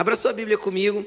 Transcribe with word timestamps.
Abra 0.00 0.16
sua 0.16 0.32
Bíblia 0.32 0.56
comigo. 0.56 1.04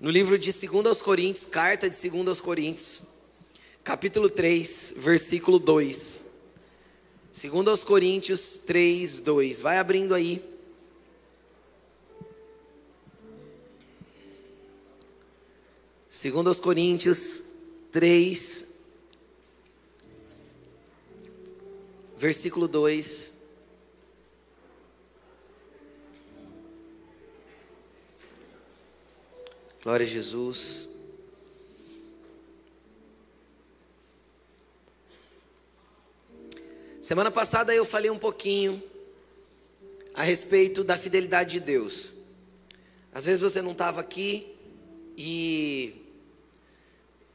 No 0.00 0.08
livro 0.08 0.38
de 0.38 0.50
2 0.50 0.86
aos 0.86 1.02
Coríntios, 1.02 1.44
carta 1.44 1.86
de 1.86 2.08
2 2.08 2.28
aos 2.28 2.40
Coríntios, 2.40 3.02
capítulo 3.84 4.30
3, 4.30 4.94
versículo 4.96 5.58
2. 5.58 6.24
2 7.30 7.68
aos 7.68 7.84
Coríntios 7.84 8.60
3, 8.64 9.20
2. 9.20 9.60
Vai 9.60 9.76
abrindo 9.76 10.14
aí. 10.14 10.42
Segundo 16.08 16.48
aos 16.48 16.58
Coríntios 16.58 17.42
3, 17.92 18.66
versículo 22.16 22.66
2. 22.66 23.39
Glória 29.82 30.04
a 30.04 30.08
Jesus. 30.08 30.90
Semana 37.00 37.30
passada 37.30 37.74
eu 37.74 37.86
falei 37.86 38.10
um 38.10 38.18
pouquinho 38.18 38.82
a 40.12 40.22
respeito 40.22 40.84
da 40.84 40.98
fidelidade 40.98 41.52
de 41.52 41.60
Deus. 41.60 42.12
Às 43.10 43.24
vezes 43.24 43.40
você 43.40 43.62
não 43.62 43.72
estava 43.72 44.02
aqui 44.02 44.54
e 45.16 45.94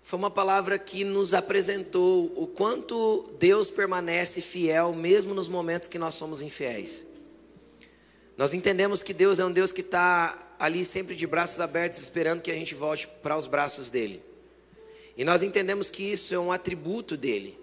foi 0.04 0.20
uma 0.20 0.30
palavra 0.30 0.78
que 0.78 1.04
nos 1.04 1.34
apresentou 1.34 2.32
o 2.36 2.46
quanto 2.46 3.26
Deus 3.40 3.72
permanece 3.72 4.40
fiel 4.40 4.94
mesmo 4.94 5.34
nos 5.34 5.48
momentos 5.48 5.90
que 5.90 5.98
nós 5.98 6.14
somos 6.14 6.44
infiéis. 6.44 7.08
Nós 8.38 8.54
entendemos 8.54 9.02
que 9.02 9.14
Deus 9.14 9.40
é 9.40 9.46
um 9.46 9.52
Deus 9.52 9.72
que 9.72 9.82
está 9.82 10.56
ali 10.60 10.84
sempre 10.84 11.16
de 11.16 11.26
braços 11.26 11.60
abertos, 11.60 12.00
esperando 12.00 12.42
que 12.42 12.52
a 12.52 12.56
gente 12.56 12.76
volte 12.76 13.08
para 13.08 13.38
os 13.38 13.48
braços 13.48 13.90
dele. 13.90 14.22
E 15.16 15.24
nós 15.24 15.44
entendemos 15.44 15.90
que 15.90 16.04
isso 16.04 16.36
é 16.36 16.40
um 16.40 16.52
atributo 16.52 17.16
dele. 17.16 17.58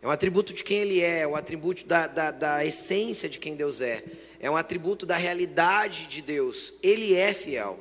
É 0.00 0.06
um 0.06 0.10
atributo 0.10 0.52
de 0.52 0.64
quem 0.64 0.78
ele 0.78 1.00
é, 1.00 1.20
é 1.20 1.26
um 1.26 1.36
atributo 1.36 1.86
da, 1.86 2.06
da, 2.06 2.30
da 2.30 2.64
essência 2.64 3.28
de 3.28 3.38
quem 3.38 3.54
Deus 3.54 3.80
é. 3.80 4.02
É 4.40 4.50
um 4.50 4.56
atributo 4.56 5.04
da 5.04 5.16
realidade 5.16 6.06
de 6.06 6.22
Deus. 6.22 6.74
Ele 6.82 7.14
é 7.14 7.32
fiel. 7.32 7.78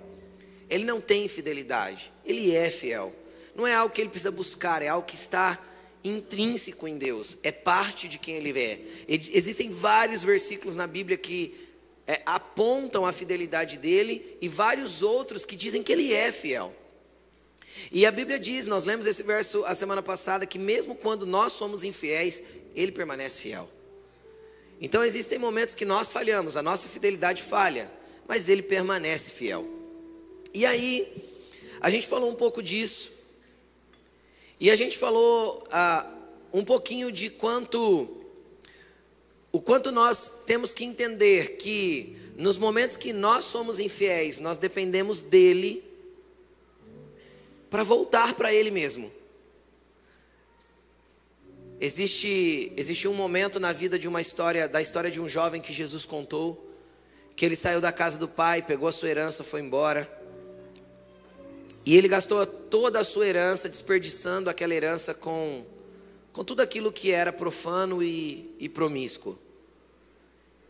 Ele 0.69 0.85
não 0.85 0.99
tem 0.99 1.27
fidelidade, 1.27 2.11
ele 2.25 2.55
é 2.55 2.69
fiel. 2.69 3.13
Não 3.55 3.67
é 3.67 3.75
algo 3.75 3.93
que 3.93 4.01
ele 4.01 4.09
precisa 4.09 4.31
buscar, 4.31 4.81
é 4.81 4.87
algo 4.87 5.05
que 5.05 5.13
está 5.13 5.63
intrínseco 6.03 6.87
em 6.87 6.97
Deus, 6.97 7.37
é 7.43 7.51
parte 7.51 8.07
de 8.07 8.17
quem 8.17 8.35
ele 8.35 8.57
é. 8.59 8.79
Existem 9.07 9.69
vários 9.69 10.23
versículos 10.23 10.75
na 10.75 10.87
Bíblia 10.87 11.15
que 11.15 11.72
é, 12.07 12.21
apontam 12.25 13.05
a 13.05 13.11
fidelidade 13.11 13.77
dele 13.77 14.37
e 14.41 14.47
vários 14.47 15.01
outros 15.01 15.45
que 15.45 15.55
dizem 15.55 15.81
que 15.81 15.91
ele 15.91 16.13
é 16.13 16.31
fiel. 16.31 16.75
E 17.91 18.05
a 18.05 18.11
Bíblia 18.11 18.39
diz, 18.39 18.65
nós 18.65 18.85
lemos 18.85 19.05
esse 19.05 19.23
verso 19.23 19.63
a 19.65 19.73
semana 19.73 20.01
passada, 20.01 20.45
que 20.45 20.59
mesmo 20.59 20.95
quando 20.95 21.25
nós 21.25 21.53
somos 21.53 21.83
infiéis, 21.83 22.43
ele 22.75 22.91
permanece 22.91 23.39
fiel. 23.39 23.69
Então 24.79 25.03
existem 25.03 25.39
momentos 25.39 25.73
que 25.73 25.85
nós 25.85 26.11
falhamos, 26.11 26.57
a 26.57 26.61
nossa 26.61 26.87
fidelidade 26.87 27.41
falha, 27.41 27.91
mas 28.27 28.49
ele 28.49 28.61
permanece 28.61 29.29
fiel. 29.29 29.65
E 30.53 30.65
aí, 30.65 31.11
a 31.79 31.89
gente 31.89 32.07
falou 32.07 32.29
um 32.29 32.35
pouco 32.35 32.61
disso, 32.61 33.11
e 34.59 34.69
a 34.69 34.75
gente 34.75 34.97
falou 34.97 35.63
ah, 35.71 36.09
um 36.53 36.63
pouquinho 36.63 37.11
de 37.11 37.29
quanto 37.29 38.22
o 39.55 39.61
quanto 39.61 39.91
nós 39.91 40.41
temos 40.47 40.73
que 40.73 40.83
entender 40.83 41.57
que 41.57 42.17
nos 42.35 42.57
momentos 42.57 42.97
que 42.97 43.13
nós 43.13 43.43
somos 43.43 43.79
infiéis, 43.79 44.39
nós 44.39 44.57
dependemos 44.57 45.21
dele 45.21 45.83
para 47.69 47.83
voltar 47.83 48.33
para 48.33 48.51
ele 48.51 48.71
mesmo. 48.71 49.11
Existe, 51.79 52.73
existe 52.75 53.07
um 53.07 53.13
momento 53.13 53.59
na 53.59 53.71
vida 53.71 53.99
de 53.99 54.07
uma 54.07 54.19
história, 54.19 54.67
da 54.67 54.81
história 54.81 55.11
de 55.11 55.21
um 55.21 55.29
jovem 55.29 55.61
que 55.61 55.71
Jesus 55.71 56.03
contou, 56.03 56.67
que 57.35 57.45
ele 57.45 57.55
saiu 57.55 57.79
da 57.79 57.91
casa 57.91 58.17
do 58.17 58.27
pai, 58.27 58.63
pegou 58.63 58.87
a 58.87 58.91
sua 58.91 59.09
herança, 59.09 59.43
foi 59.43 59.61
embora. 59.61 60.11
E 61.85 61.95
ele 61.95 62.07
gastou 62.07 62.43
toda 62.43 62.99
a 62.99 63.03
sua 63.03 63.27
herança, 63.27 63.69
desperdiçando 63.69 64.49
aquela 64.49 64.73
herança 64.73 65.13
com, 65.13 65.63
com 66.31 66.43
tudo 66.43 66.61
aquilo 66.61 66.91
que 66.91 67.11
era 67.11 67.31
profano 67.31 68.01
e, 68.01 68.55
e 68.57 68.67
promíscuo. 68.67 69.42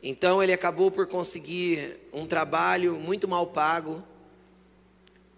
Então 0.03 0.43
ele 0.43 0.51
acabou 0.51 0.91
por 0.91 1.07
conseguir 1.07 1.97
um 2.11 2.27
trabalho 2.27 2.95
muito 2.95 3.25
mal 3.25 3.47
pago, 3.47 4.03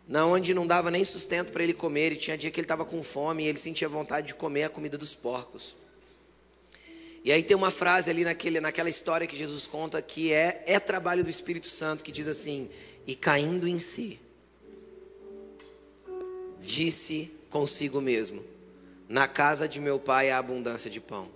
na 0.08 0.26
onde 0.26 0.56
não 0.56 0.66
dava 0.66 0.90
nem 0.90 1.06
sustento 1.06 1.52
para 1.52 1.64
ele 1.64 1.74
comer, 1.74 2.12
e 2.12 2.16
tinha 2.16 2.36
dia 2.36 2.50
que 2.50 2.60
ele 2.60 2.66
estava 2.66 2.84
com 2.84 3.04
fome 3.04 3.44
e 3.44 3.48
ele 3.48 3.60
sentia 3.60 3.88
vontade 3.88 4.28
de 4.28 4.36
comer 4.36 4.64
a 4.64 4.70
comida 4.70 4.98
dos 4.98 5.14
porcos. 5.14 5.78
E 7.24 7.32
aí 7.32 7.44
tem 7.44 7.56
uma 7.56 7.70
frase 7.70 8.10
ali 8.10 8.24
naquele, 8.24 8.60
naquela 8.60 8.90
história 8.90 9.28
que 9.28 9.36
Jesus 9.36 9.68
conta 9.68 10.02
que 10.02 10.34
é, 10.34 10.64
é 10.66 10.80
trabalho 10.80 11.24
do 11.24 11.30
Espírito 11.30 11.68
Santo 11.68 12.04
que 12.04 12.12
diz 12.12 12.28
assim: 12.28 12.68
e 13.06 13.16
caindo 13.16 13.68
em 13.68 13.80
si, 13.80 14.20
disse 16.60 17.32
consigo 17.52 18.02
mesmo: 18.02 18.44
na 19.08 19.28
casa 19.28 19.68
de 19.68 19.80
meu 19.80 20.00
pai 20.00 20.32
há 20.32 20.40
abundância 20.40 20.90
de 20.90 21.00
pão. 21.00 21.35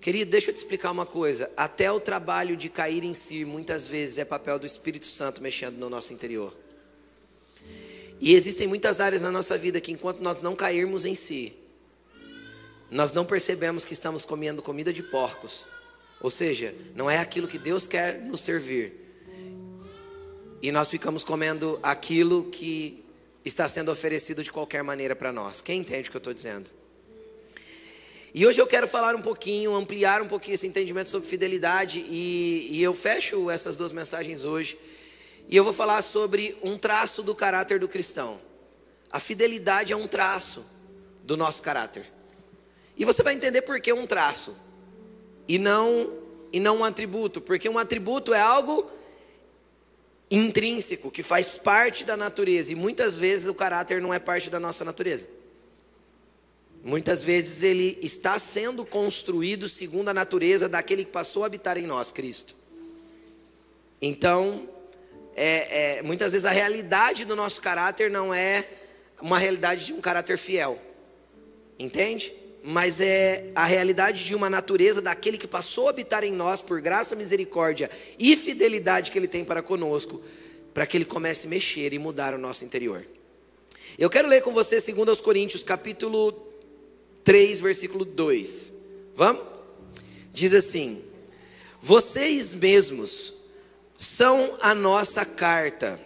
Querido, 0.00 0.30
deixa 0.30 0.50
eu 0.50 0.54
te 0.54 0.58
explicar 0.58 0.90
uma 0.90 1.04
coisa. 1.04 1.50
Até 1.56 1.92
o 1.92 2.00
trabalho 2.00 2.56
de 2.56 2.70
cair 2.70 3.04
em 3.04 3.12
si, 3.12 3.44
muitas 3.44 3.86
vezes, 3.86 4.16
é 4.16 4.24
papel 4.24 4.58
do 4.58 4.64
Espírito 4.64 5.04
Santo 5.04 5.42
mexendo 5.42 5.76
no 5.76 5.90
nosso 5.90 6.14
interior. 6.14 6.56
E 8.18 8.34
existem 8.34 8.66
muitas 8.66 8.98
áreas 8.98 9.20
na 9.20 9.30
nossa 9.30 9.58
vida 9.58 9.80
que, 9.80 9.92
enquanto 9.92 10.20
nós 10.20 10.40
não 10.40 10.56
cairmos 10.56 11.04
em 11.04 11.14
si, 11.14 11.52
nós 12.90 13.12
não 13.12 13.26
percebemos 13.26 13.84
que 13.84 13.92
estamos 13.92 14.24
comendo 14.24 14.62
comida 14.62 14.90
de 14.90 15.02
porcos. 15.02 15.66
Ou 16.22 16.30
seja, 16.30 16.74
não 16.94 17.10
é 17.10 17.18
aquilo 17.18 17.46
que 17.46 17.58
Deus 17.58 17.86
quer 17.86 18.22
nos 18.22 18.40
servir. 18.40 18.94
E 20.62 20.72
nós 20.72 20.88
ficamos 20.88 21.22
comendo 21.24 21.78
aquilo 21.82 22.44
que 22.44 23.04
está 23.44 23.68
sendo 23.68 23.90
oferecido 23.90 24.42
de 24.42 24.50
qualquer 24.50 24.82
maneira 24.82 25.14
para 25.14 25.32
nós. 25.32 25.60
Quem 25.60 25.80
entende 25.80 26.08
o 26.08 26.10
que 26.10 26.16
eu 26.16 26.20
estou 26.20 26.34
dizendo? 26.34 26.70
E 28.32 28.46
hoje 28.46 28.60
eu 28.60 28.66
quero 28.66 28.86
falar 28.86 29.16
um 29.16 29.22
pouquinho, 29.22 29.74
ampliar 29.74 30.22
um 30.22 30.28
pouquinho 30.28 30.54
esse 30.54 30.66
entendimento 30.66 31.10
sobre 31.10 31.28
fidelidade, 31.28 32.04
e, 32.08 32.68
e, 32.70 32.82
eu 32.82 32.94
fecho 32.94 33.50
essas 33.50 33.76
duas 33.76 33.90
mensagens 33.90 34.44
hoje, 34.44 34.78
e 35.48 35.56
eu 35.56 35.64
vou 35.64 35.72
falar 35.72 36.00
sobre 36.00 36.56
um 36.62 36.78
traço 36.78 37.24
do 37.24 37.34
caráter 37.34 37.80
do 37.80 37.88
cristão. 37.88 38.40
A 39.10 39.18
fidelidade 39.18 39.92
é 39.92 39.96
um 39.96 40.06
traço 40.06 40.64
do 41.24 41.36
nosso 41.36 41.60
caráter. 41.60 42.06
E 42.96 43.04
você 43.04 43.20
vai 43.24 43.34
entender 43.34 43.62
por 43.62 43.80
que 43.80 43.92
um 43.92 44.06
traço, 44.06 44.54
e 45.48 45.58
não, 45.58 46.12
e 46.52 46.60
não 46.60 46.78
um 46.78 46.84
atributo, 46.84 47.40
porque 47.40 47.68
um 47.68 47.78
atributo 47.78 48.32
é 48.32 48.40
algo 48.40 48.88
intrínseco, 50.30 51.10
que 51.10 51.24
faz 51.24 51.56
parte 51.56 52.04
da 52.04 52.16
natureza, 52.16 52.72
e 52.72 52.76
muitas 52.76 53.18
vezes 53.18 53.48
o 53.48 53.54
caráter 53.54 54.00
não 54.00 54.14
é 54.14 54.20
parte 54.20 54.48
da 54.48 54.60
nossa 54.60 54.84
natureza. 54.84 55.39
Muitas 56.82 57.22
vezes 57.22 57.62
ele 57.62 57.98
está 58.02 58.38
sendo 58.38 58.86
construído 58.86 59.68
segundo 59.68 60.08
a 60.08 60.14
natureza 60.14 60.68
daquele 60.68 61.04
que 61.04 61.10
passou 61.10 61.42
a 61.42 61.46
habitar 61.46 61.76
em 61.76 61.86
nós, 61.86 62.10
Cristo. 62.10 62.56
Então, 64.00 64.66
é, 65.36 65.98
é, 65.98 66.02
muitas 66.02 66.32
vezes 66.32 66.46
a 66.46 66.50
realidade 66.50 67.26
do 67.26 67.36
nosso 67.36 67.60
caráter 67.60 68.10
não 68.10 68.32
é 68.32 68.66
uma 69.20 69.38
realidade 69.38 69.86
de 69.86 69.92
um 69.92 70.00
caráter 70.00 70.38
fiel, 70.38 70.80
entende? 71.78 72.34
Mas 72.62 72.98
é 72.98 73.50
a 73.54 73.66
realidade 73.66 74.24
de 74.24 74.34
uma 74.34 74.48
natureza 74.48 75.02
daquele 75.02 75.36
que 75.36 75.46
passou 75.46 75.86
a 75.86 75.90
habitar 75.90 76.24
em 76.24 76.32
nós 76.32 76.62
por 76.62 76.80
graça, 76.80 77.14
misericórdia 77.14 77.90
e 78.18 78.34
fidelidade 78.36 79.10
que 79.10 79.18
ele 79.18 79.28
tem 79.28 79.44
para 79.44 79.62
conosco, 79.62 80.22
para 80.72 80.86
que 80.86 80.96
ele 80.96 81.04
comece 81.04 81.46
a 81.46 81.50
mexer 81.50 81.92
e 81.92 81.98
mudar 81.98 82.34
o 82.34 82.38
nosso 82.38 82.64
interior. 82.64 83.04
Eu 83.98 84.08
quero 84.08 84.28
ler 84.28 84.42
com 84.42 84.52
você 84.52 84.78
2 84.80 85.20
Coríntios, 85.20 85.62
capítulo 85.62 86.49
3, 87.24 87.60
versículo 87.60 88.04
2. 88.04 88.74
Vamos? 89.14 89.42
Diz 90.32 90.54
assim: 90.54 91.02
Vocês 91.80 92.54
mesmos 92.54 93.34
são 93.98 94.56
a 94.60 94.74
nossa 94.74 95.24
carta, 95.24 96.00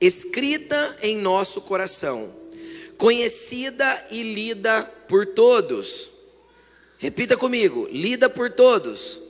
escrita 0.00 0.96
em 1.02 1.16
nosso 1.16 1.60
coração, 1.62 2.34
conhecida 2.96 4.06
e 4.10 4.22
lida 4.22 4.84
por 5.08 5.26
todos. 5.26 6.12
Repita 6.98 7.36
comigo: 7.36 7.88
lida 7.90 8.30
por 8.30 8.50
todos. 8.50 9.20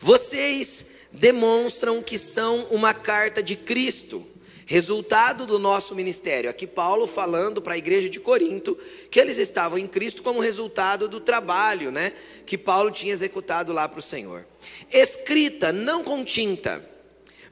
Vocês 0.00 0.86
demonstram 1.12 2.02
que 2.02 2.18
são 2.18 2.66
uma 2.70 2.92
carta 2.92 3.42
de 3.42 3.54
Cristo 3.54 4.26
resultado 4.72 5.44
do 5.44 5.58
nosso 5.58 5.94
ministério. 5.94 6.48
Aqui 6.48 6.66
Paulo 6.66 7.06
falando 7.06 7.60
para 7.60 7.74
a 7.74 7.78
igreja 7.78 8.08
de 8.08 8.18
Corinto 8.18 8.74
que 9.10 9.20
eles 9.20 9.36
estavam 9.36 9.76
em 9.76 9.86
Cristo 9.86 10.22
como 10.22 10.40
resultado 10.40 11.08
do 11.08 11.20
trabalho, 11.20 11.90
né, 11.90 12.14
que 12.46 12.56
Paulo 12.56 12.90
tinha 12.90 13.12
executado 13.12 13.70
lá 13.70 13.86
para 13.86 13.98
o 13.98 14.02
Senhor. 14.02 14.46
Escrita 14.90 15.72
não 15.72 16.02
com 16.02 16.24
tinta, 16.24 16.82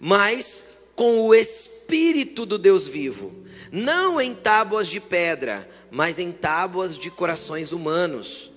mas 0.00 0.64
com 0.96 1.20
o 1.20 1.34
espírito 1.34 2.46
do 2.46 2.56
Deus 2.56 2.88
vivo, 2.88 3.44
não 3.70 4.19
em 4.19 4.32
tábuas 4.32 4.88
de 4.88 4.99
pedra, 4.99 5.69
mas 5.90 6.19
em 6.19 6.32
tábuas 6.32 6.96
de 6.96 7.11
corações 7.11 7.70
humanos. 7.70 8.50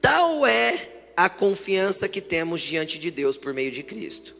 Tal 0.00 0.44
é 0.44 1.12
a 1.16 1.28
confiança 1.28 2.08
que 2.08 2.20
temos 2.20 2.60
diante 2.60 2.98
de 2.98 3.08
Deus 3.08 3.36
por 3.36 3.54
meio 3.54 3.70
de 3.70 3.84
Cristo. 3.84 4.39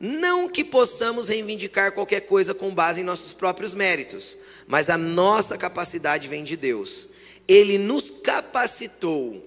Não 0.00 0.48
que 0.48 0.64
possamos 0.64 1.28
reivindicar 1.28 1.92
qualquer 1.92 2.20
coisa 2.20 2.54
com 2.54 2.74
base 2.74 3.02
em 3.02 3.04
nossos 3.04 3.34
próprios 3.34 3.74
méritos, 3.74 4.38
mas 4.66 4.88
a 4.88 4.96
nossa 4.96 5.58
capacidade 5.58 6.26
vem 6.26 6.42
de 6.42 6.56
Deus. 6.56 7.08
Ele 7.46 7.76
nos 7.76 8.10
capacitou, 8.10 9.46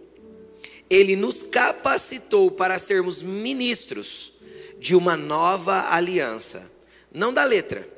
ele 0.87 1.15
nos 1.15 1.41
capacitou 1.41 2.51
para 2.51 2.77
sermos 2.77 3.23
ministros 3.23 4.33
de 4.77 4.95
uma 4.95 5.17
nova 5.17 5.89
aliança, 5.89 6.71
não 7.11 7.33
da 7.33 7.43
letra, 7.43 7.89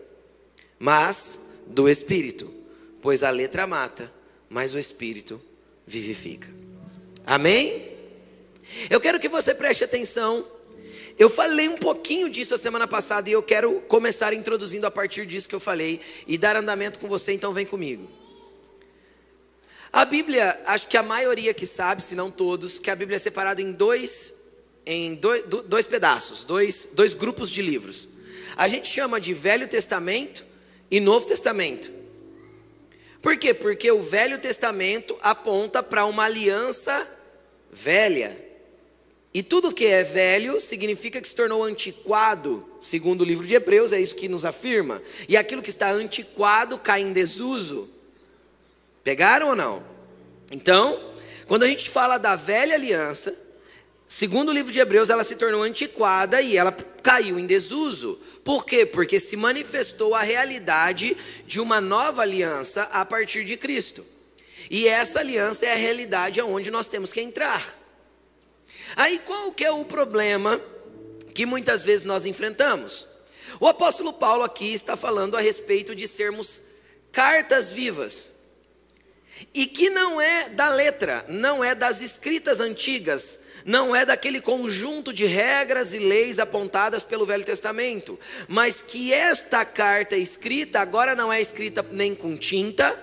mas 0.79 1.41
do 1.67 1.89
Espírito, 1.89 2.53
pois 3.01 3.21
a 3.21 3.31
letra 3.31 3.67
mata, 3.67 4.09
mas 4.47 4.73
o 4.73 4.79
Espírito 4.79 5.41
vivifica. 5.85 6.47
Amém? 7.25 7.91
Eu 8.89 9.01
quero 9.01 9.19
que 9.19 9.27
você 9.27 9.53
preste 9.53 9.83
atenção 9.83 10.54
eu 11.17 11.29
falei 11.29 11.69
um 11.69 11.77
pouquinho 11.77 12.29
disso 12.29 12.53
a 12.53 12.57
semana 12.57 12.87
passada 12.87 13.29
e 13.29 13.33
eu 13.33 13.41
quero 13.41 13.81
começar 13.87 14.33
introduzindo 14.33 14.85
a 14.85 14.91
partir 14.91 15.25
disso 15.25 15.47
que 15.47 15.55
eu 15.55 15.59
falei 15.59 16.01
e 16.27 16.37
dar 16.37 16.57
andamento 16.57 16.99
com 16.99 17.07
você, 17.07 17.31
então 17.31 17.53
vem 17.53 17.65
comigo. 17.65 18.09
A 19.93 20.03
Bíblia, 20.03 20.59
acho 20.65 20.87
que 20.87 20.97
a 20.97 21.03
maioria 21.03 21.53
que 21.53 21.65
sabe, 21.65 22.03
se 22.03 22.15
não 22.15 22.29
todos, 22.29 22.79
que 22.79 22.91
a 22.91 22.95
Bíblia 22.95 23.15
é 23.15 23.19
separada 23.19 23.61
em 23.61 23.71
dois, 23.71 24.35
em 24.85 25.15
dois, 25.15 25.43
dois 25.43 25.87
pedaços, 25.87 26.43
dois, 26.43 26.89
dois 26.91 27.13
grupos 27.13 27.49
de 27.49 27.61
livros. 27.61 28.09
A 28.57 28.67
gente 28.67 28.89
chama 28.89 29.21
de 29.21 29.33
Velho 29.33 29.69
Testamento 29.69 30.45
e 30.91 30.99
Novo 30.99 31.25
Testamento. 31.25 31.93
Por 33.21 33.37
quê? 33.37 33.53
Porque 33.53 33.89
o 33.89 34.01
Velho 34.01 34.37
Testamento 34.37 35.17
aponta 35.21 35.81
para 35.81 36.05
uma 36.05 36.25
aliança 36.25 37.09
velha. 37.71 38.44
E 39.35 39.43
tudo 39.43 39.73
que 39.73 39.85
é 39.85 40.01
velho 40.01 40.61
significa 40.61 41.19
que 41.19 41.27
se 41.27 41.35
tornou 41.35 41.61
antiquado, 41.61 42.65
segundo 42.79 43.19
o 43.19 43.25
livro 43.25 43.45
de 43.45 43.53
Hebreus, 43.53 43.91
é 43.91 43.99
isso 43.99 44.15
que 44.15 44.29
nos 44.29 44.45
afirma. 44.45 45.01
E 45.27 45.35
aquilo 45.35 45.61
que 45.61 45.69
está 45.69 45.91
antiquado 45.91 46.79
cai 46.79 47.01
em 47.01 47.11
desuso. 47.11 47.89
Pegaram 49.03 49.49
ou 49.49 49.55
não? 49.57 49.85
Então, 50.49 51.11
quando 51.47 51.63
a 51.63 51.67
gente 51.67 51.89
fala 51.89 52.17
da 52.17 52.37
velha 52.37 52.75
aliança, 52.75 53.37
segundo 54.07 54.51
o 54.51 54.53
livro 54.53 54.71
de 54.71 54.79
Hebreus, 54.79 55.09
ela 55.09 55.25
se 55.25 55.35
tornou 55.35 55.63
antiquada 55.63 56.41
e 56.41 56.55
ela 56.55 56.71
caiu 57.03 57.37
em 57.37 57.45
desuso. 57.45 58.17
Por 58.41 58.65
quê? 58.65 58.85
Porque 58.85 59.19
se 59.19 59.35
manifestou 59.35 60.15
a 60.15 60.21
realidade 60.21 61.17
de 61.45 61.59
uma 61.59 61.81
nova 61.81 62.21
aliança 62.21 62.83
a 62.83 63.03
partir 63.03 63.43
de 63.43 63.57
Cristo. 63.57 64.05
E 64.71 64.87
essa 64.87 65.19
aliança 65.19 65.65
é 65.65 65.73
a 65.73 65.75
realidade 65.75 66.39
aonde 66.39 66.71
nós 66.71 66.87
temos 66.87 67.11
que 67.11 67.19
entrar. 67.19 67.84
Aí 68.95 69.19
qual 69.19 69.51
que 69.51 69.65
é 69.65 69.71
o 69.71 69.85
problema 69.85 70.59
que 71.33 71.45
muitas 71.45 71.83
vezes 71.83 72.05
nós 72.05 72.25
enfrentamos? 72.25 73.07
O 73.59 73.67
apóstolo 73.67 74.13
Paulo 74.13 74.43
aqui 74.43 74.73
está 74.73 74.95
falando 74.95 75.37
a 75.37 75.41
respeito 75.41 75.95
de 75.95 76.07
sermos 76.07 76.61
cartas 77.11 77.71
vivas. 77.71 78.33
E 79.53 79.65
que 79.65 79.89
não 79.89 80.19
é 80.19 80.49
da 80.49 80.69
letra, 80.69 81.25
não 81.27 81.63
é 81.63 81.75
das 81.75 82.01
escritas 82.01 82.59
antigas, 82.59 83.41
não 83.65 83.95
é 83.95 84.05
daquele 84.05 84.39
conjunto 84.39 85.11
de 85.11 85.25
regras 85.25 85.93
e 85.93 85.99
leis 85.99 86.39
apontadas 86.39 87.03
pelo 87.03 87.25
Velho 87.25 87.43
Testamento, 87.43 88.17
mas 88.47 88.81
que 88.81 89.11
esta 89.11 89.65
carta 89.65 90.15
escrita 90.15 90.79
agora 90.79 91.15
não 91.15 91.33
é 91.33 91.41
escrita 91.41 91.85
nem 91.91 92.13
com 92.13 92.37
tinta, 92.37 92.97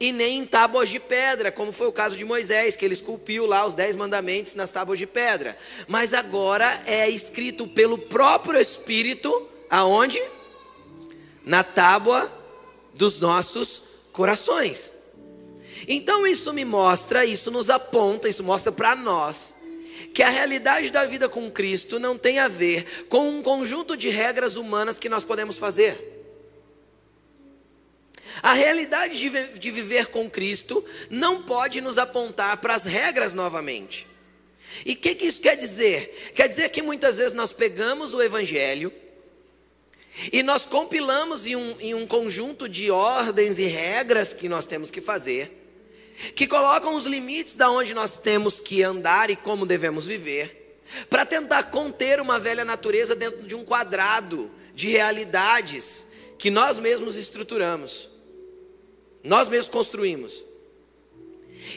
e 0.00 0.12
nem 0.12 0.38
em 0.38 0.46
tábuas 0.46 0.88
de 0.88 0.98
pedra, 0.98 1.52
como 1.52 1.70
foi 1.70 1.86
o 1.86 1.92
caso 1.92 2.16
de 2.16 2.24
Moisés, 2.24 2.74
que 2.74 2.84
ele 2.86 2.94
esculpiu 2.94 3.44
lá 3.44 3.66
os 3.66 3.74
dez 3.74 3.94
mandamentos 3.94 4.54
nas 4.54 4.70
tábuas 4.70 4.98
de 4.98 5.06
pedra. 5.06 5.54
Mas 5.86 6.14
agora 6.14 6.82
é 6.86 7.08
escrito 7.08 7.68
pelo 7.68 7.98
próprio 7.98 8.58
Espírito, 8.58 9.46
aonde? 9.68 10.18
Na 11.44 11.62
tábua 11.62 12.32
dos 12.94 13.20
nossos 13.20 13.82
corações. 14.10 14.94
Então 15.86 16.26
isso 16.26 16.50
me 16.52 16.64
mostra, 16.64 17.24
isso 17.26 17.50
nos 17.50 17.68
aponta, 17.68 18.28
isso 18.28 18.42
mostra 18.42 18.72
para 18.72 18.96
nós 18.96 19.54
que 20.14 20.22
a 20.22 20.30
realidade 20.30 20.90
da 20.90 21.04
vida 21.04 21.28
com 21.28 21.50
Cristo 21.50 21.98
não 21.98 22.16
tem 22.16 22.38
a 22.38 22.48
ver 22.48 23.06
com 23.08 23.28
um 23.28 23.42
conjunto 23.42 23.96
de 23.96 24.08
regras 24.08 24.56
humanas 24.56 24.98
que 24.98 25.10
nós 25.10 25.24
podemos 25.24 25.58
fazer. 25.58 26.19
A 28.42 28.54
realidade 28.54 29.18
de, 29.18 29.58
de 29.58 29.70
viver 29.70 30.06
com 30.06 30.28
Cristo 30.30 30.84
não 31.10 31.42
pode 31.42 31.80
nos 31.80 31.98
apontar 31.98 32.56
para 32.58 32.74
as 32.74 32.84
regras 32.84 33.34
novamente. 33.34 34.08
E 34.84 34.92
o 34.92 34.96
que, 34.96 35.14
que 35.14 35.26
isso 35.26 35.40
quer 35.40 35.56
dizer? 35.56 36.32
Quer 36.34 36.48
dizer 36.48 36.68
que 36.70 36.82
muitas 36.82 37.18
vezes 37.18 37.32
nós 37.32 37.52
pegamos 37.52 38.14
o 38.14 38.22
Evangelho 38.22 38.92
e 40.32 40.42
nós 40.42 40.66
compilamos 40.66 41.46
em 41.46 41.56
um, 41.56 41.80
em 41.80 41.94
um 41.94 42.06
conjunto 42.06 42.68
de 42.68 42.90
ordens 42.90 43.58
e 43.58 43.64
regras 43.64 44.32
que 44.32 44.48
nós 44.48 44.66
temos 44.66 44.90
que 44.90 45.00
fazer, 45.00 45.56
que 46.34 46.46
colocam 46.46 46.94
os 46.94 47.06
limites 47.06 47.56
da 47.56 47.70
onde 47.70 47.94
nós 47.94 48.18
temos 48.18 48.60
que 48.60 48.82
andar 48.82 49.30
e 49.30 49.36
como 49.36 49.64
devemos 49.64 50.06
viver, 50.06 50.78
para 51.08 51.24
tentar 51.24 51.64
conter 51.64 52.20
uma 52.20 52.38
velha 52.38 52.64
natureza 52.64 53.14
dentro 53.14 53.46
de 53.46 53.54
um 53.54 53.64
quadrado 53.64 54.50
de 54.74 54.88
realidades 54.88 56.06
que 56.36 56.50
nós 56.50 56.78
mesmos 56.78 57.16
estruturamos. 57.16 58.09
Nós 59.22 59.48
mesmos 59.48 59.68
construímos. 59.68 60.44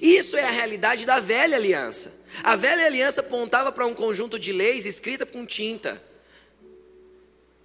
Isso 0.01 0.37
é 0.37 0.43
a 0.43 0.51
realidade 0.51 1.05
da 1.05 1.19
velha 1.19 1.57
aliança. 1.57 2.13
A 2.43 2.55
velha 2.55 2.85
aliança 2.85 3.21
apontava 3.21 3.71
para 3.71 3.85
um 3.85 3.93
conjunto 3.93 4.39
de 4.39 4.51
leis 4.51 4.85
escrita 4.85 5.25
com 5.25 5.45
tinta 5.45 6.01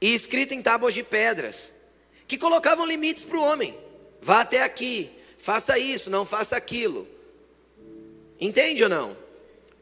e 0.00 0.14
escrita 0.14 0.54
em 0.54 0.62
tábuas 0.62 0.94
de 0.94 1.02
pedras, 1.02 1.72
que 2.26 2.38
colocavam 2.38 2.86
limites 2.86 3.24
para 3.24 3.38
o 3.38 3.42
homem. 3.42 3.76
Vá 4.20 4.40
até 4.40 4.62
aqui, 4.62 5.10
faça 5.38 5.78
isso, 5.78 6.10
não 6.10 6.24
faça 6.24 6.56
aquilo. 6.56 7.06
Entende 8.40 8.82
ou 8.82 8.88
não? 8.88 9.16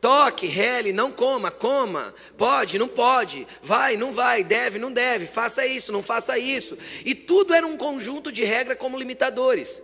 Toque, 0.01 0.47
rele, 0.47 0.93
não 0.93 1.11
coma, 1.11 1.51
coma, 1.51 2.15
pode, 2.37 2.79
não 2.79 2.87
pode, 2.87 3.47
vai, 3.63 3.97
não 3.97 4.13
vai, 4.13 4.45
deve, 4.45 4.79
não 4.79 4.93
deve, 4.93 5.27
faça 5.27 5.67
isso, 5.67 5.91
não 5.91 6.03
faça 6.03 6.39
isso. 6.39 6.77
E 7.05 7.15
tudo 7.15 7.53
era 7.53 7.67
um 7.67 7.77
conjunto 7.77 8.31
de 8.31 8.45
regras 8.45 8.79
como 8.79 8.99
limitadores. 8.99 9.83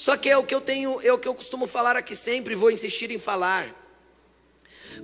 Só 0.00 0.16
que 0.16 0.30
é 0.30 0.38
o 0.38 0.42
que 0.42 0.54
eu 0.54 0.62
tenho, 0.62 0.98
é 1.02 1.12
o 1.12 1.18
que 1.18 1.28
eu 1.28 1.34
costumo 1.34 1.66
falar 1.66 1.94
aqui 1.94 2.16
sempre, 2.16 2.54
vou 2.54 2.70
insistir 2.70 3.10
em 3.10 3.18
falar. 3.18 3.68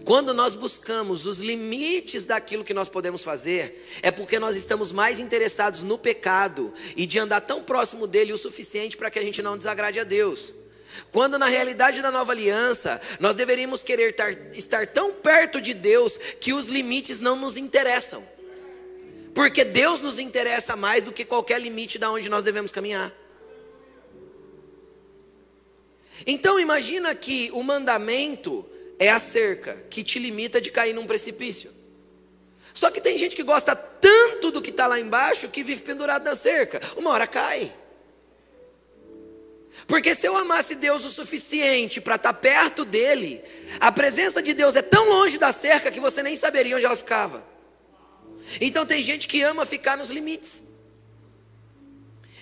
Quando 0.06 0.32
nós 0.32 0.54
buscamos 0.54 1.26
os 1.26 1.42
limites 1.42 2.24
daquilo 2.24 2.64
que 2.64 2.72
nós 2.72 2.88
podemos 2.88 3.22
fazer, 3.22 3.78
é 4.00 4.10
porque 4.10 4.38
nós 4.38 4.56
estamos 4.56 4.92
mais 4.92 5.20
interessados 5.20 5.82
no 5.82 5.98
pecado 5.98 6.72
e 6.96 7.04
de 7.04 7.18
andar 7.18 7.42
tão 7.42 7.62
próximo 7.62 8.06
dele 8.06 8.32
o 8.32 8.38
suficiente 8.38 8.96
para 8.96 9.10
que 9.10 9.18
a 9.18 9.22
gente 9.22 9.42
não 9.42 9.58
desagrade 9.58 10.00
a 10.00 10.04
Deus. 10.04 10.54
Quando 11.12 11.38
na 11.38 11.46
realidade 11.46 12.00
da 12.00 12.10
nova 12.10 12.32
aliança, 12.32 12.98
nós 13.20 13.36
deveríamos 13.36 13.82
querer 13.82 14.12
estar, 14.12 14.32
estar 14.54 14.86
tão 14.86 15.12
perto 15.12 15.60
de 15.60 15.74
Deus 15.74 16.16
que 16.16 16.54
os 16.54 16.68
limites 16.68 17.20
não 17.20 17.36
nos 17.36 17.58
interessam. 17.58 18.26
Porque 19.34 19.62
Deus 19.62 20.00
nos 20.00 20.18
interessa 20.18 20.74
mais 20.74 21.04
do 21.04 21.12
que 21.12 21.22
qualquer 21.22 21.60
limite 21.60 21.98
da 21.98 22.10
onde 22.10 22.30
nós 22.30 22.44
devemos 22.44 22.72
caminhar. 22.72 23.25
Então 26.24 26.60
imagina 26.60 27.14
que 27.14 27.50
o 27.52 27.62
mandamento 27.62 28.64
é 28.98 29.10
a 29.10 29.18
cerca 29.18 29.74
que 29.90 30.02
te 30.02 30.18
limita 30.18 30.60
de 30.60 30.70
cair 30.70 30.94
num 30.94 31.06
precipício. 31.06 31.74
Só 32.72 32.90
que 32.90 33.00
tem 33.00 33.18
gente 33.18 33.34
que 33.34 33.42
gosta 33.42 33.74
tanto 33.74 34.50
do 34.50 34.62
que 34.62 34.70
está 34.70 34.86
lá 34.86 35.00
embaixo 35.00 35.48
que 35.48 35.62
vive 35.62 35.82
pendurado 35.82 36.24
na 36.24 36.34
cerca. 36.34 36.80
Uma 36.96 37.10
hora 37.10 37.26
cai. 37.26 37.74
Porque 39.86 40.14
se 40.14 40.26
eu 40.26 40.36
amasse 40.36 40.74
Deus 40.74 41.04
o 41.04 41.08
suficiente 41.08 42.00
para 42.00 42.16
estar 42.16 42.32
tá 42.32 42.38
perto 42.38 42.84
dele, 42.84 43.42
a 43.80 43.92
presença 43.92 44.42
de 44.42 44.54
Deus 44.54 44.76
é 44.76 44.82
tão 44.82 45.08
longe 45.08 45.38
da 45.38 45.52
cerca 45.52 45.90
que 45.90 46.00
você 46.00 46.22
nem 46.22 46.34
saberia 46.36 46.76
onde 46.76 46.86
ela 46.86 46.96
ficava. 46.96 47.46
Então 48.60 48.86
tem 48.86 49.02
gente 49.02 49.26
que 49.28 49.42
ama 49.42 49.66
ficar 49.66 49.96
nos 49.96 50.10
limites. 50.10 50.64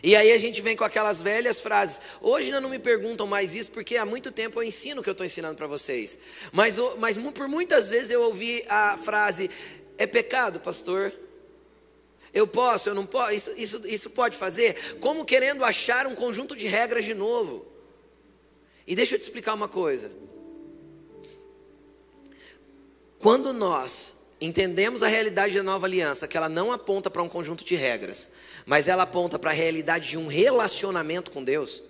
E 0.05 0.15
aí 0.15 0.33
a 0.33 0.39
gente 0.39 0.61
vem 0.61 0.77
com 0.77 0.85
aquelas 0.85 1.23
velhas 1.23 1.61
frases. 1.61 1.99
Hoje 2.21 2.53
não 2.53 2.69
me 2.69 2.79
perguntam 2.79 3.27
mais 3.27 3.55
isso, 3.55 3.71
porque 3.71 3.97
há 3.97 4.05
muito 4.05 4.31
tempo 4.31 4.61
eu 4.61 4.63
ensino 4.63 5.01
o 5.01 5.03
que 5.03 5.09
eu 5.09 5.13
estou 5.13 5.25
ensinando 5.25 5.55
para 5.55 5.67
vocês. 5.67 6.19
Mas, 6.53 6.77
mas 6.99 7.17
por 7.33 7.49
muitas 7.49 7.89
vezes 7.89 8.11
eu 8.11 8.21
ouvi 8.21 8.63
a 8.69 8.99
frase: 8.99 9.51
é 9.97 10.07
pecado, 10.07 10.61
pastor? 10.61 11.11
Eu 12.35 12.47
posso, 12.47 12.91
eu 12.91 12.95
não 12.95 13.07
posso, 13.07 13.33
isso, 13.33 13.53
isso, 13.57 13.83
isso 13.87 14.11
pode 14.11 14.37
fazer, 14.37 14.99
como 15.01 15.25
querendo 15.25 15.65
achar 15.65 16.07
um 16.07 16.15
conjunto 16.15 16.55
de 16.55 16.69
regras 16.69 17.07
de 17.07 17.15
novo. 17.15 17.67
E 18.87 18.95
deixa 18.95 19.15
eu 19.15 19.19
te 19.19 19.23
explicar 19.23 19.55
uma 19.55 19.69
coisa. 19.69 20.13
Quando 23.19 23.55
nós 23.55 24.14
entendemos 24.45 25.03
a 25.03 25.09
realidade 25.09 25.55
da 25.55 25.63
nova 25.63 25.87
aliança, 25.87 26.29
que 26.29 26.37
ela 26.37 26.49
não 26.49 26.73
aponta 26.73 27.11
para 27.11 27.23
um 27.23 27.29
conjunto 27.29 27.65
de 27.65 27.75
regras, 27.75 28.31
mas 28.67 28.89
ela 28.89 29.05
aponta 29.05 29.39
para 29.39 29.51
a 29.51 29.55
realidade 29.55 30.09
de 30.09 30.19
um 30.19 30.27
relacionamento 30.27 31.31
com 31.31 31.43
Deus, 31.43 31.83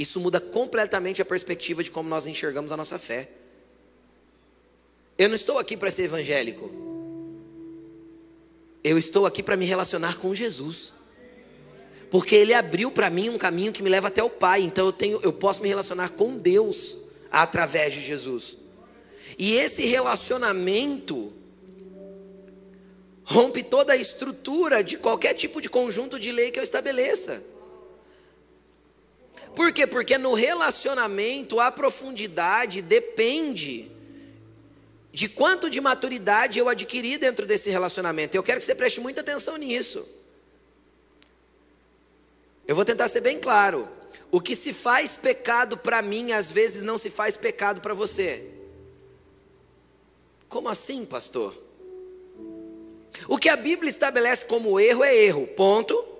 isso 0.00 0.18
muda 0.18 0.40
completamente 0.40 1.20
a 1.20 1.26
perspectiva 1.26 1.84
de 1.84 1.90
como 1.90 2.08
nós 2.08 2.26
enxergamos 2.26 2.72
a 2.72 2.76
nossa 2.76 2.98
fé. 2.98 3.28
Eu 5.18 5.28
não 5.28 5.34
estou 5.34 5.58
aqui 5.58 5.76
para 5.76 5.90
ser 5.90 6.04
evangélico. 6.04 6.70
Eu 8.82 8.96
estou 8.96 9.26
aqui 9.26 9.42
para 9.42 9.58
me 9.58 9.66
relacionar 9.66 10.16
com 10.16 10.34
Jesus. 10.34 10.94
Porque 12.10 12.34
ele 12.34 12.54
abriu 12.54 12.90
para 12.90 13.10
mim 13.10 13.28
um 13.28 13.36
caminho 13.36 13.74
que 13.74 13.82
me 13.82 13.90
leva 13.90 14.08
até 14.08 14.22
o 14.22 14.30
Pai. 14.30 14.62
Então 14.62 14.86
eu 14.86 14.92
tenho, 14.92 15.20
eu 15.22 15.34
posso 15.34 15.60
me 15.60 15.68
relacionar 15.68 16.08
com 16.12 16.38
Deus 16.38 16.96
através 17.30 17.92
de 17.92 18.00
Jesus. 18.00 18.56
E 19.38 19.52
esse 19.52 19.84
relacionamento 19.84 21.30
rompe 23.30 23.62
toda 23.62 23.92
a 23.92 23.96
estrutura 23.96 24.82
de 24.82 24.98
qualquer 24.98 25.34
tipo 25.34 25.60
de 25.60 25.70
conjunto 25.70 26.18
de 26.18 26.32
lei 26.32 26.50
que 26.50 26.58
eu 26.58 26.64
estabeleça. 26.64 27.40
Por 29.54 29.72
quê? 29.72 29.86
Porque 29.86 30.18
no 30.18 30.34
relacionamento 30.34 31.60
a 31.60 31.70
profundidade 31.70 32.82
depende 32.82 33.88
de 35.12 35.28
quanto 35.28 35.70
de 35.70 35.80
maturidade 35.80 36.58
eu 36.58 36.68
adquiri 36.68 37.18
dentro 37.18 37.46
desse 37.46 37.70
relacionamento. 37.70 38.36
Eu 38.36 38.42
quero 38.42 38.58
que 38.58 38.66
você 38.66 38.74
preste 38.74 38.98
muita 38.98 39.20
atenção 39.20 39.56
nisso. 39.56 40.06
Eu 42.66 42.74
vou 42.74 42.84
tentar 42.84 43.06
ser 43.06 43.20
bem 43.20 43.38
claro. 43.38 43.88
O 44.32 44.40
que 44.40 44.56
se 44.56 44.72
faz 44.72 45.14
pecado 45.14 45.76
para 45.76 46.02
mim, 46.02 46.32
às 46.32 46.50
vezes 46.50 46.82
não 46.82 46.98
se 46.98 47.10
faz 47.10 47.36
pecado 47.36 47.80
para 47.80 47.94
você. 47.94 48.44
Como 50.48 50.68
assim, 50.68 51.04
pastor? 51.04 51.69
O 53.28 53.38
que 53.38 53.48
a 53.48 53.56
Bíblia 53.56 53.90
estabelece 53.90 54.44
como 54.44 54.78
erro 54.78 55.04
é 55.04 55.14
erro, 55.14 55.46
ponto. 55.48 56.10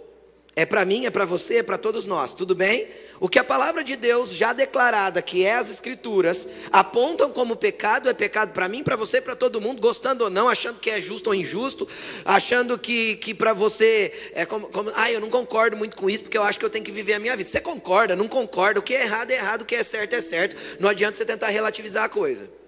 É 0.56 0.66
para 0.66 0.84
mim, 0.84 1.06
é 1.06 1.10
para 1.10 1.24
você, 1.24 1.58
é 1.58 1.62
para 1.62 1.78
todos 1.78 2.06
nós, 2.06 2.34
tudo 2.34 2.56
bem? 2.56 2.88
O 3.20 3.28
que 3.28 3.38
a 3.38 3.44
palavra 3.44 3.84
de 3.84 3.94
Deus 3.94 4.34
já 4.34 4.52
declarada, 4.52 5.22
que 5.22 5.44
é 5.44 5.54
as 5.54 5.70
Escrituras, 5.70 6.46
apontam 6.72 7.30
como 7.30 7.54
pecado, 7.54 8.10
é 8.10 8.12
pecado 8.12 8.52
para 8.52 8.68
mim, 8.68 8.82
para 8.82 8.96
você, 8.96 9.20
para 9.20 9.36
todo 9.36 9.60
mundo, 9.60 9.80
gostando 9.80 10.24
ou 10.24 10.28
não, 10.28 10.48
achando 10.48 10.80
que 10.80 10.90
é 10.90 11.00
justo 11.00 11.28
ou 11.28 11.34
injusto, 11.34 11.88
achando 12.24 12.76
que, 12.76 13.14
que 13.16 13.32
para 13.32 13.54
você 13.54 14.12
é 14.34 14.44
como, 14.44 14.68
como. 14.68 14.90
Ah, 14.96 15.10
eu 15.10 15.20
não 15.20 15.30
concordo 15.30 15.76
muito 15.76 15.96
com 15.96 16.10
isso, 16.10 16.24
porque 16.24 16.36
eu 16.36 16.42
acho 16.42 16.58
que 16.58 16.64
eu 16.64 16.70
tenho 16.70 16.84
que 16.84 16.92
viver 16.92 17.14
a 17.14 17.18
minha 17.20 17.36
vida. 17.36 17.48
Você 17.48 17.60
concorda, 17.60 18.16
não 18.16 18.26
concorda, 18.26 18.80
o 18.80 18.82
que 18.82 18.94
é 18.94 19.04
errado 19.04 19.30
é 19.30 19.36
errado, 19.36 19.62
o 19.62 19.64
que 19.64 19.76
é 19.76 19.82
certo 19.84 20.14
é 20.14 20.20
certo. 20.20 20.56
Não 20.80 20.88
adianta 20.88 21.16
você 21.16 21.24
tentar 21.24 21.48
relativizar 21.48 22.04
a 22.04 22.08
coisa. 22.08 22.59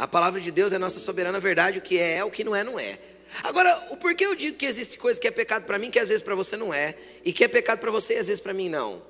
A 0.00 0.08
palavra 0.08 0.40
de 0.40 0.50
Deus 0.50 0.72
é 0.72 0.78
nossa 0.78 0.98
soberana 0.98 1.38
verdade, 1.38 1.78
o 1.78 1.82
que 1.82 1.98
é 1.98 2.16
é, 2.16 2.24
o 2.24 2.30
que 2.30 2.42
não 2.42 2.56
é, 2.56 2.64
não 2.64 2.80
é. 2.80 2.98
Agora, 3.42 3.88
o 3.90 3.98
porquê 3.98 4.24
eu 4.24 4.34
digo 4.34 4.56
que 4.56 4.64
existe 4.64 4.96
coisa 4.96 5.20
que 5.20 5.28
é 5.28 5.30
pecado 5.30 5.66
para 5.66 5.78
mim, 5.78 5.90
que 5.90 5.98
às 5.98 6.08
vezes 6.08 6.22
para 6.22 6.34
você 6.34 6.56
não 6.56 6.72
é, 6.72 6.94
e 7.22 7.34
que 7.34 7.44
é 7.44 7.48
pecado 7.48 7.80
para 7.80 7.90
você 7.90 8.14
e 8.14 8.16
às 8.16 8.26
vezes 8.26 8.40
para 8.40 8.54
mim 8.54 8.70
não? 8.70 9.02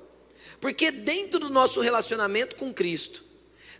Porque 0.59 0.91
dentro 0.91 1.39
do 1.39 1.49
nosso 1.49 1.79
relacionamento 1.79 2.57
com 2.57 2.73
Cristo, 2.73 3.23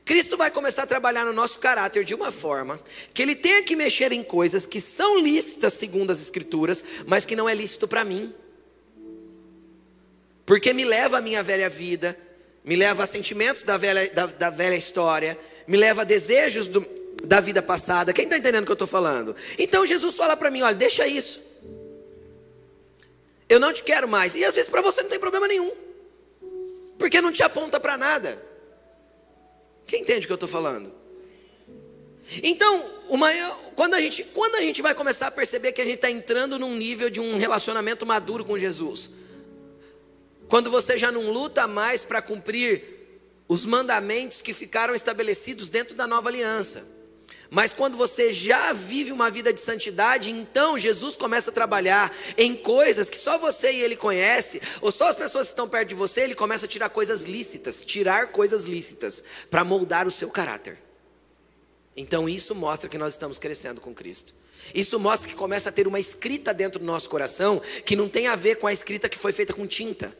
Cristo 0.05 0.37
vai 0.37 0.49
começar 0.49 0.83
a 0.83 0.87
trabalhar 0.87 1.25
no 1.25 1.33
nosso 1.33 1.59
caráter 1.59 2.05
de 2.05 2.15
uma 2.15 2.31
forma 2.31 2.79
que 3.13 3.21
ele 3.21 3.35
tenha 3.35 3.61
que 3.61 3.75
mexer 3.75 4.13
em 4.13 4.23
coisas 4.23 4.65
que 4.65 4.79
são 4.79 5.19
lícitas 5.19 5.73
segundo 5.73 6.11
as 6.11 6.21
Escrituras, 6.21 6.81
mas 7.05 7.25
que 7.25 7.35
não 7.35 7.49
é 7.49 7.53
lícito 7.53 7.89
para 7.89 8.05
mim. 8.05 8.33
Porque 10.45 10.71
me 10.71 10.85
leva 10.85 11.17
à 11.17 11.21
minha 11.21 11.43
velha 11.43 11.69
vida, 11.69 12.17
me 12.63 12.77
leva 12.77 13.03
a 13.03 13.05
sentimentos 13.05 13.63
da 13.63 13.77
velha, 13.77 14.09
da, 14.13 14.27
da 14.27 14.49
velha 14.49 14.77
história, 14.77 15.37
me 15.67 15.75
leva 15.75 16.03
a 16.03 16.05
desejos 16.05 16.67
do, 16.67 17.00
da 17.25 17.39
vida 17.39 17.61
passada. 17.61 18.13
Quem 18.13 18.25
está 18.25 18.37
entendendo 18.37 18.63
o 18.63 18.65
que 18.65 18.71
eu 18.71 18.73
estou 18.73 18.87
falando? 18.87 19.35
Então 19.57 19.85
Jesus 19.85 20.15
fala 20.15 20.35
para 20.35 20.51
mim: 20.51 20.61
olha, 20.61 20.75
deixa 20.75 21.07
isso. 21.07 21.41
Eu 23.47 23.59
não 23.59 23.73
te 23.73 23.83
quero 23.83 24.07
mais. 24.07 24.35
E 24.35 24.45
às 24.45 24.55
vezes 24.55 24.69
para 24.69 24.81
você 24.81 25.01
não 25.01 25.09
tem 25.09 25.19
problema 25.19 25.47
nenhum, 25.47 25.71
porque 26.97 27.21
não 27.21 27.31
te 27.31 27.43
aponta 27.43 27.79
para 27.79 27.97
nada. 27.97 28.41
Quem 29.85 30.01
entende 30.01 30.25
o 30.25 30.27
que 30.27 30.33
eu 30.33 30.35
estou 30.35 30.49
falando? 30.49 31.01
Então, 32.43 32.85
uma, 33.09 33.29
quando, 33.75 33.93
a 33.95 33.99
gente, 33.99 34.23
quando 34.23 34.55
a 34.55 34.61
gente 34.61 34.81
vai 34.81 34.95
começar 34.95 35.27
a 35.27 35.31
perceber 35.31 35.73
que 35.73 35.81
a 35.81 35.85
gente 35.85 35.95
está 35.95 36.09
entrando 36.09 36.57
num 36.57 36.75
nível 36.77 37.09
de 37.09 37.19
um 37.19 37.35
relacionamento 37.37 38.05
maduro 38.05 38.45
com 38.45 38.57
Jesus, 38.57 39.11
quando 40.47 40.69
você 40.69 40.97
já 40.97 41.11
não 41.11 41.29
luta 41.29 41.67
mais 41.67 42.03
para 42.03 42.21
cumprir 42.21 42.83
os 43.49 43.65
mandamentos 43.65 44.41
que 44.41 44.53
ficaram 44.53 44.95
estabelecidos 44.95 45.69
dentro 45.69 45.93
da 45.93 46.07
nova 46.07 46.29
aliança. 46.29 46.87
Mas 47.53 47.73
quando 47.73 47.97
você 47.97 48.31
já 48.31 48.71
vive 48.71 49.11
uma 49.11 49.29
vida 49.29 49.51
de 49.51 49.59
santidade, 49.59 50.31
então 50.31 50.79
Jesus 50.79 51.17
começa 51.17 51.51
a 51.51 51.53
trabalhar 51.53 52.09
em 52.37 52.55
coisas 52.55 53.09
que 53.09 53.17
só 53.17 53.37
você 53.37 53.73
e 53.73 53.81
ele 53.81 53.97
conhece, 53.97 54.61
ou 54.79 54.89
só 54.89 55.09
as 55.09 55.17
pessoas 55.17 55.47
que 55.47 55.51
estão 55.51 55.67
perto 55.67 55.89
de 55.89 55.95
você, 55.95 56.21
ele 56.21 56.33
começa 56.33 56.65
a 56.65 56.69
tirar 56.69 56.89
coisas 56.89 57.23
lícitas, 57.23 57.83
tirar 57.83 58.27
coisas 58.27 58.63
lícitas 58.63 59.21
para 59.49 59.65
moldar 59.65 60.07
o 60.07 60.11
seu 60.11 60.29
caráter. 60.29 60.79
Então 61.93 62.29
isso 62.29 62.55
mostra 62.55 62.89
que 62.89 62.97
nós 62.97 63.15
estamos 63.15 63.37
crescendo 63.37 63.81
com 63.81 63.93
Cristo. 63.93 64.33
Isso 64.73 64.97
mostra 64.97 65.29
que 65.29 65.35
começa 65.35 65.67
a 65.67 65.73
ter 65.73 65.89
uma 65.89 65.99
escrita 65.99 66.53
dentro 66.53 66.79
do 66.79 66.85
nosso 66.85 67.09
coração 67.09 67.61
que 67.85 67.97
não 67.97 68.07
tem 68.07 68.27
a 68.27 68.35
ver 68.37 68.55
com 68.59 68.67
a 68.67 68.71
escrita 68.71 69.09
que 69.09 69.17
foi 69.17 69.33
feita 69.33 69.51
com 69.53 69.67
tinta. 69.67 70.17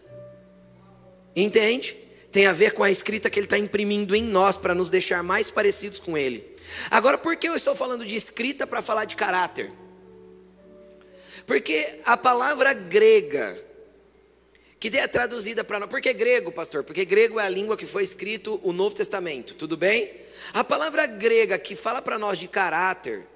Entende? 1.33 1.95
Tem 2.31 2.47
a 2.47 2.53
ver 2.53 2.73
com 2.73 2.83
a 2.83 2.89
escrita 2.89 3.29
que 3.29 3.37
ele 3.37 3.45
está 3.45 3.57
imprimindo 3.57 4.15
em 4.15 4.23
nós 4.23 4.55
para 4.55 4.73
nos 4.73 4.89
deixar 4.89 5.21
mais 5.21 5.51
parecidos 5.51 5.99
com 5.99 6.17
ele. 6.17 6.55
Agora, 6.89 7.17
por 7.17 7.35
que 7.35 7.47
eu 7.49 7.55
estou 7.55 7.75
falando 7.75 8.05
de 8.05 8.15
escrita 8.15 8.65
para 8.65 8.81
falar 8.81 9.05
de 9.05 9.15
caráter? 9.15 9.71
Porque 11.45 11.99
a 12.05 12.15
palavra 12.15 12.71
grega, 12.71 13.61
que 14.79 14.87
é 14.97 15.07
traduzida 15.07 15.63
para 15.63 15.79
nós, 15.79 15.89
por 15.89 15.99
que 15.99 16.13
grego, 16.13 16.51
pastor? 16.51 16.83
Porque 16.83 17.03
grego 17.03 17.39
é 17.39 17.45
a 17.45 17.49
língua 17.49 17.75
que 17.75 17.85
foi 17.85 18.03
escrito 18.03 18.59
o 18.63 18.71
Novo 18.71 18.95
Testamento, 18.95 19.53
tudo 19.55 19.75
bem? 19.75 20.11
A 20.53 20.63
palavra 20.63 21.05
grega 21.05 21.57
que 21.57 21.75
fala 21.75 22.01
para 22.01 22.17
nós 22.17 22.37
de 22.37 22.47
caráter, 22.47 23.27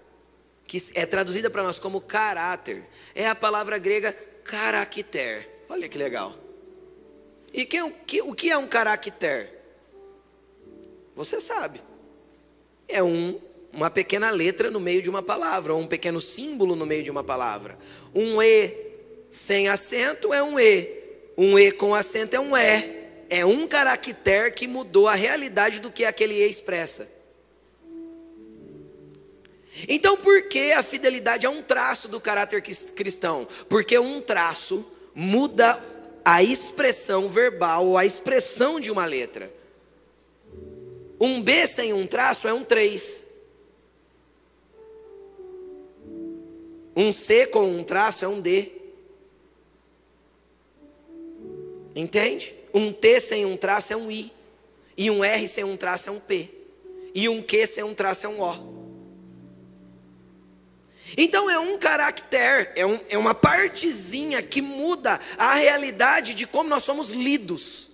que 0.66 0.82
é 0.94 1.06
traduzida 1.06 1.50
para 1.50 1.64
nós 1.64 1.80
como 1.80 2.00
caráter, 2.00 2.88
é 3.14 3.28
a 3.28 3.36
palavra 3.36 3.78
grega 3.78 4.14
caracter. 4.44 5.50
Olha 5.68 5.90
que 5.90 5.98
legal. 5.98 6.45
E 7.56 7.66
que, 7.66 7.90
que, 8.06 8.22
o 8.22 8.36
que 8.36 8.52
é 8.52 8.58
um 8.58 8.68
caracter? 8.68 9.50
Você 11.16 11.40
sabe 11.40 11.82
é 12.88 13.02
um, 13.02 13.40
uma 13.74 13.90
pequena 13.90 14.30
letra 14.30 14.70
no 14.70 14.80
meio 14.80 15.02
de 15.02 15.10
uma 15.10 15.24
palavra, 15.24 15.74
ou 15.74 15.80
um 15.80 15.88
pequeno 15.88 16.22
símbolo 16.22 16.76
no 16.76 16.86
meio 16.86 17.02
de 17.02 17.10
uma 17.10 17.24
palavra. 17.24 17.78
Um 18.14 18.42
E 18.42 18.76
sem 19.30 19.70
acento 19.70 20.34
é 20.34 20.44
um 20.44 20.60
E, 20.60 20.90
um 21.38 21.58
E 21.58 21.72
com 21.72 21.96
acento 21.96 22.36
é 22.36 22.40
um 22.40 22.56
E. 22.56 23.06
É 23.30 23.46
um 23.46 23.68
caractere 23.68 24.52
que 24.52 24.68
mudou 24.68 25.08
a 25.08 25.16
realidade 25.16 25.80
do 25.80 25.90
que 25.90 26.06
aquele 26.06 26.36
E 26.36 26.50
expressa. 26.50 27.10
Então, 29.90 30.16
por 30.18 30.44
que 30.44 30.72
a 30.72 30.84
fidelidade 30.84 31.46
é 31.46 31.50
um 31.50 31.62
traço 31.62 32.08
do 32.08 32.22
caráter 32.22 32.62
cristão? 32.62 33.48
Porque 33.68 33.98
um 33.98 34.22
traço 34.22 34.86
muda 35.14 35.82
a 36.26 36.42
expressão 36.42 37.30
verbal 37.30 37.86
ou 37.86 37.98
a 37.98 38.04
expressão 38.04 38.80
de 38.80 38.90
uma 38.90 39.06
letra. 39.06 39.54
Um 41.22 41.44
B 41.44 41.68
sem 41.68 41.94
um 41.94 42.08
traço 42.08 42.48
é 42.48 42.54
um 42.54 42.64
3. 42.64 43.28
Um 46.96 47.12
C 47.12 47.46
com 47.46 47.70
um 47.70 47.84
traço 47.84 48.26
é 48.26 48.28
um 48.28 48.42
D. 48.42 48.72
Entende? 51.96 52.56
Um 52.74 52.92
T 52.92 53.20
sem 53.20 53.46
um 53.46 53.56
traço 53.56 53.94
é 53.94 53.96
um 53.96 54.10
I. 54.10 54.34
E 54.98 55.12
um 55.12 55.24
R 55.24 55.48
sem 55.48 55.64
um 55.64 55.78
traço 55.78 56.10
é 56.10 56.12
um 56.12 56.20
P. 56.20 56.50
E 57.14 57.30
um 57.30 57.42
Q 57.42 57.68
sem 57.68 57.84
um 57.84 57.94
traço 57.94 58.26
é 58.26 58.30
um 58.30 58.42
O. 58.42 58.85
Então 61.18 61.50
é 61.50 61.58
um 61.58 61.78
caractere, 61.78 62.70
é, 62.76 62.86
um, 62.86 63.00
é 63.10 63.18
uma 63.18 63.34
partezinha 63.34 64.42
que 64.42 64.62
muda 64.62 65.20
a 65.38 65.56
realidade 65.56 66.34
de 66.34 66.46
como 66.46 66.70
nós 66.70 66.84
somos 66.84 67.12
lidos. 67.12 67.92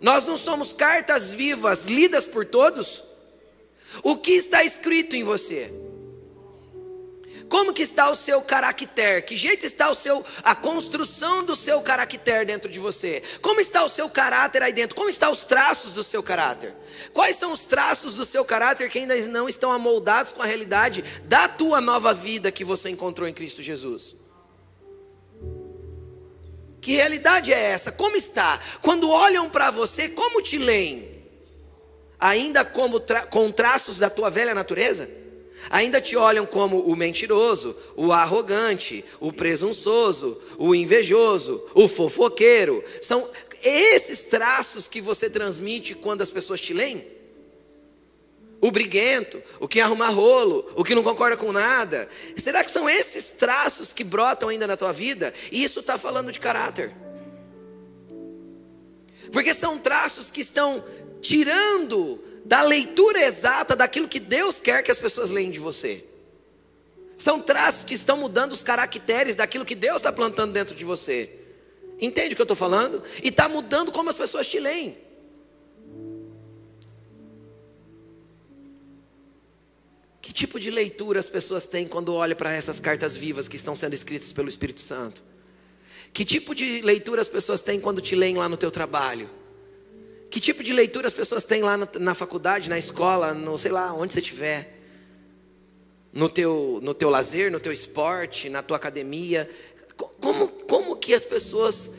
Nós 0.00 0.24
não 0.24 0.36
somos 0.36 0.72
cartas 0.72 1.32
vivas 1.32 1.86
lidas 1.86 2.26
por 2.26 2.44
todos? 2.44 3.02
O 4.02 4.16
que 4.16 4.32
está 4.32 4.62
escrito 4.62 5.16
em 5.16 5.24
você? 5.24 5.72
Como 7.48 7.72
que 7.72 7.82
está 7.82 8.10
o 8.10 8.14
seu 8.14 8.42
caractere? 8.42 9.22
Que 9.22 9.36
jeito 9.36 9.64
está 9.64 9.88
o 9.88 9.94
seu 9.94 10.24
a 10.42 10.54
construção 10.54 11.42
do 11.42 11.56
seu 11.56 11.80
caractere 11.80 12.44
dentro 12.44 12.70
de 12.70 12.78
você? 12.78 13.22
Como 13.40 13.60
está 13.60 13.82
o 13.82 13.88
seu 13.88 14.08
caráter 14.10 14.62
aí 14.62 14.72
dentro? 14.72 14.94
Como 14.94 15.08
estão 15.08 15.32
os 15.32 15.44
traços 15.44 15.94
do 15.94 16.02
seu 16.02 16.22
caráter? 16.22 16.74
Quais 17.12 17.36
são 17.36 17.52
os 17.52 17.64
traços 17.64 18.14
do 18.14 18.24
seu 18.24 18.44
caráter 18.44 18.90
que 18.90 18.98
ainda 18.98 19.16
não 19.28 19.48
estão 19.48 19.72
amoldados 19.72 20.32
com 20.32 20.42
a 20.42 20.46
realidade 20.46 21.02
da 21.24 21.48
tua 21.48 21.80
nova 21.80 22.12
vida 22.12 22.52
que 22.52 22.64
você 22.64 22.90
encontrou 22.90 23.26
em 23.26 23.32
Cristo 23.32 23.62
Jesus? 23.62 24.14
Que 26.80 26.92
realidade 26.92 27.52
é 27.52 27.60
essa? 27.70 27.90
Como 27.90 28.16
está? 28.16 28.58
Quando 28.82 29.10
olham 29.10 29.48
para 29.48 29.70
você, 29.70 30.08
como 30.08 30.42
te 30.42 30.58
leem? 30.58 31.16
Ainda 32.20 32.64
como 32.64 33.00
tra 33.00 33.22
com 33.22 33.50
traços 33.50 33.98
da 33.98 34.10
tua 34.10 34.28
velha 34.28 34.54
natureza? 34.54 35.08
Ainda 35.70 36.00
te 36.00 36.16
olham 36.16 36.46
como 36.46 36.80
o 36.80 36.96
mentiroso, 36.96 37.76
o 37.96 38.12
arrogante, 38.12 39.04
o 39.20 39.32
presunçoso, 39.32 40.40
o 40.58 40.74
invejoso, 40.74 41.62
o 41.74 41.88
fofoqueiro. 41.88 42.82
São 43.02 43.28
esses 43.62 44.24
traços 44.24 44.88
que 44.88 45.00
você 45.00 45.28
transmite 45.28 45.94
quando 45.94 46.22
as 46.22 46.30
pessoas 46.30 46.60
te 46.60 46.72
leem? 46.72 47.06
O 48.60 48.70
briguento, 48.72 49.40
o 49.60 49.68
que 49.68 49.80
arruma 49.80 50.08
rolo, 50.08 50.68
o 50.74 50.82
que 50.82 50.94
não 50.94 51.02
concorda 51.02 51.36
com 51.36 51.52
nada. 51.52 52.08
Será 52.36 52.64
que 52.64 52.70
são 52.70 52.90
esses 52.90 53.30
traços 53.30 53.92
que 53.92 54.02
brotam 54.02 54.48
ainda 54.48 54.66
na 54.66 54.76
tua 54.76 54.92
vida? 54.92 55.32
E 55.52 55.62
isso 55.62 55.80
está 55.80 55.96
falando 55.96 56.32
de 56.32 56.40
caráter. 56.40 56.94
Porque 59.30 59.54
são 59.54 59.78
traços 59.78 60.30
que 60.30 60.40
estão 60.40 60.82
tirando 61.20 62.20
da 62.48 62.62
leitura 62.62 63.20
exata 63.20 63.76
daquilo 63.76 64.08
que 64.08 64.18
Deus 64.18 64.58
quer 64.58 64.82
que 64.82 64.90
as 64.90 64.96
pessoas 64.96 65.30
leem 65.30 65.50
de 65.50 65.58
você. 65.58 66.02
São 67.18 67.42
traços 67.42 67.84
que 67.84 67.92
estão 67.92 68.16
mudando 68.16 68.54
os 68.54 68.62
caracteres 68.62 69.36
daquilo 69.36 69.66
que 69.66 69.74
Deus 69.74 69.96
está 69.96 70.10
plantando 70.10 70.54
dentro 70.54 70.74
de 70.74 70.82
você. 70.82 71.30
Entende 72.00 72.32
o 72.32 72.36
que 72.36 72.40
eu 72.40 72.44
estou 72.44 72.56
falando? 72.56 73.02
E 73.22 73.28
está 73.28 73.50
mudando 73.50 73.92
como 73.92 74.08
as 74.08 74.16
pessoas 74.16 74.46
te 74.46 74.58
leem. 74.58 74.96
Que 80.22 80.32
tipo 80.32 80.58
de 80.58 80.70
leitura 80.70 81.20
as 81.20 81.28
pessoas 81.28 81.66
têm 81.66 81.86
quando 81.86 82.14
olham 82.14 82.36
para 82.36 82.54
essas 82.54 82.80
cartas 82.80 83.14
vivas 83.14 83.46
que 83.46 83.56
estão 83.56 83.76
sendo 83.76 83.92
escritas 83.92 84.32
pelo 84.32 84.48
Espírito 84.48 84.80
Santo? 84.80 85.22
Que 86.14 86.24
tipo 86.24 86.54
de 86.54 86.80
leitura 86.80 87.20
as 87.20 87.28
pessoas 87.28 87.60
têm 87.60 87.78
quando 87.78 88.00
te 88.00 88.16
leem 88.16 88.36
lá 88.36 88.48
no 88.48 88.56
teu 88.56 88.70
trabalho? 88.70 89.28
Que 90.30 90.40
tipo 90.40 90.62
de 90.62 90.72
leitura 90.72 91.06
as 91.06 91.12
pessoas 91.12 91.44
têm 91.44 91.62
lá 91.62 91.76
na 91.98 92.14
faculdade, 92.14 92.68
na 92.68 92.78
escola, 92.78 93.32
no 93.32 93.56
sei 93.56 93.70
lá, 93.70 93.92
onde 93.94 94.12
você 94.12 94.20
estiver? 94.20 94.76
No 96.12 96.28
teu, 96.28 96.80
no 96.82 96.92
teu 96.92 97.08
lazer, 97.08 97.50
no 97.50 97.60
teu 97.60 97.72
esporte, 97.72 98.48
na 98.48 98.62
tua 98.62 98.76
academia. 98.76 99.48
Como, 100.20 100.48
como 100.48 100.96
que 100.96 101.14
as 101.14 101.24
pessoas 101.24 101.92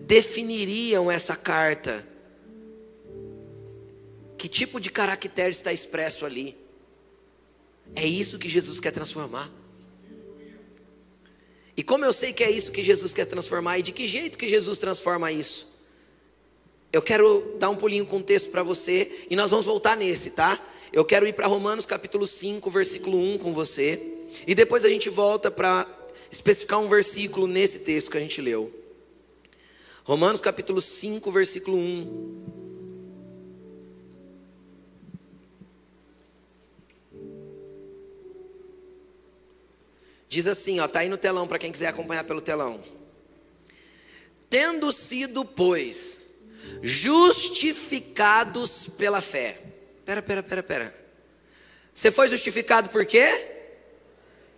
definiriam 0.00 1.10
essa 1.10 1.34
carta? 1.36 2.06
Que 4.36 4.48
tipo 4.48 4.78
de 4.78 4.90
caractere 4.90 5.50
está 5.50 5.72
expresso 5.72 6.26
ali? 6.26 6.56
É 7.96 8.04
isso 8.04 8.38
que 8.38 8.48
Jesus 8.48 8.78
quer 8.80 8.90
transformar. 8.90 9.50
E 11.76 11.82
como 11.82 12.04
eu 12.04 12.12
sei 12.12 12.32
que 12.32 12.44
é 12.44 12.50
isso 12.50 12.70
que 12.70 12.82
Jesus 12.82 13.12
quer 13.14 13.24
transformar, 13.24 13.78
e 13.78 13.82
de 13.82 13.92
que 13.92 14.06
jeito 14.06 14.38
que 14.38 14.48
Jesus 14.48 14.78
transforma 14.78 15.32
isso? 15.32 15.73
Eu 16.94 17.02
quero 17.02 17.56
dar 17.58 17.70
um 17.70 17.74
pulinho 17.74 18.06
com 18.06 18.18
o 18.18 18.22
texto 18.22 18.50
para 18.50 18.62
você 18.62 19.26
e 19.28 19.34
nós 19.34 19.50
vamos 19.50 19.66
voltar 19.66 19.96
nesse, 19.96 20.30
tá? 20.30 20.64
Eu 20.92 21.04
quero 21.04 21.26
ir 21.26 21.32
para 21.32 21.48
Romanos 21.48 21.84
capítulo 21.84 22.24
5, 22.24 22.70
versículo 22.70 23.18
1 23.18 23.38
com 23.38 23.52
você. 23.52 24.00
E 24.46 24.54
depois 24.54 24.84
a 24.84 24.88
gente 24.88 25.10
volta 25.10 25.50
para 25.50 25.88
especificar 26.30 26.78
um 26.78 26.88
versículo 26.88 27.48
nesse 27.48 27.80
texto 27.80 28.12
que 28.12 28.16
a 28.16 28.20
gente 28.20 28.40
leu. 28.40 28.72
Romanos 30.04 30.40
capítulo 30.40 30.80
5, 30.80 31.32
versículo 31.32 31.76
1. 31.76 32.44
Diz 40.28 40.46
assim, 40.46 40.78
ó, 40.78 40.86
tá 40.86 41.00
aí 41.00 41.08
no 41.08 41.18
telão 41.18 41.48
para 41.48 41.58
quem 41.58 41.72
quiser 41.72 41.88
acompanhar 41.88 42.22
pelo 42.22 42.40
telão. 42.40 42.80
Tendo 44.48 44.92
sido, 44.92 45.44
pois, 45.44 46.23
justificados 46.82 48.88
pela 48.88 49.20
fé. 49.20 49.60
Pera, 50.04 50.22
pera, 50.22 50.42
pera, 50.42 50.62
pera. 50.62 51.04
Você 51.92 52.10
foi 52.10 52.28
justificado 52.28 52.90
por 52.90 53.06
quê? 53.06 53.50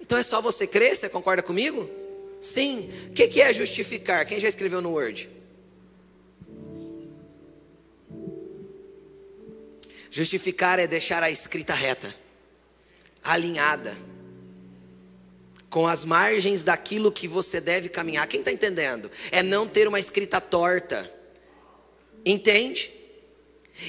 Então 0.00 0.18
é 0.18 0.22
só 0.22 0.40
você 0.40 0.66
crer, 0.66 0.96
você 0.96 1.08
concorda 1.08 1.42
comigo? 1.42 1.88
Sim. 2.40 2.88
O 3.08 3.12
que, 3.12 3.28
que 3.28 3.40
é 3.40 3.52
justificar? 3.52 4.24
Quem 4.26 4.40
já 4.40 4.48
escreveu 4.48 4.80
no 4.80 4.92
Word? 4.92 5.30
Justificar 10.10 10.78
é 10.78 10.86
deixar 10.86 11.22
a 11.22 11.30
escrita 11.30 11.74
reta, 11.74 12.14
alinhada, 13.22 13.94
com 15.68 15.86
as 15.86 16.04
margens 16.04 16.62
daquilo 16.62 17.12
que 17.12 17.28
você 17.28 17.60
deve 17.60 17.90
caminhar. 17.90 18.26
Quem 18.26 18.40
está 18.40 18.50
entendendo? 18.50 19.10
É 19.30 19.42
não 19.42 19.68
ter 19.68 19.86
uma 19.86 19.98
escrita 19.98 20.40
torta 20.40 21.15
Entende? 22.26 22.90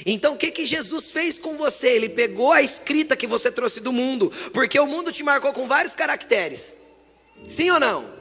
Então 0.06 0.34
o 0.34 0.36
que, 0.36 0.52
que 0.52 0.64
Jesus 0.64 1.10
fez 1.10 1.38
com 1.38 1.56
você? 1.56 1.88
Ele 1.88 2.08
pegou 2.08 2.52
a 2.52 2.62
escrita 2.62 3.16
que 3.16 3.26
você 3.26 3.50
trouxe 3.50 3.80
do 3.80 3.92
mundo, 3.92 4.30
porque 4.52 4.78
o 4.78 4.86
mundo 4.86 5.10
te 5.10 5.24
marcou 5.24 5.52
com 5.52 5.66
vários 5.66 5.96
caracteres. 5.96 6.76
Sim 7.48 7.70
ou 7.70 7.80
não? 7.80 8.16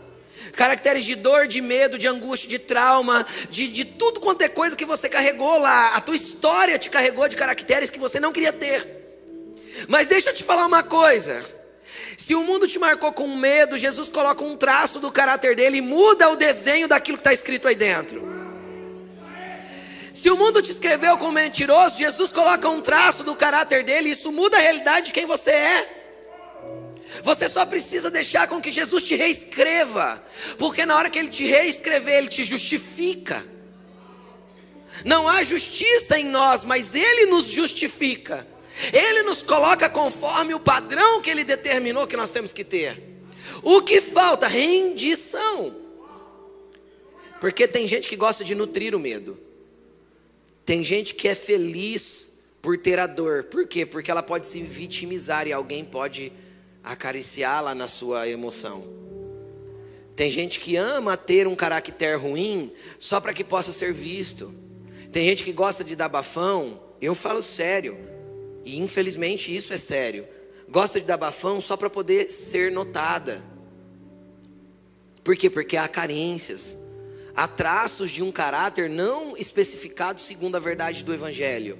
Caracteres 0.54 1.06
de 1.06 1.14
dor, 1.14 1.46
de 1.46 1.62
medo, 1.62 2.00
de 2.00 2.08
angústia, 2.08 2.50
de 2.50 2.58
trauma, 2.58 3.26
de, 3.52 3.68
de 3.68 3.86
tudo 3.86 4.20
quanto 4.20 4.42
é 4.42 4.50
coisa 4.50 4.76
que 4.76 4.86
você 4.86 5.08
carregou 5.08 5.60
lá. 5.60 5.96
A 5.96 6.02
tua 6.02 6.16
história 6.16 6.80
te 6.80 6.90
carregou 6.90 7.28
de 7.28 7.36
caracteres 7.36 7.90
que 7.90 8.00
você 8.00 8.20
não 8.20 8.32
queria 8.32 8.54
ter. 8.54 8.88
Mas 9.88 10.08
deixa 10.08 10.32
eu 10.32 10.34
te 10.34 10.44
falar 10.44 10.66
uma 10.66 10.84
coisa. 10.84 11.46
Se 12.18 12.34
o 12.34 12.44
mundo 12.44 12.68
te 12.68 12.80
marcou 12.80 13.12
com 13.12 13.36
medo, 13.36 13.78
Jesus 13.78 14.10
coloca 14.10 14.44
um 14.44 14.58
traço 14.58 15.00
do 15.00 15.12
caráter 15.12 15.56
dele 15.56 15.78
e 15.78 15.82
muda 15.82 16.30
o 16.30 16.36
desenho 16.36 16.88
daquilo 16.88 17.18
que 17.18 17.22
está 17.22 17.34
escrito 17.34 17.68
aí 17.68 17.76
dentro. 17.76 18.37
Se 20.18 20.32
o 20.32 20.36
mundo 20.36 20.64
te 20.64 20.72
escreveu 20.72 21.16
como 21.16 21.34
mentiroso, 21.34 22.00
Jesus 22.00 22.32
coloca 22.32 22.68
um 22.68 22.82
traço 22.82 23.24
do 23.24 23.36
caráter 23.36 23.84
dele, 23.84 24.10
e 24.10 24.14
isso 24.14 24.32
muda 24.32 24.58
a 24.58 24.60
realidade 24.60 25.08
de 25.08 25.14
quem 25.14 25.28
você 25.28 25.52
é. 25.52 26.06
Você 27.22 27.48
só 27.48 27.64
precisa 27.68 28.10
deixar 28.10 28.48
com 28.48 28.60
que 28.60 28.72
Jesus 28.72 29.04
te 29.04 29.16
reescreva, 29.16 30.20
porque 30.58 30.88
na 30.88 30.96
hora 30.96 31.12
que 31.12 31.20
ele 31.20 31.28
te 31.30 31.46
reescrever, 31.46 32.16
ele 32.18 32.30
te 32.30 32.44
justifica. 32.44 33.46
Não 35.06 35.28
há 35.28 35.44
justiça 35.44 36.18
em 36.20 36.26
nós, 36.26 36.64
mas 36.64 36.96
ele 36.96 37.28
nos 37.28 37.52
justifica. 37.52 38.48
Ele 38.92 39.22
nos 39.22 39.44
coloca 39.44 39.88
conforme 39.88 40.56
o 40.56 40.60
padrão 40.60 41.22
que 41.22 41.30
ele 41.30 41.44
determinou 41.44 42.08
que 42.08 42.18
nós 42.18 42.32
temos 42.32 42.52
que 42.52 42.64
ter. 42.64 43.22
O 43.62 43.84
que 43.84 44.02
falta? 44.02 44.48
Rendição. 44.48 45.76
Porque 47.40 47.68
tem 47.68 47.88
gente 47.88 48.10
que 48.10 48.16
gosta 48.16 48.44
de 48.44 48.56
nutrir 48.56 48.96
o 48.96 49.00
medo. 49.00 49.46
Tem 50.68 50.84
gente 50.84 51.14
que 51.14 51.30
é 51.30 51.34
feliz 51.34 52.30
por 52.62 52.78
ter 52.78 53.00
a 53.00 53.08
dor. 53.08 53.46
Por 53.46 53.66
quê? 53.66 53.86
Porque 53.86 54.12
ela 54.12 54.22
pode 54.22 54.48
se 54.48 54.62
vitimizar 54.62 55.48
e 55.48 55.54
alguém 55.54 55.86
pode 55.86 56.30
acariciá-la 56.84 57.74
na 57.74 57.88
sua 57.88 58.28
emoção. 58.28 58.84
Tem 60.14 60.30
gente 60.30 60.60
que 60.60 60.76
ama 60.76 61.16
ter 61.16 61.48
um 61.48 61.56
caráter 61.56 62.18
ruim 62.20 62.70
só 63.00 63.22
para 63.22 63.34
que 63.34 63.46
possa 63.46 63.72
ser 63.72 63.94
visto. 63.94 64.54
Tem 65.10 65.30
gente 65.30 65.46
que 65.46 65.54
gosta 65.54 65.86
de 65.86 65.96
dar 65.96 66.10
bafão, 66.10 66.78
eu 67.00 67.16
falo 67.16 67.42
sério, 67.42 67.98
e 68.66 68.78
infelizmente 68.78 69.56
isso 69.56 69.72
é 69.72 69.78
sério. 69.78 70.28
Gosta 70.68 71.00
de 71.00 71.06
dar 71.06 71.16
bafão 71.16 71.62
só 71.62 71.78
para 71.78 71.90
poder 71.90 72.30
ser 72.30 72.74
notada. 72.74 73.42
Por 75.24 75.38
quê? 75.38 75.50
Porque 75.50 75.78
há 75.78 75.88
carências 75.88 76.78
há 77.38 77.48
traços 77.48 78.10
de 78.10 78.24
um 78.24 78.32
caráter 78.32 78.90
não 78.90 79.38
especificado 79.38 80.20
segundo 80.20 80.58
a 80.58 80.60
verdade 80.60 81.04
do 81.04 81.14
Evangelho. 81.14 81.78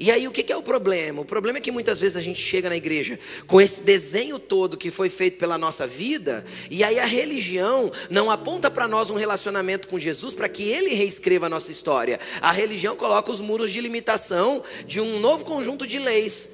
E 0.00 0.10
aí 0.10 0.26
o 0.26 0.32
que 0.32 0.50
é 0.50 0.56
o 0.56 0.62
problema? 0.62 1.20
O 1.20 1.26
problema 1.26 1.58
é 1.58 1.60
que 1.60 1.70
muitas 1.70 2.00
vezes 2.00 2.16
a 2.16 2.22
gente 2.22 2.40
chega 2.40 2.70
na 2.70 2.76
igreja 2.76 3.18
com 3.46 3.60
esse 3.60 3.82
desenho 3.82 4.38
todo 4.38 4.78
que 4.78 4.90
foi 4.90 5.10
feito 5.10 5.36
pela 5.38 5.58
nossa 5.58 5.86
vida, 5.86 6.42
e 6.70 6.82
aí 6.82 6.98
a 6.98 7.04
religião 7.04 7.90
não 8.08 8.30
aponta 8.30 8.70
para 8.70 8.88
nós 8.88 9.10
um 9.10 9.16
relacionamento 9.16 9.86
com 9.86 9.98
Jesus 9.98 10.34
para 10.34 10.48
que 10.48 10.62
ele 10.62 10.94
reescreva 10.94 11.46
a 11.46 11.50
nossa 11.50 11.70
história. 11.70 12.18
A 12.40 12.50
religião 12.50 12.96
coloca 12.96 13.30
os 13.30 13.42
muros 13.42 13.70
de 13.70 13.80
limitação 13.80 14.62
de 14.86 15.02
um 15.02 15.20
novo 15.20 15.44
conjunto 15.44 15.86
de 15.86 15.98
leis. 15.98 16.48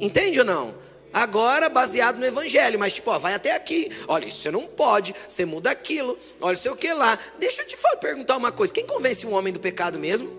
Entende 0.00 0.40
ou 0.40 0.44
não? 0.44 0.74
Agora 1.12 1.68
baseado 1.68 2.18
no 2.18 2.26
evangelho, 2.26 2.78
mas 2.78 2.92
tipo, 2.92 3.10
ó, 3.10 3.18
vai 3.18 3.34
até 3.34 3.54
aqui. 3.54 3.90
Olha, 4.06 4.26
isso 4.26 4.38
você 4.38 4.50
não 4.50 4.66
pode, 4.66 5.14
você 5.26 5.44
muda 5.44 5.70
aquilo. 5.70 6.18
Olha, 6.40 6.56
sei 6.56 6.70
o 6.70 6.76
que 6.76 6.92
lá. 6.92 7.18
Deixa 7.38 7.62
eu 7.62 7.66
te 7.66 7.76
falar, 7.76 7.96
perguntar 7.96 8.36
uma 8.36 8.52
coisa: 8.52 8.72
quem 8.72 8.86
convence 8.86 9.26
um 9.26 9.32
homem 9.32 9.52
do 9.52 9.60
pecado 9.60 9.98
mesmo? 9.98 10.30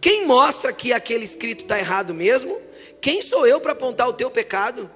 Quem 0.00 0.24
mostra 0.26 0.72
que 0.72 0.92
aquele 0.92 1.24
escrito 1.24 1.64
está 1.64 1.78
errado 1.78 2.14
mesmo? 2.14 2.60
Quem 3.00 3.20
sou 3.20 3.46
eu 3.46 3.60
para 3.60 3.72
apontar 3.72 4.08
o 4.08 4.12
teu 4.12 4.30
pecado? 4.30 4.90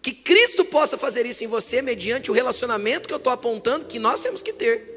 Que 0.00 0.12
Cristo 0.12 0.64
possa 0.64 0.96
fazer 0.96 1.26
isso 1.26 1.44
em 1.44 1.46
você 1.46 1.82
mediante 1.82 2.30
o 2.30 2.34
relacionamento 2.34 3.08
que 3.08 3.12
eu 3.12 3.18
estou 3.18 3.32
apontando 3.32 3.86
que 3.86 3.98
nós 3.98 4.22
temos 4.22 4.42
que 4.42 4.52
ter. 4.52 4.96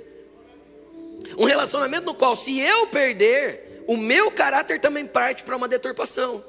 Um 1.38 1.45
relacionamento 1.45 2.06
no 2.06 2.13
qual, 2.13 2.36
se 2.36 2.60
eu 2.60 2.88
perder, 2.88 3.84
o 3.88 3.97
meu 3.97 4.32
caráter 4.32 4.80
também 4.80 5.06
parte 5.06 5.43
para 5.43 5.58
uma 5.58 5.67
deturpação. 5.67 6.43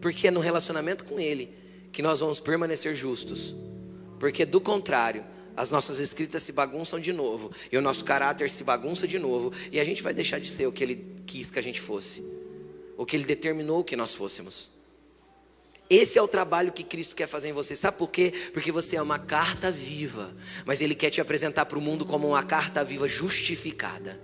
Porque 0.00 0.28
é 0.28 0.30
no 0.30 0.40
relacionamento 0.40 1.04
com 1.04 1.18
Ele 1.18 1.52
que 1.92 2.02
nós 2.02 2.20
vamos 2.20 2.40
permanecer 2.40 2.94
justos. 2.94 3.54
Porque 4.18 4.44
do 4.44 4.60
contrário, 4.60 5.24
as 5.56 5.70
nossas 5.70 5.98
escritas 5.98 6.42
se 6.42 6.52
bagunçam 6.52 7.00
de 7.00 7.12
novo, 7.12 7.50
e 7.72 7.76
o 7.76 7.82
nosso 7.82 8.04
caráter 8.04 8.48
se 8.48 8.62
bagunça 8.62 9.08
de 9.08 9.18
novo, 9.18 9.52
e 9.72 9.80
a 9.80 9.84
gente 9.84 10.02
vai 10.02 10.14
deixar 10.14 10.38
de 10.38 10.48
ser 10.48 10.66
o 10.66 10.72
que 10.72 10.84
Ele 10.84 11.14
quis 11.26 11.50
que 11.50 11.58
a 11.58 11.62
gente 11.62 11.80
fosse, 11.80 12.22
o 12.96 13.04
que 13.04 13.16
Ele 13.16 13.24
determinou 13.24 13.82
que 13.82 13.96
nós 13.96 14.14
fôssemos. 14.14 14.70
Esse 15.90 16.18
é 16.18 16.22
o 16.22 16.28
trabalho 16.28 16.70
que 16.70 16.84
Cristo 16.84 17.16
quer 17.16 17.26
fazer 17.26 17.48
em 17.48 17.52
você. 17.52 17.74
Sabe 17.74 17.96
por 17.96 18.12
quê? 18.12 18.32
Porque 18.52 18.70
você 18.70 18.96
é 18.96 19.02
uma 19.02 19.18
carta 19.18 19.70
viva, 19.72 20.34
mas 20.66 20.80
Ele 20.80 20.94
quer 20.94 21.10
te 21.10 21.20
apresentar 21.20 21.64
para 21.64 21.78
o 21.78 21.82
mundo 21.82 22.04
como 22.04 22.28
uma 22.28 22.42
carta 22.42 22.84
viva 22.84 23.08
justificada. 23.08 24.18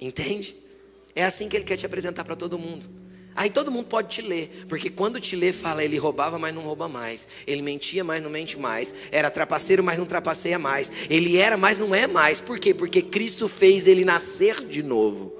Entende? 0.00 0.56
É 1.14 1.24
assim 1.24 1.48
que 1.48 1.56
Ele 1.56 1.64
quer 1.64 1.76
te 1.76 1.84
apresentar 1.84 2.24
para 2.24 2.36
todo 2.36 2.58
mundo. 2.58 2.88
Aí 3.36 3.50
todo 3.50 3.70
mundo 3.70 3.86
pode 3.86 4.08
te 4.08 4.22
ler, 4.22 4.48
porque 4.68 4.88
quando 4.88 5.20
te 5.20 5.34
lê, 5.34 5.52
fala, 5.52 5.82
ele 5.82 5.98
roubava, 5.98 6.38
mas 6.38 6.54
não 6.54 6.62
rouba 6.62 6.88
mais. 6.88 7.26
Ele 7.46 7.62
mentia, 7.62 8.04
mas 8.04 8.22
não 8.22 8.30
mente 8.30 8.58
mais. 8.58 8.94
Era 9.10 9.28
trapaceiro, 9.30 9.82
mas 9.82 9.98
não 9.98 10.06
trapaceia 10.06 10.58
mais. 10.58 10.90
Ele 11.10 11.36
era, 11.36 11.56
mas 11.56 11.76
não 11.76 11.92
é 11.94 12.06
mais. 12.06 12.38
Por 12.38 12.60
quê? 12.60 12.72
Porque 12.72 13.02
Cristo 13.02 13.48
fez 13.48 13.88
ele 13.88 14.04
nascer 14.04 14.64
de 14.64 14.82
novo. 14.82 15.36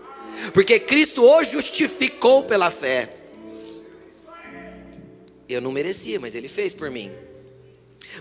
Porque 0.52 0.80
Cristo 0.80 1.22
o 1.24 1.42
justificou 1.44 2.42
pela 2.42 2.70
fé. 2.70 3.14
Eu 5.48 5.61
não 5.61 5.70
merecia, 5.70 6.18
mas 6.18 6.35
ele 6.35 6.48
fez 6.48 6.74
por 6.74 6.90
mim. 6.90 7.12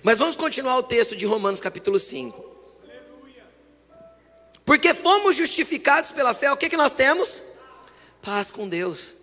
Mas 0.04 0.20
vamos 0.20 0.36
continuar 0.36 0.78
o 0.78 0.84
texto 0.84 1.16
de 1.16 1.26
Romanos 1.26 1.60
capítulo 1.60 1.98
5. 1.98 2.52
Porque 4.64 4.94
fomos 4.94 5.36
justificados 5.36 6.12
pela 6.12 6.34
fé, 6.34 6.52
o 6.52 6.58
que, 6.58 6.70
que 6.70 6.78
nós 6.78 6.94
temos? 6.94 7.44
Paz 8.22 8.52
com 8.52 8.70
Deus. 8.70 9.23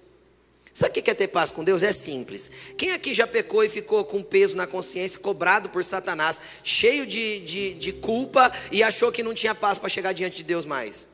Sabe 0.73 0.99
o 0.99 1.03
que 1.03 1.11
é 1.11 1.15
ter 1.15 1.29
paz 1.29 1.51
com 1.51 1.65
Deus? 1.65 1.83
É 1.83 1.93
simples. 1.93 2.51
Quem 2.77 2.93
aqui 2.93 3.13
já 3.13 3.27
pecou 3.27 3.65
e 3.65 3.69
ficou 3.69 4.05
com 4.05 4.23
peso 4.23 4.57
na 4.57 4.67
consciência, 4.67 5.19
cobrado 5.19 5.69
por 5.69 5.85
Satanás, 5.85 6.41
cheio 6.63 7.05
de, 7.05 7.41
de, 7.41 7.75
de 7.75 7.93
culpa 7.93 8.53
e 8.71 8.83
achou 8.83 9.11
que 9.11 9.23
não 9.23 9.35
tinha 9.35 9.55
paz 9.55 9.79
para 9.79 9.89
chegar 9.89 10.13
diante 10.13 10.37
de 10.37 10.45
Deus 10.45 10.65
mais? 10.65 11.09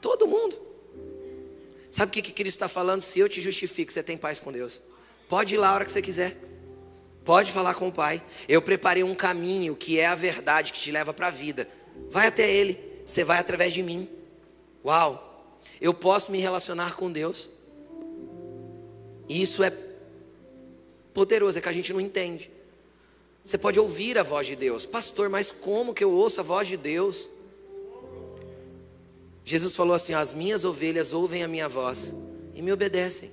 Todo 0.00 0.26
mundo. 0.26 0.60
Sabe 1.90 2.10
o 2.10 2.12
que, 2.12 2.22
que 2.22 2.32
Cristo 2.32 2.56
está 2.56 2.68
falando? 2.68 3.00
Se 3.00 3.18
eu 3.18 3.28
te 3.28 3.40
justifico, 3.40 3.90
você 3.90 4.02
tem 4.02 4.16
paz 4.16 4.38
com 4.38 4.52
Deus. 4.52 4.80
Pode 5.28 5.54
ir 5.54 5.58
lá 5.58 5.70
a 5.70 5.74
hora 5.74 5.84
que 5.84 5.90
você 5.90 6.02
quiser. 6.02 6.36
Pode 7.24 7.50
falar 7.50 7.74
com 7.74 7.88
o 7.88 7.92
Pai. 7.92 8.22
Eu 8.48 8.62
preparei 8.62 9.02
um 9.02 9.14
caminho 9.14 9.74
que 9.74 9.98
é 9.98 10.06
a 10.06 10.14
verdade, 10.14 10.72
que 10.72 10.80
te 10.80 10.90
leva 10.90 11.12
para 11.12 11.28
a 11.28 11.30
vida. 11.30 11.66
Vai 12.10 12.26
até 12.26 12.48
Ele. 12.48 12.78
Você 13.04 13.24
vai 13.24 13.38
através 13.38 13.72
de 13.72 13.82
mim. 13.82 14.08
Uau! 14.84 15.58
Eu 15.80 15.92
posso 15.92 16.30
me 16.30 16.38
relacionar 16.38 16.94
com 16.94 17.10
Deus. 17.10 17.50
E 19.30 19.40
isso 19.40 19.62
é 19.62 19.72
poderoso, 21.14 21.56
é 21.56 21.62
que 21.62 21.68
a 21.68 21.72
gente 21.72 21.92
não 21.92 22.00
entende. 22.00 22.50
Você 23.44 23.56
pode 23.56 23.78
ouvir 23.78 24.18
a 24.18 24.24
voz 24.24 24.44
de 24.44 24.56
Deus, 24.56 24.84
pastor, 24.84 25.28
mas 25.28 25.52
como 25.52 25.94
que 25.94 26.02
eu 26.02 26.10
ouço 26.10 26.40
a 26.40 26.42
voz 26.42 26.66
de 26.66 26.76
Deus? 26.76 27.30
Jesus 29.44 29.76
falou 29.76 29.94
assim: 29.94 30.14
As 30.14 30.32
minhas 30.32 30.64
ovelhas 30.64 31.12
ouvem 31.12 31.44
a 31.44 31.48
minha 31.48 31.68
voz 31.68 32.12
e 32.56 32.60
me 32.60 32.72
obedecem. 32.72 33.30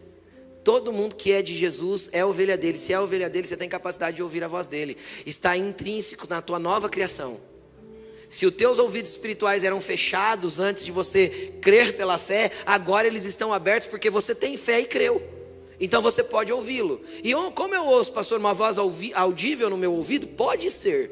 Todo 0.64 0.94
mundo 0.94 1.16
que 1.16 1.32
é 1.32 1.42
de 1.42 1.56
Jesus 1.56 2.10
é 2.12 2.24
ovelha 2.24 2.56
dele. 2.56 2.78
Se 2.78 2.94
é 2.94 3.00
ovelha 3.00 3.28
dele, 3.28 3.48
você 3.48 3.58
tem 3.58 3.68
capacidade 3.68 4.18
de 4.18 4.22
ouvir 4.22 4.44
a 4.44 4.48
voz 4.48 4.68
dele. 4.68 4.96
Está 5.26 5.58
intrínseco 5.58 6.28
na 6.30 6.44
tua 6.44 6.60
nova 6.60 6.90
criação. 6.90 7.42
Se 8.30 8.46
os 8.46 8.54
teus 8.54 8.78
ouvidos 8.78 9.10
espirituais 9.10 9.64
eram 9.64 9.82
fechados 9.82 10.60
antes 10.60 10.86
de 10.86 10.92
você 10.92 11.56
crer 11.60 11.98
pela 11.98 12.20
fé, 12.20 12.52
agora 12.68 13.08
eles 13.08 13.26
estão 13.26 13.52
abertos 13.52 13.88
porque 13.88 14.12
você 14.12 14.36
tem 14.36 14.56
fé 14.56 14.82
e 14.82 14.86
creu. 14.86 15.37
Então 15.80 16.02
você 16.02 16.24
pode 16.24 16.52
ouvi-lo. 16.52 17.02
E 17.24 17.34
como 17.52 17.76
eu 17.76 17.86
ouço, 17.86 18.12
pastor, 18.12 18.40
uma 18.40 18.54
voz 18.54 18.78
audível 18.78 19.70
no 19.70 19.78
meu 19.78 19.94
ouvido? 19.94 20.28
Pode 20.28 20.70
ser. 20.70 21.12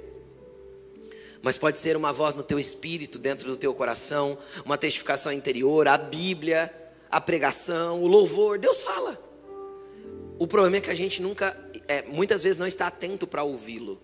Mas 1.42 1.58
pode 1.58 1.78
ser 1.78 1.96
uma 1.96 2.12
voz 2.12 2.34
no 2.34 2.42
teu 2.42 2.58
espírito, 2.58 3.20
dentro 3.20 3.48
do 3.48 3.56
teu 3.56 3.74
coração, 3.74 4.38
uma 4.66 4.78
testificação 4.78 5.32
interior, 5.32 5.88
a 5.88 5.98
Bíblia, 5.98 6.74
a 7.12 7.22
pregação, 7.22 8.02
o 8.02 8.08
louvor. 8.08 8.58
Deus 8.58 8.82
fala. 8.82 9.24
O 10.40 10.48
problema 10.48 10.78
é 10.78 10.82
que 10.82 10.90
a 10.90 10.96
gente 10.96 11.22
nunca, 11.22 11.56
é, 11.88 12.02
muitas 12.04 12.42
vezes 12.42 12.58
não 12.58 12.66
está 12.66 12.88
atento 12.88 13.28
para 13.28 13.44
ouvi-lo. 13.44 14.02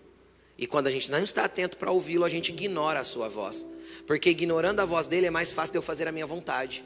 E 0.56 0.66
quando 0.66 0.86
a 0.86 0.90
gente 0.92 1.10
não 1.10 1.18
está 1.18 1.44
atento 1.44 1.76
para 1.76 1.90
ouvi-lo, 1.90 2.24
a 2.24 2.28
gente 2.28 2.50
ignora 2.50 3.00
a 3.00 3.04
sua 3.04 3.28
voz. 3.28 3.66
Porque 4.06 4.30
ignorando 4.30 4.78
a 4.78 4.84
voz 4.84 5.08
dele 5.08 5.26
é 5.26 5.30
mais 5.30 5.50
fácil 5.50 5.72
de 5.72 5.78
eu 5.78 5.82
fazer 5.82 6.06
a 6.06 6.12
minha 6.12 6.26
vontade. 6.26 6.84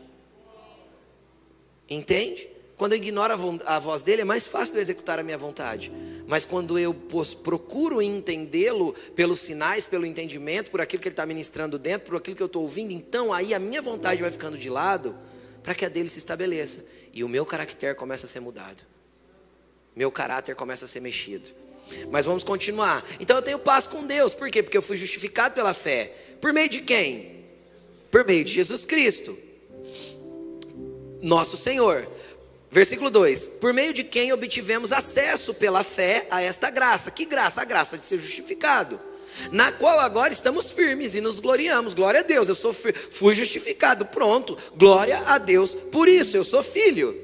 Entende? 1.88 2.55
Quando 2.76 2.92
eu 2.92 2.98
ignoro 2.98 3.60
a 3.64 3.78
voz 3.78 4.02
dele, 4.02 4.22
é 4.22 4.24
mais 4.24 4.46
fácil 4.46 4.76
eu 4.76 4.82
executar 4.82 5.18
a 5.18 5.22
minha 5.22 5.38
vontade. 5.38 5.90
Mas 6.26 6.44
quando 6.44 6.78
eu 6.78 6.94
procuro 7.42 8.02
entendê-lo 8.02 8.94
pelos 9.14 9.40
sinais, 9.40 9.86
pelo 9.86 10.04
entendimento, 10.04 10.70
por 10.70 10.80
aquilo 10.82 11.00
que 11.00 11.08
ele 11.08 11.14
está 11.14 11.24
ministrando 11.24 11.78
dentro, 11.78 12.10
por 12.10 12.16
aquilo 12.16 12.36
que 12.36 12.42
eu 12.42 12.46
estou 12.46 12.62
ouvindo, 12.62 12.92
então 12.92 13.32
aí 13.32 13.54
a 13.54 13.58
minha 13.58 13.80
vontade 13.80 14.20
vai 14.20 14.30
ficando 14.30 14.58
de 14.58 14.68
lado 14.68 15.16
para 15.62 15.74
que 15.74 15.86
a 15.86 15.88
dele 15.88 16.08
se 16.08 16.18
estabeleça. 16.18 16.84
E 17.14 17.24
o 17.24 17.28
meu 17.28 17.46
caráter 17.46 17.94
começa 17.94 18.26
a 18.26 18.28
ser 18.28 18.40
mudado. 18.40 18.84
Meu 19.94 20.12
caráter 20.12 20.54
começa 20.54 20.84
a 20.84 20.88
ser 20.88 21.00
mexido. 21.00 21.48
Mas 22.10 22.26
vamos 22.26 22.44
continuar. 22.44 23.02
Então 23.18 23.36
eu 23.36 23.42
tenho 23.42 23.58
paz 23.58 23.86
com 23.86 24.06
Deus. 24.06 24.34
Por 24.34 24.50
quê? 24.50 24.62
Porque 24.62 24.76
eu 24.76 24.82
fui 24.82 24.96
justificado 24.96 25.54
pela 25.54 25.72
fé. 25.72 26.12
Por 26.40 26.52
meio 26.52 26.68
de 26.68 26.82
quem? 26.82 27.44
Por 28.10 28.24
meio 28.24 28.44
de 28.44 28.52
Jesus 28.52 28.84
Cristo. 28.84 29.36
Nosso 31.22 31.56
Senhor. 31.56 32.06
Versículo 32.70 33.11
2: 33.11 33.46
Por 33.61 33.72
meio 33.72 33.92
de 33.92 34.05
quem 34.05 34.33
obtivemos 34.33 34.92
acesso 34.92 35.55
pela 35.55 35.85
fé 35.85 36.26
a 36.31 36.42
esta 36.42 36.70
graça. 36.70 37.11
Que 37.11 37.24
graça? 37.24 37.62
A 37.62 37.64
graça 37.64 37.96
de 37.96 38.05
ser 38.05 38.18
justificado. 38.18 39.00
Na 39.52 39.70
qual 39.70 40.00
agora 40.00 40.33
estamos 40.33 40.72
firmes 40.72 41.14
e 41.14 41.20
nos 41.20 41.38
gloriamos. 41.38 41.94
Glória 41.94 42.20
a 42.20 42.22
Deus, 42.22 42.48
eu 42.48 42.55
sou 42.55 42.72
fui 42.72 43.35
justificado. 43.35 44.07
Pronto. 44.07 44.57
Glória 44.74 45.18
a 45.26 45.38
Deus 45.38 45.74
por 45.74 46.09
isso. 46.09 46.37
Eu 46.37 46.44
sou 46.44 46.62
filho. 46.62 47.16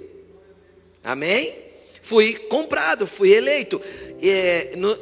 Amém? 1.03 1.57
Fui 2.01 2.35
comprado, 2.35 3.07
fui 3.07 3.33
eleito. 3.33 3.81
É, 4.23 4.73
no, 4.77 4.97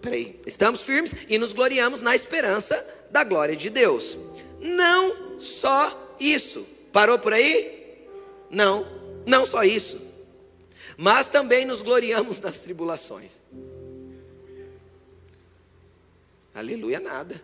peraí, 0.00 0.38
estamos 0.46 0.82
firmes 0.82 1.14
e 1.28 1.38
nos 1.38 1.52
gloriamos 1.52 2.02
na 2.02 2.14
esperança 2.14 2.84
da 3.10 3.24
glória 3.24 3.56
de 3.56 3.70
Deus. 3.70 4.18
Não 4.60 5.38
só 5.38 6.16
isso. 6.18 6.66
Parou 6.92 7.18
por 7.18 7.32
aí? 7.32 7.74
Não 8.50 8.95
não 9.26 9.44
só 9.44 9.64
isso, 9.64 10.00
mas 10.96 11.28
também 11.28 11.64
nos 11.64 11.82
gloriamos 11.82 12.40
nas 12.40 12.60
tribulações. 12.60 13.42
Aleluia, 16.54 17.00
nada. 17.00 17.38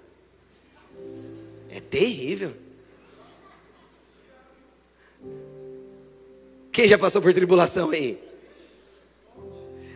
É 1.69 1.81
terrível. 1.81 2.57
Quem 6.71 6.89
já 6.89 6.99
passou 6.99 7.21
por 7.21 7.35
tribulação 7.35 7.91
aí? 7.91 8.19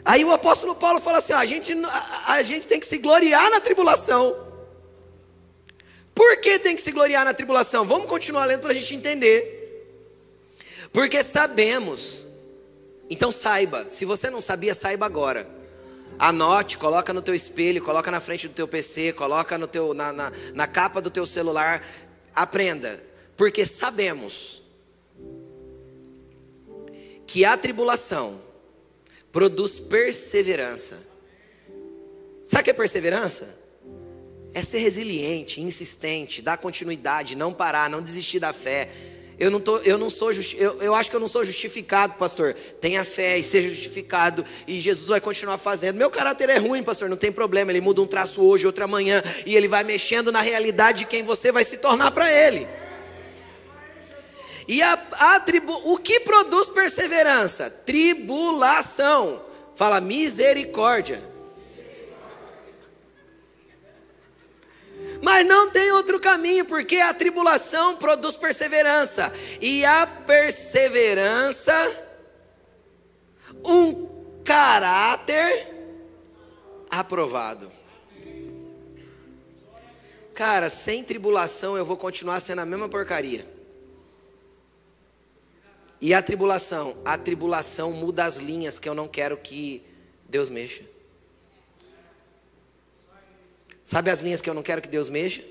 Aí 0.04 0.24
o 0.24 0.32
apóstolo 0.32 0.74
Paulo 0.74 1.00
fala 1.00 1.18
assim: 1.18 1.32
ó, 1.32 1.38
a, 1.38 1.46
gente, 1.46 1.72
a, 1.72 2.32
a 2.34 2.42
gente 2.42 2.68
tem 2.68 2.78
que 2.78 2.86
se 2.86 2.98
gloriar 2.98 3.50
na 3.50 3.60
tribulação. 3.60 4.36
Por 6.14 6.36
que 6.38 6.58
tem 6.58 6.76
que 6.76 6.82
se 6.82 6.92
gloriar 6.92 7.24
na 7.24 7.32
tribulação? 7.32 7.84
Vamos 7.84 8.06
continuar 8.06 8.44
lendo 8.44 8.60
para 8.60 8.70
a 8.70 8.74
gente 8.74 8.94
entender. 8.94 9.55
Porque 10.96 11.22
sabemos. 11.22 12.26
Então 13.10 13.30
saiba, 13.30 13.84
se 13.90 14.06
você 14.06 14.30
não 14.30 14.40
sabia, 14.40 14.72
saiba 14.72 15.04
agora. 15.04 15.46
Anote, 16.18 16.78
coloca 16.78 17.12
no 17.12 17.20
teu 17.20 17.34
espelho, 17.34 17.82
coloca 17.82 18.10
na 18.10 18.18
frente 18.18 18.48
do 18.48 18.54
teu 18.54 18.66
PC, 18.66 19.12
coloca 19.12 19.58
no 19.58 19.66
teu, 19.66 19.92
na, 19.92 20.10
na, 20.10 20.32
na 20.54 20.66
capa 20.66 20.98
do 21.02 21.10
teu 21.10 21.26
celular. 21.26 21.86
Aprenda, 22.34 22.98
porque 23.36 23.66
sabemos 23.66 24.62
que 27.26 27.44
a 27.44 27.58
tribulação 27.58 28.40
produz 29.30 29.78
perseverança. 29.78 30.96
Sabe 32.46 32.62
o 32.62 32.64
que 32.64 32.70
é 32.70 32.72
perseverança? 32.72 33.54
É 34.54 34.62
ser 34.62 34.78
resiliente, 34.78 35.60
insistente, 35.60 36.40
dar 36.40 36.56
continuidade, 36.56 37.36
não 37.36 37.52
parar, 37.52 37.90
não 37.90 38.00
desistir 38.00 38.40
da 38.40 38.54
fé 38.54 38.88
eu 39.38 39.50
não, 39.50 39.60
tô, 39.60 39.76
eu 39.78 39.98
não 39.98 40.08
sou 40.08 40.32
justi 40.32 40.56
eu, 40.58 40.80
eu 40.80 40.94
acho 40.94 41.10
que 41.10 41.16
eu 41.16 41.20
não 41.20 41.28
sou 41.28 41.44
justificado, 41.44 42.14
pastor. 42.14 42.54
Tenha 42.54 43.04
fé 43.04 43.36
e 43.36 43.42
seja 43.42 43.68
justificado. 43.68 44.44
E 44.66 44.80
Jesus 44.80 45.08
vai 45.08 45.20
continuar 45.20 45.58
fazendo. 45.58 45.96
Meu 45.96 46.10
caráter 46.10 46.48
é 46.48 46.58
ruim, 46.58 46.82
pastor, 46.82 47.08
não 47.08 47.16
tem 47.16 47.30
problema. 47.30 47.70
Ele 47.70 47.82
muda 47.82 48.00
um 48.00 48.06
traço 48.06 48.42
hoje, 48.42 48.66
outro 48.66 48.84
amanhã. 48.84 49.22
E 49.44 49.54
ele 49.54 49.68
vai 49.68 49.84
mexendo 49.84 50.32
na 50.32 50.40
realidade 50.40 51.00
de 51.00 51.06
quem 51.06 51.22
você 51.22 51.52
vai 51.52 51.64
se 51.64 51.76
tornar 51.76 52.10
para 52.12 52.32
ele. 52.32 52.66
E 54.66 54.82
a, 54.82 54.94
a 55.12 55.40
tribu, 55.40 55.72
o 55.84 55.98
que 55.98 56.20
produz 56.20 56.70
perseverança? 56.70 57.68
Tribulação. 57.68 59.42
Fala 59.74 60.00
misericórdia. 60.00 61.35
Mas 65.22 65.46
não 65.46 65.70
tem 65.70 65.92
outro 65.92 66.20
caminho, 66.20 66.64
porque 66.64 66.96
a 66.96 67.14
tribulação 67.14 67.96
produz 67.96 68.36
perseverança, 68.36 69.32
e 69.60 69.84
a 69.84 70.06
perseverança, 70.06 71.72
um 73.64 74.08
caráter 74.44 75.74
aprovado. 76.90 77.70
Cara, 80.34 80.68
sem 80.68 81.02
tribulação 81.02 81.76
eu 81.78 81.84
vou 81.84 81.96
continuar 81.96 82.40
sendo 82.40 82.60
a 82.60 82.66
mesma 82.66 82.88
porcaria. 82.88 83.46
E 86.00 86.12
a 86.12 86.20
tribulação? 86.20 86.96
A 87.04 87.16
tribulação 87.16 87.90
muda 87.90 88.24
as 88.24 88.36
linhas 88.36 88.78
que 88.78 88.88
eu 88.88 88.94
não 88.94 89.08
quero 89.08 89.36
que 89.38 89.82
Deus 90.28 90.50
mexa. 90.50 90.84
Sabe 93.86 94.10
as 94.10 94.20
linhas 94.20 94.40
que 94.42 94.50
eu 94.50 94.54
não 94.54 94.64
quero 94.64 94.82
que 94.82 94.88
Deus 94.88 95.08
mexa? 95.08 95.44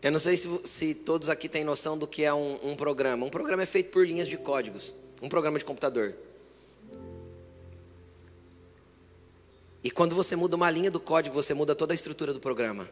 Eu 0.00 0.12
não 0.12 0.18
sei 0.20 0.36
se, 0.36 0.48
se 0.62 0.94
todos 0.94 1.28
aqui 1.28 1.48
têm 1.48 1.64
noção 1.64 1.98
do 1.98 2.06
que 2.06 2.22
é 2.22 2.32
um, 2.32 2.70
um 2.70 2.76
programa. 2.76 3.26
Um 3.26 3.30
programa 3.30 3.64
é 3.64 3.66
feito 3.66 3.90
por 3.90 4.06
linhas 4.06 4.28
de 4.28 4.38
códigos. 4.38 4.94
Um 5.20 5.28
programa 5.28 5.58
de 5.58 5.64
computador. 5.64 6.14
E 9.82 9.90
quando 9.90 10.14
você 10.14 10.36
muda 10.36 10.54
uma 10.54 10.70
linha 10.70 10.90
do 10.90 11.00
código, 11.00 11.34
você 11.34 11.52
muda 11.52 11.74
toda 11.74 11.92
a 11.92 11.96
estrutura 11.96 12.32
do 12.32 12.38
programa. 12.38 12.88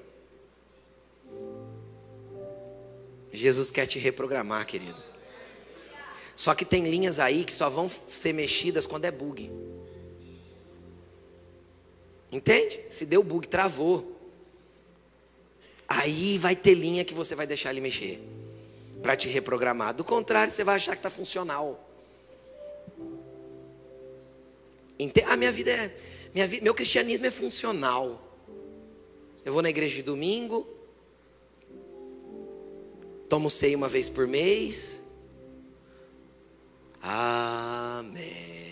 Jesus 3.33 3.71
quer 3.71 3.87
te 3.87 4.01
reprogramar, 4.01 4.66
querido. 4.66 5.01
Só 6.35 6.57
que 6.57 6.64
tem 6.64 6.90
linhas 6.90 7.21
aí 7.21 7.45
que 7.45 7.53
só 7.53 7.71
vão 7.71 7.88
ser 7.88 8.33
mexidas 8.33 8.85
quando 8.85 9.05
é 9.05 9.12
bug. 9.12 9.49
Entende? 12.33 12.81
Se 12.88 13.07
deu 13.07 13.23
bug, 13.23 13.47
travou. 13.47 14.18
Aí 15.87 16.38
vai 16.38 16.57
ter 16.57 16.75
linha 16.75 17.05
que 17.05 17.12
você 17.12 17.35
vai 17.35 17.47
deixar 17.47 17.71
ele 17.71 17.81
mexer 17.81 18.21
para 19.03 19.14
te 19.14 19.29
reprogramar. 19.29 19.95
Do 19.95 20.03
contrário, 20.03 20.53
você 20.53 20.64
vai 20.64 20.77
achar 20.77 20.92
que 20.92 20.99
está 20.99 21.11
funcional. 21.11 21.88
Entende? 24.99 25.27
A 25.29 25.37
minha 25.37 25.53
vida 25.53 25.71
é, 25.71 25.95
minha, 26.35 26.49
meu 26.62 26.75
cristianismo 26.75 27.27
é 27.27 27.31
funcional. 27.31 28.21
Eu 29.45 29.53
vou 29.53 29.61
na 29.61 29.68
igreja 29.68 29.97
de 29.97 30.03
domingo, 30.03 30.66
Tomo 33.33 33.49
ceia 33.49 33.79
uma 33.79 33.88
vez 33.88 34.11
por 34.11 34.27
mês. 34.27 35.03
Amém. 37.01 38.72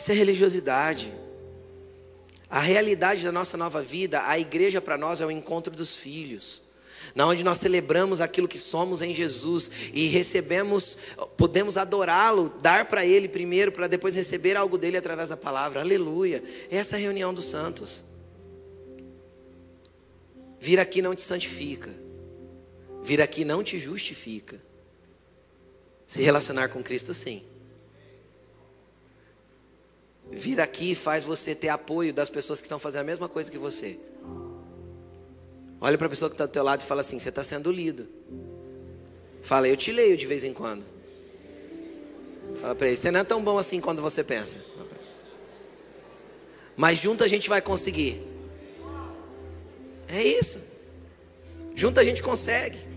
Isso 0.00 0.12
é 0.12 0.14
religiosidade. 0.14 1.12
A 2.48 2.58
realidade 2.58 3.22
da 3.22 3.30
nossa 3.30 3.58
nova 3.58 3.82
vida, 3.82 4.26
a 4.26 4.38
igreja 4.38 4.80
para 4.80 4.96
nós 4.96 5.20
é 5.20 5.26
o 5.26 5.30
encontro 5.30 5.76
dos 5.76 5.94
filhos. 5.94 6.62
Na 7.14 7.26
onde 7.26 7.44
nós 7.44 7.58
celebramos 7.58 8.18
aquilo 8.18 8.48
que 8.48 8.56
somos 8.56 9.02
em 9.02 9.12
Jesus 9.12 9.70
e 9.92 10.06
recebemos, 10.06 10.96
podemos 11.36 11.76
adorá-lo, 11.76 12.48
dar 12.62 12.86
para 12.86 13.04
ele 13.04 13.28
primeiro 13.28 13.70
para 13.72 13.88
depois 13.88 14.14
receber 14.14 14.56
algo 14.56 14.78
dele 14.78 14.96
através 14.96 15.28
da 15.28 15.36
palavra. 15.36 15.82
Aleluia. 15.82 16.42
Essa 16.70 16.96
é 16.96 16.98
a 16.98 17.02
reunião 17.02 17.34
dos 17.34 17.44
santos. 17.44 18.02
Vir 20.58 20.80
aqui 20.80 21.02
não 21.02 21.14
te 21.14 21.22
santifica. 21.22 21.90
Vir 23.02 23.20
aqui 23.20 23.44
não 23.44 23.62
te 23.62 23.78
justifica. 23.78 24.58
Se 26.06 26.22
relacionar 26.22 26.70
com 26.70 26.82
Cristo, 26.82 27.12
sim. 27.12 27.49
Vir 30.30 30.60
aqui 30.60 30.94
faz 30.94 31.24
você 31.24 31.54
ter 31.54 31.68
apoio 31.68 32.12
das 32.12 32.30
pessoas 32.30 32.60
que 32.60 32.66
estão 32.66 32.78
fazendo 32.78 33.02
a 33.02 33.04
mesma 33.04 33.28
coisa 33.28 33.50
que 33.50 33.58
você. 33.58 33.98
Olha 35.80 35.96
para 35.96 36.06
a 36.06 36.10
pessoa 36.10 36.28
que 36.28 36.34
está 36.34 36.46
do 36.46 36.52
teu 36.52 36.62
lado 36.62 36.80
e 36.80 36.84
fala 36.84 37.00
assim: 37.00 37.18
você 37.18 37.30
está 37.30 37.42
sendo 37.42 37.70
lido. 37.72 38.06
Fala, 39.42 39.66
eu 39.68 39.76
te 39.76 39.90
leio 39.90 40.16
de 40.16 40.26
vez 40.26 40.44
em 40.44 40.52
quando. 40.52 40.84
Fala 42.60 42.74
para 42.74 42.88
ele: 42.88 42.96
você 42.96 43.10
não 43.10 43.20
é 43.20 43.24
tão 43.24 43.42
bom 43.42 43.58
assim 43.58 43.80
quando 43.80 44.02
você 44.02 44.22
pensa. 44.22 44.60
Mas 46.76 46.98
junto 46.98 47.24
a 47.24 47.28
gente 47.28 47.48
vai 47.48 47.60
conseguir. 47.60 48.22
É 50.08 50.22
isso. 50.22 50.60
Junto 51.74 51.98
a 52.00 52.04
gente 52.04 52.22
consegue. 52.22 52.89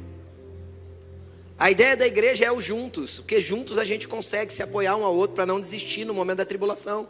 A 1.58 1.70
ideia 1.70 1.96
da 1.96 2.08
igreja 2.08 2.46
é 2.46 2.52
o 2.52 2.60
juntos, 2.60 3.20
porque 3.20 3.40
juntos 3.40 3.78
a 3.78 3.86
gente 3.86 4.08
consegue 4.08 4.52
se 4.52 4.64
apoiar 4.64 4.96
um 4.96 5.06
ao 5.06 5.16
outro 5.16 5.36
para 5.36 5.46
não 5.46 5.62
desistir 5.62 6.04
no 6.06 6.14
momento 6.14 6.38
da 6.40 6.46
tribulação. 6.46 7.08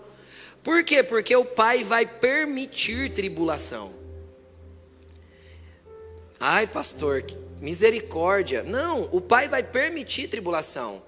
Por 0.62 0.84
quê? 0.84 1.04
Porque 1.04 1.36
o 1.36 1.46
Pai 1.46 1.84
vai 1.84 2.06
permitir 2.06 3.12
tribulação. 3.12 3.94
Ai, 6.40 6.68
pastor, 6.68 7.24
misericórdia. 7.62 8.64
Não, 8.64 9.10
o 9.12 9.22
Pai 9.22 9.48
vai 9.48 9.64
permitir 9.64 10.28
tribulação. 10.28 11.02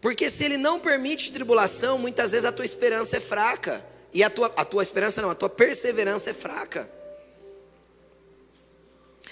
Porque 0.00 0.28
se 0.28 0.44
Ele 0.44 0.56
não 0.56 0.80
permite 0.80 1.32
tribulação, 1.32 1.98
muitas 1.98 2.32
vezes 2.32 2.44
a 2.44 2.52
tua 2.52 2.64
esperança 2.64 3.18
é 3.18 3.20
fraca. 3.20 3.84
E 4.12 4.22
a 4.22 4.30
tua, 4.30 4.52
a 4.56 4.64
tua 4.64 4.82
esperança 4.82 5.20
não, 5.20 5.30
a 5.30 5.34
tua 5.34 5.48
perseverança 5.48 6.30
é 6.30 6.32
fraca. 6.32 6.90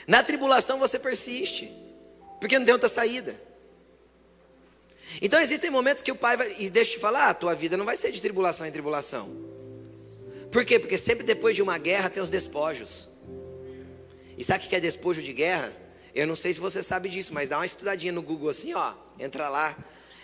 Na 0.07 0.23
tribulação 0.23 0.79
você 0.79 0.99
persiste, 0.99 1.71
porque 2.43 2.59
não 2.59 2.67
tem 2.67 2.73
outra 2.73 2.89
saída. 2.89 3.41
Então 5.21 5.41
existem 5.41 5.71
momentos 5.71 6.03
que 6.03 6.11
o 6.11 6.17
pai 6.17 6.37
vai, 6.37 6.53
e 6.59 6.69
deixa 6.69 6.91
eu 6.91 6.95
te 6.97 7.01
falar, 7.01 7.29
a 7.29 7.35
tua 7.35 7.55
vida 7.55 7.77
não 7.77 7.85
vai 7.85 7.95
ser 7.95 8.11
de 8.11 8.21
tribulação 8.21 8.67
em 8.67 8.73
tribulação. 8.73 9.31
Por 10.51 10.65
quê? 10.65 10.77
Porque 10.81 10.99
sempre 10.99 11.23
depois 11.23 11.55
de 11.55 11.63
uma 11.63 11.79
guerra 11.79 12.11
tem 12.11 12.21
os 12.21 12.29
despojos. 12.29 13.09
E 14.37 14.43
sabe 14.43 14.67
o 14.67 14.69
que 14.69 14.75
é 14.75 14.81
despojo 14.81 15.23
de 15.23 15.33
guerra? 15.33 15.73
Eu 16.13 16.27
não 16.27 16.35
sei 16.35 16.53
se 16.53 16.59
você 16.59 16.83
sabe 16.83 17.09
disso, 17.09 17.33
mas 17.33 17.49
dá 17.49 17.59
uma 17.59 17.65
estudadinha 17.65 18.13
no 18.13 18.23
Google 18.23 18.51
assim, 18.51 18.75
ó, 18.75 18.93
entra 19.21 19.49
lá. 19.49 19.79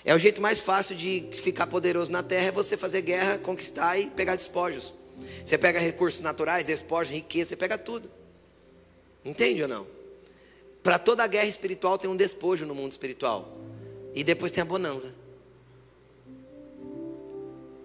É 0.04 0.12
o 0.12 0.18
jeito 0.18 0.42
mais 0.42 0.58
fácil 0.58 0.96
de 0.96 1.24
ficar 1.36 1.68
poderoso 1.68 2.10
na 2.10 2.24
terra 2.24 2.48
é 2.48 2.50
você 2.50 2.76
fazer 2.76 3.02
guerra, 3.02 3.38
conquistar 3.38 3.96
e 3.96 4.10
pegar 4.10 4.34
despojos. 4.34 4.92
Você 5.44 5.56
pega 5.56 5.78
recursos 5.78 6.20
naturais, 6.20 6.66
despojos, 6.66 7.12
riqueza, 7.12 7.50
você 7.50 7.56
pega 7.56 7.78
tudo. 7.78 8.10
Entende 9.24 9.62
ou 9.62 9.68
não? 9.68 9.97
Para 10.88 10.98
toda 10.98 11.26
guerra 11.26 11.44
espiritual 11.44 11.98
tem 11.98 12.08
um 12.08 12.16
despojo 12.16 12.64
no 12.64 12.74
mundo 12.74 12.92
espiritual. 12.92 13.46
E 14.14 14.24
depois 14.24 14.50
tem 14.50 14.62
a 14.62 14.64
bonança. 14.64 15.14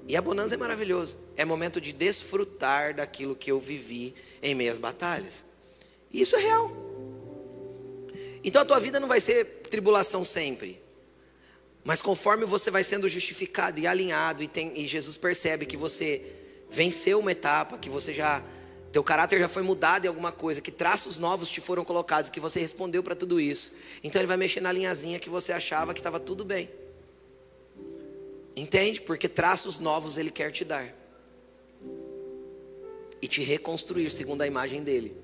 E 0.08 0.16
a 0.16 0.22
bonança 0.22 0.56
é 0.56 0.58
maravilhoso. 0.58 1.18
É 1.36 1.44
momento 1.44 1.82
de 1.82 1.92
desfrutar 1.92 2.96
daquilo 2.96 3.36
que 3.36 3.52
eu 3.52 3.60
vivi 3.60 4.16
em 4.42 4.56
meias 4.56 4.78
batalhas. 4.78 5.44
E 6.14 6.22
isso 6.22 6.34
é 6.38 6.40
real. 6.40 6.72
Então 8.42 8.62
a 8.62 8.66
tua 8.66 8.80
vida 8.80 9.02
não 9.02 9.08
vai 9.10 9.20
ser 9.20 9.64
tribulação 9.70 10.24
sempre. 10.24 10.82
Mas 11.84 12.02
conforme 12.02 12.46
você 12.46 12.72
vai 12.72 12.86
sendo 12.86 13.10
justificado 13.10 13.82
e 13.82 13.86
alinhado, 13.86 14.42
e, 14.42 14.48
tem, 14.48 14.80
e 14.80 14.88
Jesus 14.88 15.18
percebe 15.18 15.66
que 15.66 15.76
você 15.76 16.22
venceu 16.70 17.20
uma 17.20 17.34
etapa, 17.34 17.78
que 17.78 17.90
você 17.90 18.14
já 18.14 18.42
teu 18.94 19.04
caráter 19.04 19.40
já 19.40 19.50
foi 19.50 19.64
mudado 19.64 20.06
em 20.06 20.08
alguma 20.08 20.32
coisa, 20.32 20.62
que 20.62 20.72
traços 20.72 21.18
novos 21.18 21.50
te 21.50 21.60
foram 21.60 21.84
colocados, 21.84 22.30
que 22.30 22.40
você 22.40 22.60
respondeu 22.60 23.02
para 23.02 23.16
tudo 23.16 23.42
isso. 23.42 23.72
Então 24.04 24.22
ele 24.22 24.28
vai 24.28 24.38
mexer 24.38 24.62
na 24.62 24.72
linhazinha 24.72 25.18
que 25.18 25.32
você 25.32 25.52
achava 25.52 25.96
que 25.96 26.00
estava 26.00 26.20
tudo 26.20 26.46
bem. 26.46 26.70
Entende? 28.56 29.02
Porque 29.02 29.28
traços 29.28 29.80
novos 29.80 30.16
ele 30.20 30.30
quer 30.30 30.52
te 30.52 30.64
dar. 30.64 30.94
E 33.20 33.28
te 33.28 33.42
reconstruir 33.42 34.12
segundo 34.12 34.44
a 34.44 34.48
imagem 34.48 34.84
dele. 34.84 35.18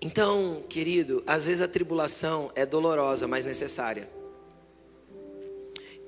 Então, 0.00 0.62
querido, 0.68 1.24
às 1.26 1.44
vezes 1.44 1.60
a 1.60 1.66
tribulação 1.66 2.52
é 2.54 2.64
dolorosa, 2.64 3.26
mas 3.26 3.44
necessária. 3.44 4.08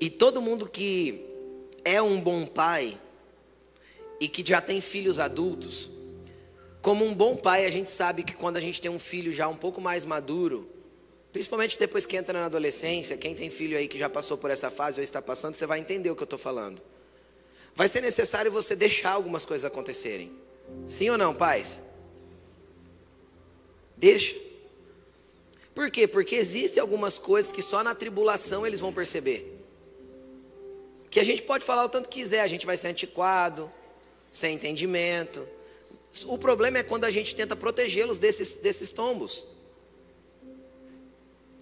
E 0.00 0.08
todo 0.08 0.40
mundo 0.40 0.68
que 0.68 1.26
é 1.84 2.00
um 2.00 2.20
bom 2.20 2.46
pai, 2.46 3.01
e 4.22 4.28
que 4.28 4.48
já 4.48 4.60
tem 4.60 4.80
filhos 4.80 5.18
adultos, 5.18 5.90
como 6.80 7.04
um 7.04 7.12
bom 7.12 7.34
pai, 7.34 7.66
a 7.66 7.70
gente 7.70 7.90
sabe 7.90 8.22
que 8.22 8.32
quando 8.36 8.56
a 8.56 8.60
gente 8.60 8.80
tem 8.80 8.88
um 8.88 8.98
filho 8.98 9.32
já 9.32 9.48
um 9.48 9.56
pouco 9.56 9.80
mais 9.80 10.04
maduro, 10.04 10.70
principalmente 11.32 11.76
depois 11.76 12.06
que 12.06 12.16
entra 12.16 12.38
na 12.38 12.46
adolescência, 12.46 13.16
quem 13.16 13.34
tem 13.34 13.50
filho 13.50 13.76
aí 13.76 13.88
que 13.88 13.98
já 13.98 14.08
passou 14.08 14.38
por 14.38 14.48
essa 14.48 14.70
fase 14.70 15.00
ou 15.00 15.02
está 15.02 15.20
passando, 15.20 15.56
você 15.56 15.66
vai 15.66 15.80
entender 15.80 16.08
o 16.08 16.14
que 16.14 16.22
eu 16.22 16.26
estou 16.26 16.38
falando. 16.38 16.80
Vai 17.74 17.88
ser 17.88 18.00
necessário 18.00 18.52
você 18.52 18.76
deixar 18.76 19.10
algumas 19.10 19.44
coisas 19.44 19.64
acontecerem. 19.64 20.32
Sim 20.86 21.10
ou 21.10 21.18
não, 21.18 21.34
pais? 21.34 21.82
Deixa. 23.96 24.36
Por 25.74 25.90
quê? 25.90 26.06
Porque 26.06 26.36
existem 26.36 26.80
algumas 26.80 27.18
coisas 27.18 27.50
que 27.50 27.60
só 27.60 27.82
na 27.82 27.92
tribulação 27.92 28.64
eles 28.64 28.78
vão 28.78 28.92
perceber. 28.92 29.66
Que 31.10 31.18
a 31.18 31.24
gente 31.24 31.42
pode 31.42 31.64
falar 31.64 31.84
o 31.84 31.88
tanto 31.88 32.08
quiser, 32.08 32.42
a 32.42 32.48
gente 32.48 32.64
vai 32.64 32.76
ser 32.76 32.86
antiquado, 32.86 33.68
sem 34.32 34.54
entendimento. 34.54 35.46
O 36.24 36.38
problema 36.38 36.78
é 36.78 36.82
quando 36.82 37.04
a 37.04 37.10
gente 37.10 37.34
tenta 37.34 37.54
protegê-los 37.54 38.18
desses, 38.18 38.56
desses 38.56 38.90
tombos. 38.90 39.46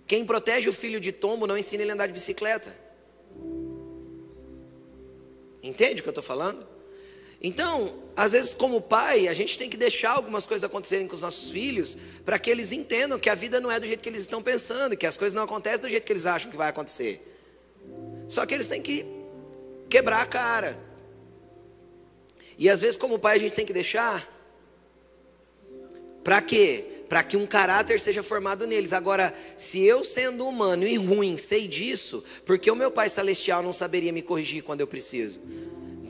Quem 0.06 0.24
protege 0.24 0.68
o 0.68 0.72
filho 0.72 1.00
de 1.00 1.12
tombo 1.12 1.46
não 1.46 1.58
ensina 1.58 1.82
ele 1.82 1.90
a 1.90 1.94
andar 1.94 2.06
de 2.06 2.12
bicicleta. 2.12 2.76
Entende 5.62 6.00
o 6.00 6.02
que 6.02 6.08
eu 6.08 6.12
estou 6.12 6.24
falando? 6.24 6.66
Então, 7.42 7.94
às 8.16 8.32
vezes, 8.32 8.54
como 8.54 8.80
pai, 8.80 9.26
a 9.26 9.34
gente 9.34 9.56
tem 9.56 9.68
que 9.68 9.76
deixar 9.76 10.10
algumas 10.10 10.46
coisas 10.46 10.62
acontecerem 10.62 11.08
com 11.08 11.14
os 11.14 11.22
nossos 11.22 11.50
filhos, 11.50 11.96
para 12.24 12.38
que 12.38 12.50
eles 12.50 12.70
entendam 12.70 13.18
que 13.18 13.30
a 13.30 13.34
vida 13.34 13.60
não 13.60 13.70
é 13.70 13.80
do 13.80 13.86
jeito 13.86 14.02
que 14.02 14.08
eles 14.08 14.20
estão 14.20 14.42
pensando, 14.42 14.96
que 14.96 15.06
as 15.06 15.16
coisas 15.16 15.34
não 15.34 15.44
acontecem 15.44 15.80
do 15.80 15.88
jeito 15.88 16.06
que 16.06 16.12
eles 16.12 16.26
acham 16.26 16.50
que 16.50 16.56
vai 16.56 16.68
acontecer. 16.68 17.26
Só 18.28 18.44
que 18.44 18.54
eles 18.54 18.68
têm 18.68 18.82
que 18.82 19.06
quebrar 19.88 20.22
a 20.22 20.26
cara. 20.26 20.89
E 22.60 22.68
às 22.68 22.78
vezes, 22.78 22.98
como 22.98 23.18
pai, 23.18 23.36
a 23.36 23.38
gente 23.38 23.54
tem 23.54 23.64
que 23.64 23.72
deixar. 23.72 24.30
Para 26.22 26.42
quê? 26.42 26.84
Para 27.08 27.24
que 27.24 27.34
um 27.34 27.46
caráter 27.46 27.98
seja 27.98 28.22
formado 28.22 28.66
neles. 28.66 28.92
Agora, 28.92 29.34
se 29.56 29.82
eu, 29.82 30.04
sendo 30.04 30.46
humano 30.46 30.86
e 30.86 30.94
ruim, 30.96 31.38
sei 31.38 31.66
disso, 31.66 32.22
porque 32.44 32.70
o 32.70 32.76
meu 32.76 32.90
Pai 32.90 33.08
Celestial 33.08 33.62
não 33.62 33.72
saberia 33.72 34.12
me 34.12 34.20
corrigir 34.20 34.62
quando 34.62 34.82
eu 34.82 34.86
preciso? 34.86 35.40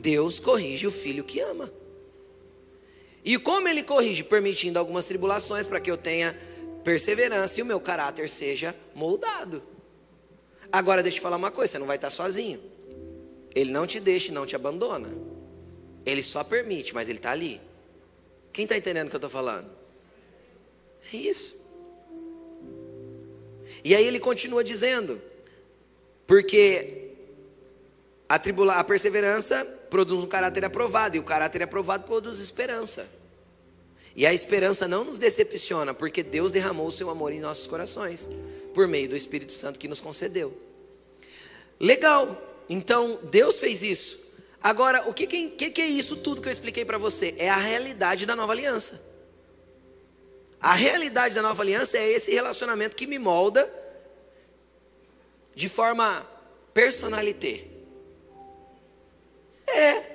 Deus 0.01 0.41
corrige 0.41 0.85
o 0.85 0.91
filho 0.91 1.23
que 1.23 1.39
ama. 1.39 1.71
E 3.23 3.39
como 3.39 3.69
ele 3.69 3.81
corrige? 3.81 4.21
Permitindo 4.21 4.77
algumas 4.77 5.05
tribulações 5.05 5.65
para 5.65 5.79
que 5.79 5.89
eu 5.89 5.95
tenha 5.95 6.37
perseverança 6.83 7.61
e 7.61 7.63
o 7.63 7.65
meu 7.65 7.79
caráter 7.79 8.29
seja 8.29 8.75
moldado. 8.93 9.63
Agora, 10.69 11.01
deixa 11.01 11.15
eu 11.15 11.19
te 11.19 11.23
falar 11.23 11.37
uma 11.37 11.49
coisa: 11.49 11.71
você 11.71 11.79
não 11.79 11.87
vai 11.87 11.95
estar 11.95 12.09
sozinho. 12.09 12.61
Ele 13.55 13.71
não 13.71 13.87
te 13.87 14.01
deixa 14.01 14.31
e 14.31 14.33
não 14.33 14.45
te 14.45 14.53
abandona. 14.53 15.30
Ele 16.05 16.23
só 16.23 16.43
permite, 16.43 16.93
mas 16.93 17.09
ele 17.09 17.19
está 17.19 17.31
ali. 17.31 17.61
Quem 18.51 18.63
está 18.63 18.77
entendendo 18.77 19.07
o 19.07 19.09
que 19.09 19.15
eu 19.15 19.19
estou 19.19 19.29
falando? 19.29 19.69
É 21.13 21.17
isso. 21.17 21.55
E 23.83 23.95
aí 23.95 24.05
ele 24.05 24.19
continua 24.19 24.63
dizendo, 24.63 25.21
porque 26.27 27.13
a, 28.27 28.37
tribula, 28.37 28.75
a 28.75 28.83
perseverança 28.83 29.65
produz 29.89 30.23
um 30.23 30.27
caráter 30.27 30.63
aprovado, 30.65 31.17
e 31.17 31.19
o 31.19 31.23
caráter 31.23 31.63
aprovado 31.63 32.05
produz 32.05 32.39
esperança. 32.39 33.09
E 34.15 34.25
a 34.25 34.33
esperança 34.33 34.87
não 34.87 35.03
nos 35.03 35.17
decepciona, 35.17 35.93
porque 35.93 36.21
Deus 36.21 36.51
derramou 36.51 36.87
o 36.87 36.91
seu 36.91 37.09
amor 37.09 37.31
em 37.31 37.39
nossos 37.39 37.65
corações, 37.65 38.29
por 38.73 38.87
meio 38.87 39.09
do 39.09 39.15
Espírito 39.15 39.53
Santo 39.53 39.79
que 39.79 39.87
nos 39.87 40.01
concedeu. 40.01 40.57
Legal, 41.79 42.39
então 42.69 43.19
Deus 43.23 43.59
fez 43.59 43.81
isso. 43.83 44.20
Agora, 44.61 45.09
o 45.09 45.13
que, 45.13 45.25
que, 45.25 45.71
que 45.71 45.81
é 45.81 45.87
isso 45.87 46.17
tudo 46.17 46.41
que 46.41 46.47
eu 46.47 46.51
expliquei 46.51 46.85
para 46.85 46.97
você? 46.97 47.33
É 47.37 47.49
a 47.49 47.57
realidade 47.57 48.25
da 48.25 48.35
nova 48.35 48.53
aliança. 48.53 49.01
A 50.61 50.73
realidade 50.73 51.33
da 51.33 51.41
nova 51.41 51.63
aliança 51.63 51.97
é 51.97 52.11
esse 52.11 52.31
relacionamento 52.31 52.95
que 52.95 53.07
me 53.07 53.17
molda 53.17 53.67
de 55.55 55.67
forma 55.67 56.25
personalité. 56.73 57.65
É, 59.67 60.11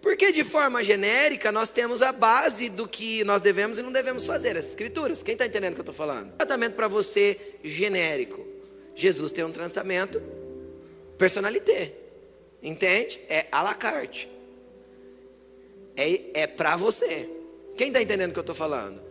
porque 0.00 0.30
de 0.30 0.44
forma 0.44 0.84
genérica 0.84 1.50
nós 1.50 1.70
temos 1.70 2.02
a 2.02 2.12
base 2.12 2.68
do 2.68 2.88
que 2.88 3.24
nós 3.24 3.42
devemos 3.42 3.78
e 3.78 3.82
não 3.82 3.90
devemos 3.90 4.24
fazer, 4.24 4.56
as 4.56 4.66
escrituras. 4.66 5.24
Quem 5.24 5.32
está 5.32 5.46
entendendo 5.46 5.72
o 5.72 5.74
que 5.74 5.80
eu 5.80 5.82
estou 5.82 5.94
falando? 5.94 6.32
Tratamento 6.36 6.74
para 6.74 6.86
você 6.86 7.56
genérico. 7.64 8.46
Jesus 8.94 9.32
tem 9.32 9.42
um 9.42 9.50
tratamento 9.50 10.22
personalité. 11.18 12.01
Entende? 12.62 13.20
É 13.28 13.46
à 13.50 13.62
la 13.62 13.74
carte. 13.74 14.30
É, 15.96 16.42
é 16.42 16.46
para 16.46 16.76
você. 16.76 17.28
Quem 17.76 17.88
está 17.88 18.00
entendendo 18.00 18.30
o 18.30 18.32
que 18.32 18.38
eu 18.38 18.42
estou 18.42 18.54
falando? 18.54 19.02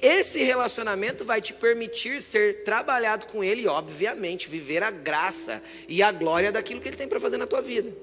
Esse 0.00 0.42
relacionamento 0.42 1.24
vai 1.24 1.42
te 1.42 1.52
permitir 1.52 2.22
ser 2.22 2.62
trabalhado 2.62 3.26
com 3.26 3.44
Ele 3.44 3.62
e, 3.62 3.66
obviamente, 3.66 4.48
viver 4.48 4.82
a 4.82 4.90
graça 4.90 5.62
e 5.88 6.02
a 6.02 6.10
glória 6.10 6.50
daquilo 6.50 6.80
que 6.80 6.88
Ele 6.88 6.96
tem 6.96 7.08
para 7.08 7.20
fazer 7.20 7.36
na 7.36 7.46
tua 7.46 7.60
vida. 7.60 7.94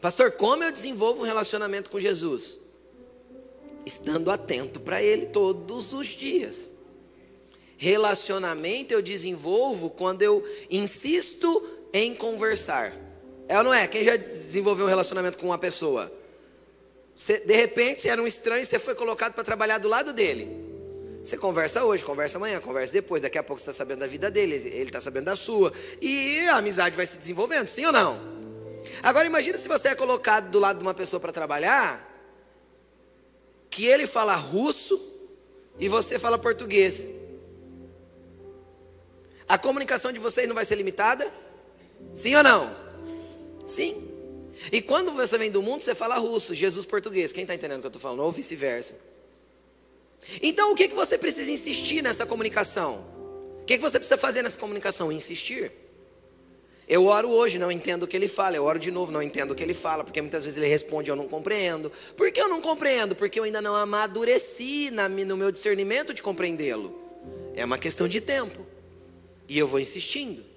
Pastor, 0.00 0.32
como 0.32 0.64
eu 0.64 0.72
desenvolvo 0.72 1.22
um 1.22 1.24
relacionamento 1.24 1.88
com 1.88 2.00
Jesus? 2.00 2.58
Estando 3.86 4.30
atento 4.32 4.80
para 4.80 5.00
Ele 5.00 5.26
todos 5.26 5.92
os 5.92 6.08
dias. 6.08 6.72
Relacionamento 7.76 8.92
eu 8.92 9.02
desenvolvo 9.02 9.90
quando 9.90 10.22
eu 10.22 10.44
insisto 10.68 11.62
em 11.92 12.14
conversar. 12.14 12.92
É 13.48 13.58
ou 13.58 13.64
não 13.64 13.74
é? 13.74 13.86
Quem 13.86 14.02
já 14.04 14.16
desenvolveu 14.16 14.86
um 14.86 14.88
relacionamento 14.88 15.36
com 15.38 15.46
uma 15.46 15.58
pessoa? 15.58 16.12
Você, 17.14 17.40
de 17.40 17.54
repente, 17.54 18.08
era 18.08 18.20
um 18.20 18.26
estranho 18.26 18.62
e 18.62 18.66
você 18.66 18.78
foi 18.78 18.94
colocado 18.94 19.34
para 19.34 19.44
trabalhar 19.44 19.78
do 19.78 19.88
lado 19.88 20.12
dele. 20.12 20.48
Você 21.22 21.36
conversa 21.36 21.84
hoje, 21.84 22.04
conversa 22.04 22.38
amanhã, 22.38 22.60
conversa 22.60 22.92
depois. 22.92 23.22
Daqui 23.22 23.38
a 23.38 23.42
pouco 23.42 23.60
você 23.60 23.70
está 23.70 23.84
sabendo 23.84 24.00
da 24.00 24.06
vida 24.06 24.30
dele, 24.30 24.54
ele 24.54 24.84
está 24.84 25.00
sabendo 25.00 25.26
da 25.26 25.36
sua. 25.36 25.72
E 26.00 26.40
a 26.48 26.56
amizade 26.56 26.96
vai 26.96 27.06
se 27.06 27.18
desenvolvendo, 27.18 27.68
sim 27.68 27.86
ou 27.86 27.92
não? 27.92 28.20
Agora 29.02 29.26
imagina 29.26 29.58
se 29.58 29.68
você 29.68 29.88
é 29.88 29.94
colocado 29.94 30.50
do 30.50 30.58
lado 30.58 30.78
de 30.78 30.82
uma 30.82 30.94
pessoa 30.94 31.20
para 31.20 31.30
trabalhar, 31.30 32.08
que 33.70 33.86
ele 33.86 34.06
fala 34.06 34.34
russo 34.34 35.00
e 35.78 35.88
você 35.88 36.18
fala 36.18 36.38
português. 36.38 37.08
A 39.48 39.56
comunicação 39.56 40.12
de 40.12 40.18
vocês 40.18 40.48
não 40.48 40.54
vai 40.54 40.64
ser 40.64 40.74
limitada? 40.74 41.32
Sim 42.12 42.34
ou 42.36 42.42
não? 42.42 42.76
Sim. 43.64 44.08
E 44.70 44.80
quando 44.80 45.12
você 45.12 45.38
vem 45.38 45.50
do 45.50 45.62
mundo, 45.62 45.82
você 45.82 45.94
fala 45.94 46.16
russo, 46.16 46.54
Jesus 46.54 46.86
português. 46.86 47.32
Quem 47.32 47.42
está 47.42 47.54
entendendo 47.54 47.78
o 47.78 47.80
que 47.80 47.86
eu 47.86 47.88
estou 47.88 48.02
falando? 48.02 48.20
Ou 48.20 48.30
vice-versa. 48.30 48.96
Então, 50.40 50.72
o 50.72 50.74
que, 50.74 50.88
que 50.88 50.94
você 50.94 51.18
precisa 51.18 51.50
insistir 51.50 52.02
nessa 52.02 52.24
comunicação? 52.24 53.04
O 53.60 53.64
que, 53.64 53.76
que 53.76 53.82
você 53.82 53.98
precisa 53.98 54.18
fazer 54.18 54.42
nessa 54.42 54.58
comunicação? 54.58 55.10
Insistir. 55.10 55.72
Eu 56.88 57.06
oro 57.06 57.30
hoje, 57.30 57.58
não 57.58 57.72
entendo 57.72 58.04
o 58.04 58.06
que 58.06 58.16
ele 58.16 58.28
fala. 58.28 58.56
Eu 58.56 58.64
oro 58.64 58.78
de 58.78 58.90
novo, 58.90 59.10
não 59.10 59.22
entendo 59.22 59.52
o 59.52 59.54
que 59.54 59.62
ele 59.62 59.74
fala, 59.74 60.04
porque 60.04 60.20
muitas 60.20 60.44
vezes 60.44 60.58
ele 60.58 60.68
responde, 60.68 61.10
eu 61.10 61.16
não 61.16 61.26
compreendo. 61.26 61.90
Por 62.16 62.30
que 62.30 62.40
eu 62.40 62.48
não 62.48 62.60
compreendo? 62.60 63.16
Porque 63.16 63.40
eu 63.40 63.44
ainda 63.44 63.62
não 63.62 63.74
amadureci 63.74 64.90
no 64.90 65.36
meu 65.36 65.50
discernimento 65.50 66.12
de 66.12 66.22
compreendê-lo. 66.22 67.00
É 67.54 67.64
uma 67.64 67.78
questão 67.78 68.06
de 68.06 68.20
tempo. 68.20 68.66
E 69.48 69.58
eu 69.58 69.66
vou 69.66 69.80
insistindo. 69.80 70.51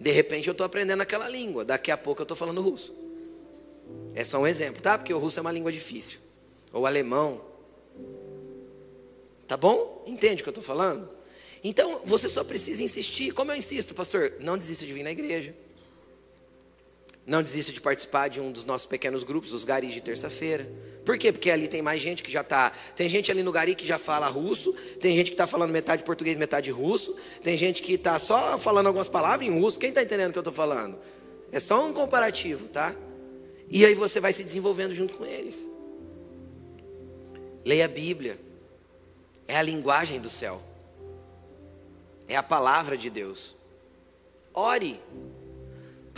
De 0.00 0.10
repente 0.10 0.48
eu 0.48 0.52
estou 0.52 0.64
aprendendo 0.64 1.02
aquela 1.02 1.28
língua. 1.28 1.62
Daqui 1.62 1.90
a 1.90 1.96
pouco 1.96 2.22
eu 2.22 2.24
estou 2.24 2.36
falando 2.36 2.62
russo. 2.62 2.94
É 4.14 4.24
só 4.24 4.38
um 4.38 4.46
exemplo, 4.46 4.80
tá? 4.80 4.96
Porque 4.96 5.12
o 5.12 5.18
russo 5.18 5.38
é 5.38 5.42
uma 5.42 5.52
língua 5.52 5.70
difícil. 5.70 6.20
Ou 6.72 6.86
alemão. 6.86 7.44
Tá 9.46 9.58
bom? 9.58 10.02
Entende 10.06 10.40
o 10.40 10.42
que 10.42 10.48
eu 10.48 10.52
estou 10.52 10.64
falando? 10.64 11.08
Então, 11.62 12.00
você 12.06 12.28
só 12.28 12.42
precisa 12.42 12.82
insistir. 12.82 13.32
Como 13.32 13.52
eu 13.52 13.56
insisto, 13.56 13.94
pastor? 13.94 14.32
Não 14.40 14.56
desista 14.56 14.86
de 14.86 14.92
vir 14.92 15.02
na 15.02 15.10
igreja. 15.10 15.54
Não 17.30 17.42
desista 17.42 17.72
de 17.72 17.80
participar 17.80 18.26
de 18.26 18.40
um 18.40 18.50
dos 18.50 18.64
nossos 18.64 18.86
pequenos 18.86 19.22
grupos, 19.22 19.52
os 19.52 19.64
garis 19.64 19.94
de 19.94 20.00
terça-feira. 20.00 20.68
Por 21.04 21.16
quê? 21.16 21.30
Porque 21.30 21.48
ali 21.48 21.68
tem 21.68 21.80
mais 21.80 22.02
gente 22.02 22.22
que 22.22 22.30
já 22.30 22.40
está. 22.40 22.70
Tem 22.96 23.08
gente 23.08 23.30
ali 23.30 23.44
no 23.44 23.52
gari 23.52 23.76
que 23.76 23.86
já 23.86 23.98
fala 23.98 24.26
russo, 24.26 24.72
tem 25.00 25.16
gente 25.16 25.30
que 25.30 25.34
está 25.34 25.46
falando 25.46 25.70
metade 25.70 26.02
português, 26.02 26.36
metade 26.36 26.72
russo, 26.72 27.14
tem 27.40 27.56
gente 27.56 27.82
que 27.82 27.92
está 27.92 28.18
só 28.18 28.58
falando 28.58 28.88
algumas 28.88 29.08
palavras 29.08 29.48
em 29.48 29.60
russo. 29.60 29.78
Quem 29.78 29.90
está 29.90 30.02
entendendo 30.02 30.30
o 30.30 30.32
que 30.32 30.38
eu 30.38 30.42
estou 30.42 30.52
falando? 30.52 30.98
É 31.52 31.60
só 31.60 31.86
um 31.86 31.92
comparativo, 31.92 32.68
tá? 32.68 32.96
E 33.68 33.86
aí 33.86 33.94
você 33.94 34.18
vai 34.18 34.32
se 34.32 34.42
desenvolvendo 34.42 34.92
junto 34.92 35.14
com 35.14 35.24
eles. 35.24 35.70
Leia 37.64 37.84
a 37.84 37.88
Bíblia. 37.88 38.40
É 39.46 39.56
a 39.56 39.62
linguagem 39.62 40.20
do 40.20 40.28
céu 40.28 40.60
é 42.30 42.36
a 42.36 42.42
palavra 42.44 42.96
de 42.96 43.10
Deus. 43.10 43.56
Ore. 44.54 45.00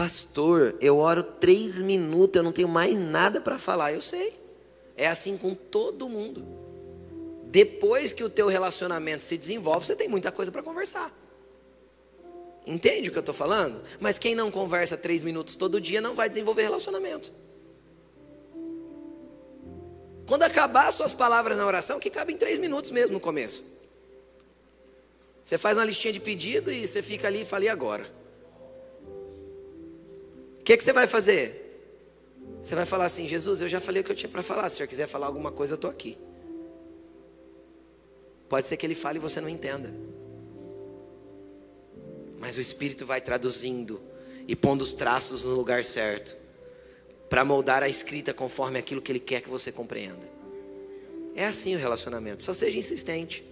Pastor, 0.03 0.75
eu 0.81 0.99
oro 0.99 1.23
três 1.23 1.81
minutos, 1.81 2.35
eu 2.35 2.43
não 2.43 2.51
tenho 2.51 2.67
mais 2.67 2.99
nada 2.99 3.41
para 3.41 3.57
falar. 3.57 3.93
Eu 3.93 4.03
sei. 4.03 4.37
É 4.97 5.07
assim 5.07 5.39
com 5.39 5.55
todo 5.55 6.09
mundo. 6.09 6.45
Depois 7.45 8.13
que 8.13 8.25
o 8.25 8.29
teu 8.29 8.49
relacionamento 8.49 9.23
se 9.23 9.39
desenvolve, 9.39 9.87
você 9.87 9.95
tem 9.95 10.09
muita 10.09 10.33
coisa 10.33 10.51
para 10.51 10.61
conversar. 10.61 11.17
Entende 12.67 13.11
o 13.11 13.13
que 13.13 13.19
eu 13.19 13.21
estou 13.21 13.33
falando? 13.33 13.81
Mas 14.01 14.19
quem 14.19 14.35
não 14.35 14.51
conversa 14.51 14.97
três 14.97 15.23
minutos 15.23 15.55
todo 15.55 15.81
dia 15.81 16.01
não 16.01 16.17
vai 16.17 16.29
desenvolver 16.29 16.63
relacionamento. 16.63 17.33
Quando 20.27 20.43
acabar 20.43 20.91
suas 20.91 21.15
palavras 21.15 21.57
na 21.57 21.65
oração, 21.65 22.01
que 22.01 22.11
cabe 22.11 22.33
em 22.33 22.37
três 22.37 22.59
minutos 22.59 22.91
mesmo 22.91 23.13
no 23.13 23.21
começo. 23.21 23.65
Você 25.45 25.57
faz 25.57 25.79
uma 25.79 25.85
listinha 25.85 26.13
de 26.13 26.19
pedido 26.19 26.73
e 26.73 26.89
você 26.89 27.01
fica 27.01 27.29
ali 27.29 27.43
e 27.43 27.45
fala, 27.45 27.67
e 27.67 27.69
agora? 27.69 28.22
O 30.63 30.65
que, 30.65 30.77
que 30.77 30.85
você 30.85 30.93
vai 30.93 31.09
fazer? 31.09 31.59
Você 32.63 32.77
vai 32.77 32.87
falar 32.87 33.07
assim, 33.07 33.27
Jesus, 33.27 33.61
eu 33.61 33.69
já 33.69 33.81
falei 33.81 34.01
o 34.01 34.05
que 34.05 34.13
eu 34.13 34.15
tinha 34.15 34.31
para 34.31 34.45
falar. 34.45 34.71
Se 34.71 34.75
o 34.75 34.77
senhor 34.77 34.87
quiser 34.87 35.09
falar 35.09 35.27
alguma 35.27 35.51
coisa, 35.51 35.73
eu 35.73 35.75
estou 35.75 35.91
aqui. 35.91 36.17
Pode 38.49 38.69
ser 38.69 38.77
que 38.77 38.87
ele 38.87 38.95
fale 38.95 39.19
e 39.19 39.21
você 39.21 39.41
não 39.41 39.49
entenda. 39.49 39.93
Mas 42.39 42.57
o 42.57 42.61
Espírito 42.61 43.05
vai 43.05 43.21
traduzindo 43.21 44.01
e 44.47 44.55
pondo 44.55 44.83
os 44.83 44.93
traços 44.93 45.43
no 45.43 45.53
lugar 45.53 45.85
certo 45.85 46.37
para 47.29 47.45
moldar 47.45 47.83
a 47.83 47.89
escrita 47.89 48.33
conforme 48.33 48.79
aquilo 48.79 49.03
que 49.03 49.11
ele 49.11 49.19
quer 49.19 49.41
que 49.41 49.49
você 49.49 49.73
compreenda. 49.73 50.31
É 51.35 51.45
assim 51.45 51.75
o 51.75 51.79
relacionamento. 51.79 52.45
Só 52.45 52.55
seja 52.55 52.79
insistente. 52.79 53.45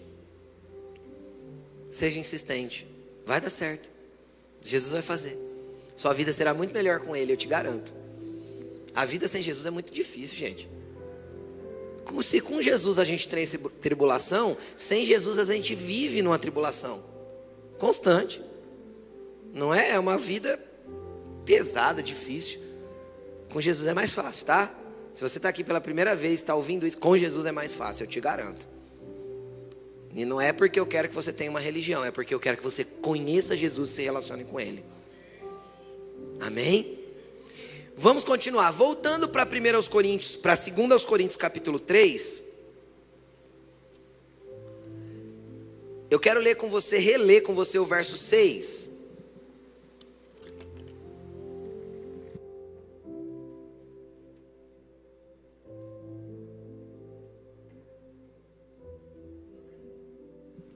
Seja 1.88 2.20
insistente. 2.20 2.86
Vai 3.24 3.40
dar 3.40 3.50
certo. 3.50 3.90
Jesus 4.62 4.92
vai 4.92 5.02
fazer. 5.02 5.49
Sua 6.00 6.14
vida 6.14 6.32
será 6.32 6.54
muito 6.54 6.72
melhor 6.72 7.00
com 7.00 7.14
Ele, 7.14 7.30
eu 7.30 7.36
te 7.36 7.46
garanto. 7.46 7.94
A 8.94 9.04
vida 9.04 9.28
sem 9.28 9.42
Jesus 9.42 9.66
é 9.66 9.70
muito 9.70 9.92
difícil, 9.92 10.38
gente. 10.38 10.66
Se 12.22 12.40
com 12.40 12.62
Jesus 12.62 12.98
a 12.98 13.04
gente 13.04 13.28
tem 13.28 13.46
tribulação, 13.82 14.56
sem 14.74 15.04
Jesus 15.04 15.38
a 15.38 15.44
gente 15.44 15.74
vive 15.74 16.22
numa 16.22 16.38
tribulação 16.38 17.04
constante. 17.78 18.42
Não 19.52 19.74
é? 19.74 19.90
É 19.90 19.98
uma 19.98 20.16
vida 20.16 20.58
pesada, 21.44 22.02
difícil. 22.02 22.60
Com 23.52 23.60
Jesus 23.60 23.86
é 23.86 23.92
mais 23.92 24.14
fácil, 24.14 24.46
tá? 24.46 24.74
Se 25.12 25.20
você 25.20 25.36
está 25.36 25.50
aqui 25.50 25.62
pela 25.62 25.82
primeira 25.82 26.16
vez, 26.16 26.32
está 26.40 26.54
ouvindo 26.54 26.86
isso, 26.86 26.96
com 26.96 27.14
Jesus 27.14 27.44
é 27.44 27.52
mais 27.52 27.74
fácil, 27.74 28.04
eu 28.04 28.06
te 28.06 28.22
garanto. 28.22 28.66
E 30.14 30.24
não 30.24 30.40
é 30.40 30.50
porque 30.50 30.80
eu 30.80 30.86
quero 30.86 31.10
que 31.10 31.14
você 31.14 31.30
tenha 31.30 31.50
uma 31.50 31.60
religião, 31.60 32.02
é 32.02 32.10
porque 32.10 32.34
eu 32.34 32.40
quero 32.40 32.56
que 32.56 32.64
você 32.64 32.84
conheça 32.84 33.54
Jesus 33.54 33.90
e 33.90 33.92
se 33.92 34.02
relacione 34.02 34.44
com 34.44 34.58
Ele. 34.58 34.82
Amém? 36.40 36.98
Vamos 37.96 38.24
continuar. 38.24 38.70
Voltando 38.70 39.28
para 39.28 39.44
1 39.44 39.76
aos 39.76 39.86
Coríntios, 39.86 40.36
para 40.36 40.54
2 40.54 40.90
aos 40.90 41.04
Coríntios 41.04 41.36
capítulo 41.36 41.78
3. 41.78 42.42
Eu 46.10 46.18
quero 46.18 46.40
ler 46.40 46.56
com 46.56 46.68
você, 46.68 46.98
reler 46.98 47.42
com 47.42 47.54
você 47.54 47.78
o 47.78 47.86
verso 47.86 48.16
6. 48.16 48.90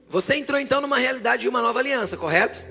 Você 0.07 0.35
entrou 0.35 0.57
então 0.57 0.79
numa 0.79 0.97
realidade 0.97 1.41
de 1.41 1.49
uma 1.49 1.61
nova 1.61 1.79
aliança, 1.79 2.15
correto? 2.15 2.63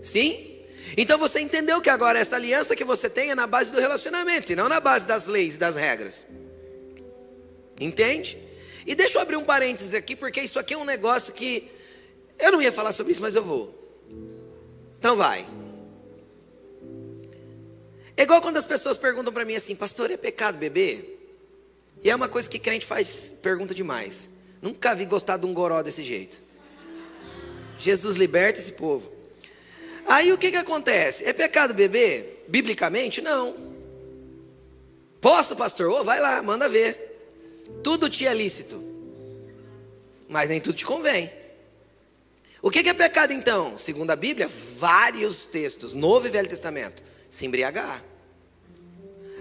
Sim? 0.00 0.53
Então 0.96 1.18
você 1.18 1.40
entendeu 1.40 1.80
que 1.80 1.90
agora 1.90 2.18
essa 2.18 2.36
aliança 2.36 2.76
que 2.76 2.84
você 2.84 3.10
tem 3.10 3.30
é 3.30 3.34
na 3.34 3.46
base 3.46 3.72
do 3.72 3.80
relacionamento 3.80 4.52
e 4.52 4.56
não 4.56 4.68
na 4.68 4.80
base 4.80 5.06
das 5.06 5.26
leis 5.26 5.56
e 5.56 5.58
das 5.58 5.76
regras. 5.76 6.24
Entende? 7.80 8.38
E 8.86 8.94
deixa 8.94 9.18
eu 9.18 9.22
abrir 9.22 9.36
um 9.36 9.44
parênteses 9.44 9.94
aqui, 9.94 10.14
porque 10.14 10.40
isso 10.40 10.58
aqui 10.58 10.74
é 10.74 10.78
um 10.78 10.84
negócio 10.84 11.32
que 11.32 11.70
eu 12.38 12.52
não 12.52 12.62
ia 12.62 12.70
falar 12.70 12.92
sobre 12.92 13.12
isso, 13.12 13.22
mas 13.22 13.34
eu 13.34 13.42
vou. 13.42 13.74
Então 14.98 15.16
vai. 15.16 15.46
É 18.16 18.22
igual 18.22 18.40
quando 18.40 18.56
as 18.56 18.64
pessoas 18.64 18.96
perguntam 18.96 19.32
para 19.32 19.44
mim 19.44 19.56
assim, 19.56 19.74
pastor, 19.74 20.10
é 20.10 20.16
pecado 20.16 20.56
beber? 20.56 21.10
E 22.02 22.10
é 22.10 22.14
uma 22.14 22.28
coisa 22.28 22.48
que 22.48 22.58
crente 22.58 22.86
faz, 22.86 23.32
pergunta 23.42 23.74
demais. 23.74 24.30
Nunca 24.62 24.94
vi 24.94 25.06
gostar 25.06 25.36
de 25.38 25.46
um 25.46 25.54
goró 25.54 25.82
desse 25.82 26.02
jeito. 26.02 26.40
Jesus 27.78 28.16
liberta 28.16 28.60
esse 28.60 28.72
povo. 28.72 29.13
Aí 30.06 30.32
o 30.32 30.38
que, 30.38 30.50
que 30.50 30.56
acontece? 30.56 31.24
É 31.24 31.32
pecado 31.32 31.74
beber? 31.74 32.44
Biblicamente, 32.48 33.20
não. 33.20 33.56
Posso, 35.20 35.56
pastor? 35.56 35.90
Oh, 35.90 36.04
vai 36.04 36.20
lá, 36.20 36.42
manda 36.42 36.68
ver. 36.68 37.14
Tudo 37.82 38.10
te 38.10 38.26
é 38.26 38.34
lícito, 38.34 38.82
mas 40.28 40.48
nem 40.48 40.60
tudo 40.60 40.76
te 40.76 40.84
convém. 40.84 41.30
O 42.60 42.70
que, 42.70 42.82
que 42.82 42.90
é 42.90 42.94
pecado 42.94 43.32
então? 43.32 43.76
Segundo 43.76 44.10
a 44.10 44.16
Bíblia, 44.16 44.48
vários 44.76 45.46
textos, 45.46 45.94
Novo 45.94 46.26
e 46.26 46.30
Velho 46.30 46.48
Testamento, 46.48 47.02
se 47.28 47.46
embriagar. 47.46 48.02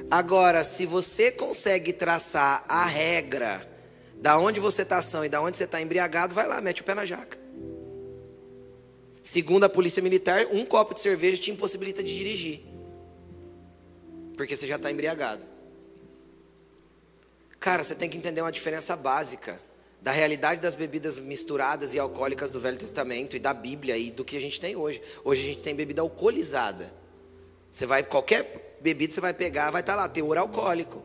Agora, 0.10 0.64
se 0.64 0.86
você 0.86 1.32
consegue 1.32 1.92
traçar 1.92 2.64
a 2.68 2.86
regra 2.86 3.70
da 4.16 4.38
onde 4.38 4.60
você 4.60 4.84
está 4.84 4.98
ação 4.98 5.26
e 5.26 5.30
da 5.30 5.42
onde 5.42 5.58
você 5.58 5.64
está 5.66 5.82
embriagado, 5.82 6.36
vai 6.36 6.48
lá, 6.48 6.62
mete 6.62 6.82
o 6.82 6.84
pé 6.84 6.94
na 6.94 7.06
jaca. 7.06 7.43
Segundo 9.24 9.64
a 9.64 9.70
polícia 9.70 10.04
militar, 10.04 10.46
um 10.52 10.66
copo 10.66 10.94
de 10.94 11.00
cerveja 11.00 11.42
te 11.42 11.50
impossibilita 11.50 12.04
de 12.04 12.14
dirigir. 12.14 12.62
Porque 14.36 14.58
você 14.58 14.68
já 14.68 14.76
está 14.76 14.92
embriagado. 14.92 15.46
Cara, 17.58 17.82
você 17.82 17.96
tem 17.96 18.10
que 18.10 18.18
entender 18.18 18.42
uma 18.42 18.52
diferença 18.52 18.98
básica 18.98 19.58
da 20.02 20.12
realidade 20.12 20.60
das 20.60 20.76
bebidas 20.76 21.18
misturadas 21.18 21.94
e 21.94 22.00
alcoólicas 22.00 22.52
do 22.52 22.60
Velho 22.60 22.78
Testamento 22.78 23.38
e 23.38 23.40
da 23.40 23.54
Bíblia 23.54 23.98
e 23.98 24.12
do 24.12 24.26
que 24.26 24.36
a 24.36 24.42
gente 24.42 24.60
tem 24.60 24.76
hoje. 24.76 25.02
Hoje 25.24 25.42
a 25.42 25.46
gente 25.46 25.62
tem 25.62 25.74
bebida 25.74 26.02
alcoolizada. 26.02 26.94
Você 27.72 27.86
vai 27.86 28.04
qualquer 28.04 28.78
bebida 28.82 29.14
você 29.14 29.22
vai 29.22 29.34
pegar, 29.34 29.72
vai 29.72 29.80
estar 29.80 29.94
tá 29.94 30.02
lá 30.02 30.10
teor 30.10 30.38
alcoólico 30.38 31.02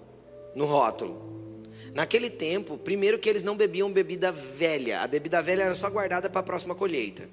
no 0.57 0.64
rótulo. 0.64 1.62
Naquele 1.95 2.29
tempo, 2.29 2.77
primeiro 2.77 3.21
que 3.21 3.29
eles 3.29 3.45
não 3.45 3.57
bebiam 3.57 3.93
bebida 3.93 4.33
velha. 4.33 5.03
A 5.03 5.07
bebida 5.07 5.41
velha 5.41 5.62
era 5.62 5.75
só 5.77 5.89
guardada 5.89 6.29
para 6.29 6.41
a 6.41 6.43
próxima 6.43 6.75
colheita. 6.75 7.31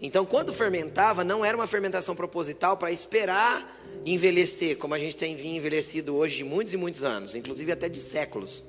Então, 0.00 0.26
quando 0.26 0.52
fermentava, 0.52 1.24
não 1.24 1.44
era 1.44 1.56
uma 1.56 1.66
fermentação 1.66 2.14
proposital 2.14 2.76
para 2.76 2.90
esperar 2.90 3.74
envelhecer, 4.04 4.76
como 4.76 4.94
a 4.94 4.98
gente 4.98 5.16
tem 5.16 5.34
vinho 5.34 5.56
envelhecido 5.56 6.14
hoje 6.14 6.36
de 6.36 6.44
muitos 6.44 6.72
e 6.74 6.76
muitos 6.76 7.02
anos, 7.02 7.34
inclusive 7.34 7.72
até 7.72 7.88
de 7.88 7.98
séculos. 7.98 8.62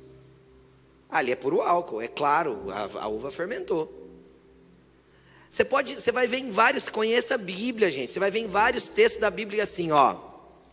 Ali 1.09 1.32
é 1.32 1.36
puro 1.36 1.61
álcool, 1.61 2.01
é 2.01 2.07
claro, 2.07 2.65
a, 2.69 3.03
a 3.03 3.07
uva 3.07 3.30
fermentou. 3.30 4.07
Você 5.49 5.63
pode, 5.63 5.99
você 5.99 6.11
vai 6.11 6.28
ver 6.28 6.38
em 6.38 6.51
vários, 6.51 6.89
conheça 6.89 7.36
a 7.36 7.38
Bíblia, 7.38 7.89
gente. 7.91 8.11
Você 8.11 8.19
vai 8.19 8.32
ver 8.32 8.39
em 8.39 8.47
vários 8.47 8.88
textos 8.88 9.19
da 9.19 9.30
Bíblia 9.30 9.63
assim, 9.63 9.91
ó, 9.91 10.17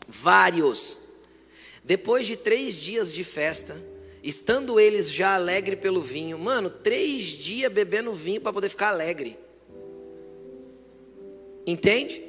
vários. 0.08 0.98
Depois 1.84 2.26
de 2.26 2.36
três 2.36 2.74
dias 2.74 3.12
de 3.12 3.22
festa, 3.22 3.80
estando 4.22 4.80
eles 4.80 5.10
já 5.10 5.34
alegres 5.34 5.78
pelo 5.78 6.00
vinho, 6.00 6.38
mano, 6.38 6.70
três 6.70 7.22
dias 7.22 7.72
bebendo 7.72 8.12
vinho 8.12 8.40
para 8.40 8.52
poder 8.52 8.68
ficar 8.68 8.88
alegre. 8.88 9.38
Entende? 11.66 12.22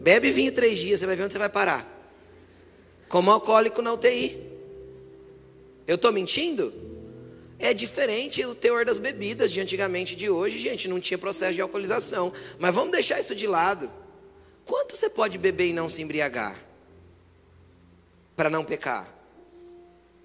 Bebe 0.00 0.30
vinho 0.30 0.52
três 0.52 0.78
dias, 0.78 1.00
você 1.00 1.06
vai 1.06 1.16
ver 1.16 1.24
onde 1.24 1.32
você 1.32 1.38
vai 1.38 1.48
parar. 1.48 1.88
Como 3.08 3.30
alcoólico 3.30 3.82
na 3.82 3.92
UTI. 3.92 4.50
Eu 5.86 5.96
estou 5.96 6.12
mentindo? 6.12 6.72
É 7.58 7.72
diferente 7.72 8.44
o 8.44 8.54
teor 8.54 8.84
das 8.84 8.98
bebidas 8.98 9.52
de 9.52 9.60
antigamente 9.60 10.16
de 10.16 10.28
hoje, 10.28 10.58
gente, 10.58 10.88
não 10.88 10.98
tinha 10.98 11.18
processo 11.18 11.54
de 11.54 11.60
alcoolização. 11.60 12.32
Mas 12.58 12.74
vamos 12.74 12.90
deixar 12.90 13.20
isso 13.20 13.34
de 13.34 13.46
lado. 13.46 13.90
Quanto 14.64 14.96
você 14.96 15.08
pode 15.08 15.38
beber 15.38 15.66
e 15.66 15.72
não 15.72 15.88
se 15.88 16.02
embriagar? 16.02 16.60
Para 18.34 18.50
não 18.50 18.64
pecar? 18.64 19.12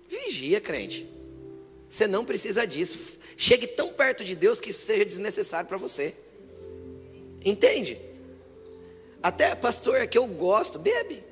Vigia, 0.10 0.62
crente. 0.62 1.08
Você 1.90 2.08
não 2.08 2.26
precisa 2.26 2.66
disso. 2.66 3.20
Chegue 3.36 3.68
tão 3.68 3.94
perto 3.94 4.24
de 4.24 4.36
Deus 4.36 4.60
que 4.60 4.72
isso 4.72 4.82
seja 4.82 5.06
desnecessário 5.06 5.68
para 5.68 5.78
você. 5.78 6.16
Entende? 7.44 8.07
Até, 9.22 9.56
pastor, 9.56 9.98
é 9.98 10.08
que 10.08 10.18
eu 10.18 10.28
gosto, 10.28 10.80
bebe. 10.80 11.24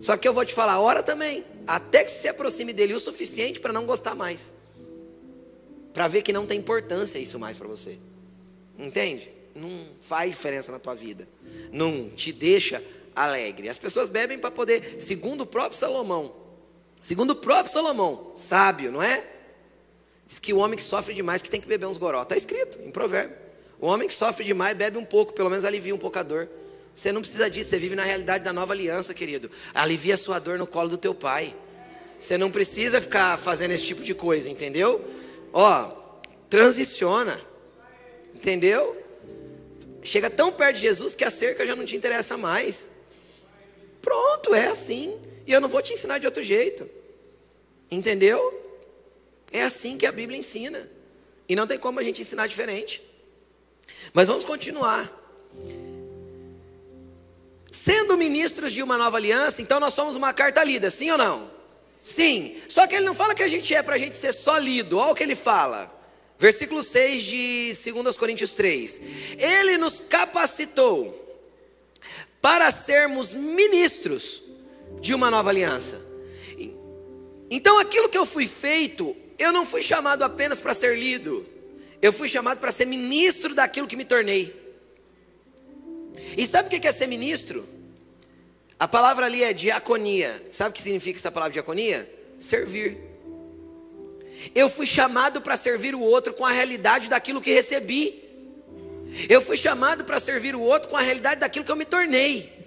Só 0.00 0.16
que 0.16 0.26
eu 0.26 0.32
vou 0.32 0.44
te 0.44 0.54
falar, 0.54 0.80
ora 0.80 1.02
também, 1.02 1.44
até 1.66 2.04
que 2.04 2.10
se 2.10 2.28
aproxime 2.28 2.72
dele 2.72 2.94
o 2.94 3.00
suficiente 3.00 3.60
para 3.60 3.72
não 3.72 3.84
gostar 3.84 4.14
mais. 4.14 4.52
Para 5.92 6.08
ver 6.08 6.22
que 6.22 6.32
não 6.32 6.46
tem 6.46 6.58
importância 6.58 7.18
isso 7.18 7.38
mais 7.38 7.56
para 7.56 7.68
você. 7.68 7.98
Entende? 8.78 9.30
Não 9.54 9.70
faz 10.00 10.30
diferença 10.30 10.72
na 10.72 10.78
tua 10.78 10.94
vida. 10.94 11.28
Não 11.72 12.08
te 12.08 12.32
deixa 12.32 12.82
alegre. 13.14 13.68
As 13.68 13.78
pessoas 13.78 14.08
bebem 14.08 14.38
para 14.38 14.50
poder, 14.50 15.00
segundo 15.00 15.42
o 15.42 15.46
próprio 15.46 15.78
Salomão, 15.78 16.34
segundo 17.02 17.30
o 17.30 17.36
próprio 17.36 17.72
Salomão, 17.72 18.30
sábio, 18.34 18.90
não 18.90 19.02
é? 19.02 19.26
Diz 20.26 20.38
que 20.38 20.52
o 20.52 20.58
homem 20.58 20.76
que 20.76 20.82
sofre 20.82 21.12
demais 21.12 21.42
que 21.42 21.50
tem 21.50 21.60
que 21.60 21.66
beber 21.66 21.86
uns 21.86 21.96
goró. 21.96 22.22
Está 22.22 22.36
escrito 22.36 22.78
em 22.82 22.90
provérbio. 22.90 23.36
O 23.80 23.86
homem 23.86 24.06
que 24.06 24.14
sofre 24.14 24.44
demais 24.44 24.76
bebe 24.76 24.98
um 24.98 25.04
pouco, 25.04 25.32
pelo 25.32 25.48
menos 25.48 25.64
alivia 25.64 25.94
um 25.94 25.98
pouco 25.98 26.18
a 26.18 26.22
dor. 26.22 26.48
Você 26.92 27.12
não 27.12 27.20
precisa 27.20 27.48
disso, 27.48 27.70
você 27.70 27.78
vive 27.78 27.96
na 27.96 28.04
realidade 28.04 28.44
da 28.44 28.52
nova 28.52 28.72
aliança, 28.72 29.14
querido. 29.14 29.50
Alivia 29.72 30.14
a 30.14 30.16
sua 30.18 30.38
dor 30.38 30.58
no 30.58 30.66
colo 30.66 30.88
do 30.88 30.98
teu 30.98 31.14
pai. 31.14 31.54
Você 32.18 32.36
não 32.36 32.50
precisa 32.50 33.00
ficar 33.00 33.38
fazendo 33.38 33.70
esse 33.70 33.86
tipo 33.86 34.02
de 34.02 34.14
coisa, 34.14 34.50
entendeu? 34.50 35.02
Ó, 35.52 35.88
transiciona. 36.50 37.40
Entendeu? 38.34 38.96
Chega 40.02 40.28
tão 40.28 40.52
perto 40.52 40.76
de 40.76 40.82
Jesus 40.82 41.14
que 41.14 41.24
a 41.24 41.30
cerca 41.30 41.64
já 41.66 41.74
não 41.74 41.86
te 41.86 41.96
interessa 41.96 42.36
mais. 42.36 42.88
Pronto, 44.02 44.54
é 44.54 44.66
assim. 44.66 45.18
E 45.46 45.52
eu 45.52 45.60
não 45.60 45.68
vou 45.68 45.80
te 45.80 45.94
ensinar 45.94 46.18
de 46.18 46.26
outro 46.26 46.42
jeito. 46.42 46.88
Entendeu? 47.90 48.38
É 49.50 49.62
assim 49.62 49.96
que 49.96 50.06
a 50.06 50.12
Bíblia 50.12 50.38
ensina. 50.38 50.90
E 51.48 51.56
não 51.56 51.66
tem 51.66 51.78
como 51.78 51.98
a 51.98 52.02
gente 52.02 52.20
ensinar 52.20 52.46
diferente. 52.46 53.02
Mas 54.12 54.28
vamos 54.28 54.44
continuar. 54.44 55.10
Sendo 57.70 58.16
ministros 58.16 58.72
de 58.72 58.82
uma 58.82 58.98
nova 58.98 59.16
aliança, 59.16 59.62
então 59.62 59.78
nós 59.78 59.94
somos 59.94 60.16
uma 60.16 60.32
carta 60.32 60.62
lida, 60.64 60.90
sim 60.90 61.10
ou 61.10 61.18
não? 61.18 61.50
Sim. 62.02 62.56
Só 62.68 62.86
que 62.86 62.96
ele 62.96 63.04
não 63.04 63.14
fala 63.14 63.34
que 63.34 63.42
a 63.42 63.48
gente 63.48 63.74
é 63.74 63.82
para 63.82 63.94
a 63.94 63.98
gente 63.98 64.16
ser 64.16 64.32
só 64.32 64.58
lido. 64.58 64.98
Olha 64.98 65.12
o 65.12 65.14
que 65.14 65.22
ele 65.22 65.36
fala. 65.36 65.94
Versículo 66.38 66.82
6 66.82 67.22
de 67.22 67.72
2 67.92 68.16
Coríntios 68.16 68.54
3. 68.54 69.02
Ele 69.38 69.76
nos 69.76 70.00
capacitou 70.00 71.14
para 72.40 72.70
sermos 72.70 73.34
ministros 73.34 74.42
de 75.00 75.14
uma 75.14 75.30
nova 75.30 75.50
aliança. 75.50 76.00
Então 77.50 77.78
aquilo 77.78 78.08
que 78.08 78.16
eu 78.16 78.24
fui 78.24 78.46
feito, 78.46 79.14
eu 79.38 79.52
não 79.52 79.66
fui 79.66 79.82
chamado 79.82 80.22
apenas 80.22 80.60
para 80.60 80.72
ser 80.72 80.96
lido. 80.98 81.46
Eu 82.02 82.12
fui 82.12 82.28
chamado 82.28 82.58
para 82.58 82.72
ser 82.72 82.86
ministro 82.86 83.54
daquilo 83.54 83.86
que 83.86 83.96
me 83.96 84.04
tornei. 84.04 84.58
E 86.36 86.46
sabe 86.46 86.74
o 86.74 86.80
que 86.80 86.86
é 86.86 86.92
ser 86.92 87.06
ministro? 87.06 87.66
A 88.78 88.88
palavra 88.88 89.26
ali 89.26 89.42
é 89.42 89.52
diaconia. 89.52 90.42
Sabe 90.50 90.70
o 90.70 90.72
que 90.72 90.80
significa 90.80 91.18
essa 91.18 91.30
palavra 91.30 91.52
diaconia? 91.52 92.10
Servir. 92.38 92.98
Eu 94.54 94.70
fui 94.70 94.86
chamado 94.86 95.42
para 95.42 95.56
servir 95.56 95.94
o 95.94 96.00
outro 96.00 96.32
com 96.32 96.46
a 96.46 96.50
realidade 96.50 97.08
daquilo 97.08 97.40
que 97.40 97.52
recebi. 97.52 98.24
Eu 99.28 99.42
fui 99.42 99.56
chamado 99.56 100.04
para 100.04 100.18
servir 100.18 100.54
o 100.54 100.62
outro 100.62 100.88
com 100.88 100.96
a 100.96 101.02
realidade 101.02 101.40
daquilo 101.40 101.64
que 101.64 101.70
eu 101.70 101.76
me 101.76 101.84
tornei. 101.84 102.58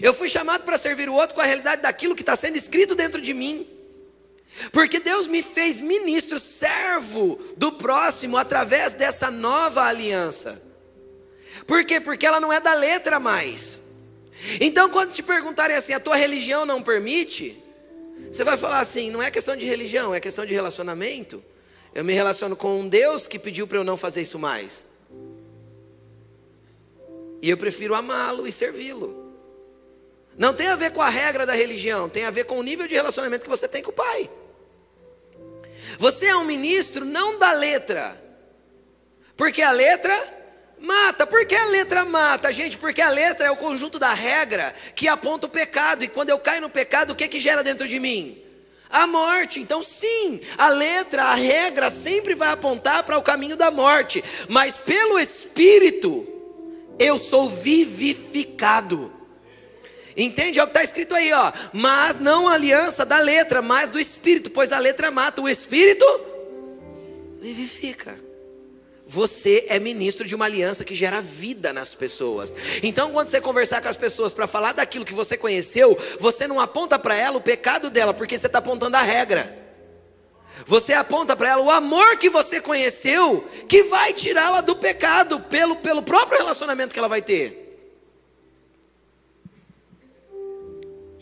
Eu 0.00 0.14
fui 0.14 0.28
chamado 0.28 0.64
para 0.64 0.78
servir 0.78 1.08
o 1.08 1.14
outro 1.14 1.34
com 1.34 1.40
a 1.40 1.44
realidade 1.44 1.82
daquilo 1.82 2.14
que 2.14 2.22
está 2.22 2.34
sendo 2.34 2.56
escrito 2.56 2.94
dentro 2.94 3.20
de 3.20 3.34
mim. 3.34 3.66
Porque 4.70 5.00
Deus 5.00 5.26
me 5.26 5.42
fez 5.42 5.80
ministro, 5.80 6.38
servo 6.38 7.38
do 7.56 7.72
próximo 7.72 8.36
através 8.36 8.94
dessa 8.94 9.30
nova 9.30 9.82
aliança. 9.82 10.62
Por 11.66 11.84
quê? 11.84 12.00
Porque 12.00 12.26
ela 12.26 12.40
não 12.40 12.52
é 12.52 12.60
da 12.60 12.74
letra 12.74 13.18
mais. 13.18 13.80
Então, 14.60 14.90
quando 14.90 15.12
te 15.12 15.22
perguntarem 15.22 15.76
assim, 15.76 15.92
a 15.92 16.00
tua 16.00 16.16
religião 16.16 16.66
não 16.66 16.82
permite, 16.82 17.62
você 18.30 18.44
vai 18.44 18.56
falar 18.56 18.80
assim: 18.80 19.10
não 19.10 19.22
é 19.22 19.30
questão 19.30 19.56
de 19.56 19.64
religião, 19.64 20.14
é 20.14 20.20
questão 20.20 20.44
de 20.44 20.52
relacionamento. 20.52 21.42
Eu 21.94 22.04
me 22.04 22.12
relaciono 22.12 22.56
com 22.56 22.80
um 22.80 22.88
Deus 22.88 23.26
que 23.26 23.38
pediu 23.38 23.66
para 23.66 23.78
eu 23.78 23.84
não 23.84 23.96
fazer 23.96 24.22
isso 24.22 24.38
mais. 24.38 24.86
E 27.40 27.50
eu 27.50 27.56
prefiro 27.56 27.94
amá-lo 27.94 28.46
e 28.46 28.52
servi-lo. 28.52 29.22
Não 30.38 30.54
tem 30.54 30.68
a 30.68 30.76
ver 30.76 30.92
com 30.92 31.02
a 31.02 31.10
regra 31.10 31.44
da 31.44 31.52
religião, 31.52 32.08
tem 32.08 32.24
a 32.24 32.30
ver 32.30 32.44
com 32.44 32.58
o 32.58 32.62
nível 32.62 32.86
de 32.86 32.94
relacionamento 32.94 33.42
que 33.42 33.50
você 33.50 33.68
tem 33.68 33.82
com 33.82 33.90
o 33.90 33.94
Pai. 33.94 34.30
Você 36.02 36.26
é 36.26 36.34
um 36.34 36.42
ministro 36.42 37.04
não 37.04 37.38
da 37.38 37.52
letra, 37.52 38.20
porque 39.36 39.62
a 39.62 39.70
letra 39.70 40.12
mata. 40.80 41.24
Por 41.24 41.46
que 41.46 41.54
a 41.54 41.66
letra 41.66 42.04
mata, 42.04 42.52
gente? 42.52 42.76
Porque 42.76 43.00
a 43.00 43.08
letra 43.08 43.46
é 43.46 43.50
o 43.52 43.56
conjunto 43.56 44.00
da 44.00 44.12
regra 44.12 44.74
que 44.96 45.06
aponta 45.06 45.46
o 45.46 45.48
pecado, 45.48 46.02
e 46.02 46.08
quando 46.08 46.30
eu 46.30 46.40
caio 46.40 46.60
no 46.60 46.68
pecado, 46.68 47.12
o 47.12 47.14
que, 47.14 47.28
que 47.28 47.38
gera 47.38 47.62
dentro 47.62 47.86
de 47.86 48.00
mim? 48.00 48.42
A 48.90 49.06
morte. 49.06 49.60
Então, 49.60 49.80
sim, 49.80 50.40
a 50.58 50.70
letra, 50.70 51.22
a 51.22 51.34
regra 51.36 51.88
sempre 51.88 52.34
vai 52.34 52.48
apontar 52.48 53.04
para 53.04 53.16
o 53.16 53.22
caminho 53.22 53.56
da 53.56 53.70
morte, 53.70 54.24
mas 54.48 54.76
pelo 54.76 55.20
Espírito, 55.20 56.26
eu 56.98 57.16
sou 57.16 57.48
vivificado. 57.48 59.21
Entende? 60.16 60.58
É 60.58 60.62
o 60.62 60.66
que 60.66 60.70
está 60.70 60.82
escrito 60.82 61.14
aí, 61.14 61.32
ó. 61.32 61.52
Mas 61.72 62.18
não 62.18 62.48
a 62.48 62.54
aliança 62.54 63.04
da 63.04 63.18
letra, 63.18 63.62
mas 63.62 63.90
do 63.90 63.98
Espírito, 63.98 64.50
pois 64.50 64.72
a 64.72 64.78
letra 64.78 65.10
mata, 65.10 65.40
o 65.40 65.48
Espírito 65.48 66.04
vivifica. 67.40 68.18
Você 69.04 69.66
é 69.68 69.78
ministro 69.78 70.26
de 70.26 70.34
uma 70.34 70.44
aliança 70.44 70.84
que 70.84 70.94
gera 70.94 71.20
vida 71.20 71.72
nas 71.72 71.94
pessoas. 71.94 72.54
Então, 72.82 73.10
quando 73.10 73.28
você 73.28 73.40
conversar 73.40 73.82
com 73.82 73.88
as 73.88 73.96
pessoas 73.96 74.32
para 74.32 74.46
falar 74.46 74.72
daquilo 74.72 75.04
que 75.04 75.12
você 75.12 75.36
conheceu, 75.36 75.98
você 76.20 76.46
não 76.46 76.60
aponta 76.60 76.98
para 76.98 77.14
ela 77.14 77.36
o 77.36 77.40
pecado 77.40 77.90
dela, 77.90 78.14
porque 78.14 78.38
você 78.38 78.46
está 78.46 78.58
apontando 78.58 78.96
a 78.96 79.02
regra. 79.02 79.58
Você 80.66 80.92
aponta 80.92 81.34
para 81.34 81.50
ela 81.50 81.62
o 81.62 81.70
amor 81.70 82.16
que 82.16 82.30
você 82.30 82.60
conheceu, 82.60 83.44
que 83.68 83.84
vai 83.84 84.12
tirá-la 84.12 84.60
do 84.60 84.76
pecado 84.76 85.40
pelo, 85.40 85.76
pelo 85.76 86.02
próprio 86.02 86.38
relacionamento 86.38 86.92
que 86.92 86.98
ela 86.98 87.08
vai 87.08 87.22
ter. 87.22 87.61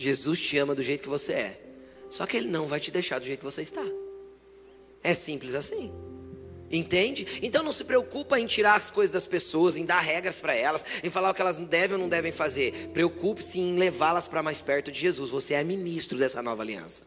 Jesus 0.01 0.41
te 0.41 0.57
ama 0.57 0.75
do 0.75 0.83
jeito 0.83 1.03
que 1.03 1.09
você 1.11 1.35
é, 1.35 1.61
só 2.09 2.27
que 2.27 2.35
Ele 2.35 2.49
não 2.49 2.67
vai 2.67 2.81
te 2.81 2.91
deixar 2.91 3.19
do 3.19 3.27
jeito 3.27 3.41
que 3.41 3.45
você 3.45 3.61
está. 3.61 3.85
É 5.03 5.13
simples 5.13 5.55
assim. 5.55 5.93
Entende? 6.71 7.27
Então 7.43 7.63
não 7.63 7.71
se 7.71 7.85
preocupa 7.85 8.41
em 8.41 8.47
tirar 8.47 8.77
as 8.77 8.91
coisas 8.91 9.13
das 9.13 9.27
pessoas, 9.27 9.77
em 9.77 9.85
dar 9.85 10.01
regras 10.01 10.41
para 10.41 10.55
elas, 10.55 10.83
em 11.05 11.11
falar 11.11 11.31
o 11.31 11.35
que 11.35 11.43
elas 11.43 11.59
devem 11.59 11.97
ou 11.97 12.03
não 12.03 12.09
devem 12.09 12.33
fazer. 12.33 12.89
Preocupe-se 12.95 13.61
em 13.61 13.77
levá-las 13.77 14.27
para 14.27 14.43
mais 14.43 14.63
perto 14.63 14.91
de 14.91 14.99
Jesus. 14.99 15.29
Você 15.29 15.53
é 15.53 15.63
ministro 15.63 16.17
dessa 16.17 16.41
nova 16.41 16.63
aliança. 16.63 17.07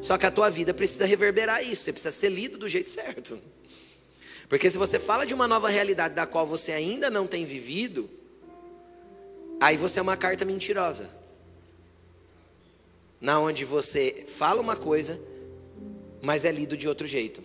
Só 0.00 0.16
que 0.16 0.24
a 0.24 0.30
tua 0.30 0.48
vida 0.48 0.72
precisa 0.72 1.04
reverberar 1.04 1.62
isso, 1.62 1.82
você 1.82 1.92
precisa 1.92 2.12
ser 2.12 2.30
lido 2.30 2.56
do 2.56 2.68
jeito 2.70 2.88
certo. 2.88 3.38
Porque 4.48 4.70
se 4.70 4.78
você 4.78 4.98
fala 4.98 5.26
de 5.26 5.34
uma 5.34 5.46
nova 5.46 5.68
realidade 5.68 6.14
da 6.14 6.26
qual 6.26 6.46
você 6.46 6.72
ainda 6.72 7.10
não 7.10 7.26
tem 7.26 7.44
vivido, 7.44 8.08
aí 9.60 9.76
você 9.76 9.98
é 9.98 10.02
uma 10.02 10.16
carta 10.16 10.44
mentirosa. 10.46 11.23
Na 13.24 13.40
onde 13.40 13.64
você 13.64 14.26
fala 14.28 14.60
uma 14.60 14.76
coisa, 14.76 15.18
mas 16.20 16.44
é 16.44 16.52
lido 16.52 16.76
de 16.76 16.86
outro 16.86 17.06
jeito. 17.06 17.42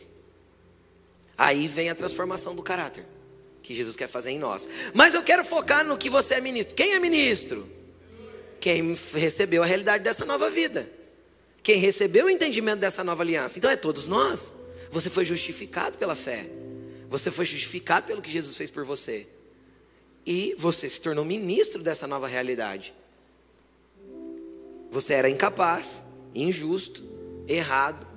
Aí 1.38 1.70
vem 1.70 1.90
a 1.90 1.96
transformação 1.96 2.54
do 2.54 2.62
caráter 2.62 3.06
que 3.64 3.74
Jesus 3.74 3.96
quer 3.96 4.10
fazer 4.10 4.32
em 4.32 4.38
nós. 4.38 4.68
Mas 4.94 5.14
eu 5.14 5.24
quero 5.24 5.42
focar 5.42 5.86
no 5.86 5.98
que 5.98 6.10
você 6.10 6.34
é 6.34 6.42
ministro. 6.42 6.76
Quem 6.76 6.96
é 6.96 7.00
ministro? 7.00 7.72
Quem 8.60 8.94
recebeu 9.14 9.64
a 9.64 9.66
realidade 9.66 10.04
dessa 10.04 10.26
nova 10.26 10.50
vida. 10.50 10.92
Quem 11.64 11.80
recebeu 11.80 12.26
o 12.26 12.30
entendimento 12.30 12.80
dessa 12.82 13.02
nova 13.02 13.24
aliança. 13.24 13.58
Então 13.58 13.72
é 13.72 13.78
todos 13.78 14.06
nós. 14.06 14.54
Você 14.92 15.10
foi 15.10 15.24
justificado 15.24 15.98
pela 15.98 16.14
fé. 16.14 16.46
Você 17.08 17.32
foi 17.32 17.46
justificado 17.46 18.06
pelo 18.06 18.22
que 18.22 18.30
Jesus 18.30 18.58
fez 18.58 18.70
por 18.70 18.84
você. 18.84 19.26
E 20.26 20.54
você 20.58 20.90
se 20.90 21.00
tornou 21.00 21.24
ministro 21.24 21.82
dessa 21.82 22.06
nova 22.06 22.28
realidade. 22.28 22.94
Você 24.92 25.14
era 25.14 25.30
incapaz, 25.30 26.04
injusto, 26.34 27.04
errado 27.48 28.08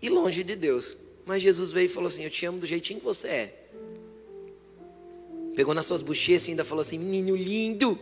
e 0.00 0.08
longe 0.08 0.44
de 0.44 0.54
Deus. 0.54 0.96
Mas 1.26 1.42
Jesus 1.42 1.70
veio 1.70 1.86
e 1.86 1.88
falou 1.88 2.08
assim: 2.08 2.24
Eu 2.24 2.30
te 2.30 2.44
amo 2.46 2.58
do 2.58 2.66
jeitinho 2.66 3.00
que 3.00 3.04
você 3.04 3.28
é. 3.28 3.66
Pegou 5.56 5.74
nas 5.74 5.86
suas 5.86 6.02
bochechas 6.02 6.48
e 6.48 6.50
ainda 6.50 6.64
falou 6.64 6.82
assim: 6.82 6.98
Menino 6.98 7.36
lindo. 7.36 7.98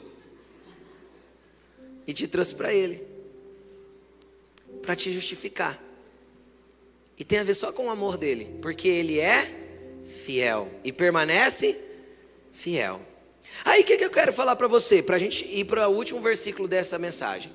E 2.07 2.13
te 2.13 2.27
trouxe 2.27 2.55
para 2.55 2.73
Ele 2.73 3.13
para 4.83 4.97
te 4.97 5.11
justificar. 5.13 5.81
E 7.17 7.25
tem 7.25 7.39
a 7.39 7.45
ver 7.45 7.55
só 7.55 7.73
com 7.73 7.87
o 7.87 7.91
amor 7.91 8.19
dele, 8.19 8.59
porque 8.61 8.89
ele 8.89 9.21
é 9.21 10.01
fiel 10.05 10.69
e 10.83 10.93
permanece 10.93 11.79
fiel. 12.53 13.01
Aí 13.65 13.83
o 13.83 13.85
que, 13.85 13.97
que 13.97 14.05
eu 14.05 14.11
quero 14.11 14.33
falar 14.33 14.57
para 14.57 14.69
você, 14.69 15.03
para 15.03 15.17
a 15.17 15.19
gente 15.19 15.45
ir 15.47 15.65
para 15.65 15.89
o 15.89 15.95
último 15.95 16.21
versículo 16.21 16.67
dessa 16.67 16.99
mensagem. 16.99 17.53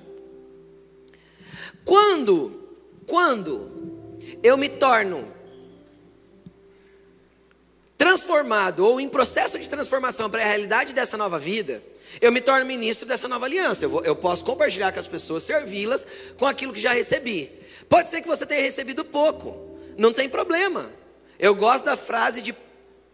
Quando, 1.84 2.76
quando 3.06 3.70
eu 4.42 4.56
me 4.56 4.68
torno 4.68 5.32
transformado 7.96 8.86
ou 8.86 9.00
em 9.00 9.08
processo 9.08 9.58
de 9.58 9.68
transformação 9.68 10.30
para 10.30 10.42
a 10.42 10.46
realidade 10.46 10.94
dessa 10.94 11.16
nova 11.16 11.38
vida, 11.38 11.82
eu 12.20 12.30
me 12.30 12.40
torno 12.40 12.64
ministro 12.64 13.06
dessa 13.06 13.26
nova 13.26 13.46
aliança. 13.46 13.84
Eu, 13.84 13.90
vou, 13.90 14.04
eu 14.04 14.14
posso 14.14 14.44
compartilhar 14.44 14.92
com 14.92 15.00
as 15.00 15.06
pessoas, 15.06 15.42
servi-las 15.42 16.06
com 16.36 16.46
aquilo 16.46 16.72
que 16.72 16.80
já 16.80 16.92
recebi. 16.92 17.50
Pode 17.88 18.08
ser 18.08 18.22
que 18.22 18.28
você 18.28 18.46
tenha 18.46 18.62
recebido 18.62 19.04
pouco, 19.04 19.76
não 19.96 20.12
tem 20.12 20.28
problema. 20.28 20.90
Eu 21.38 21.54
gosto 21.54 21.84
da 21.84 21.96
frase 21.96 22.40
de 22.40 22.52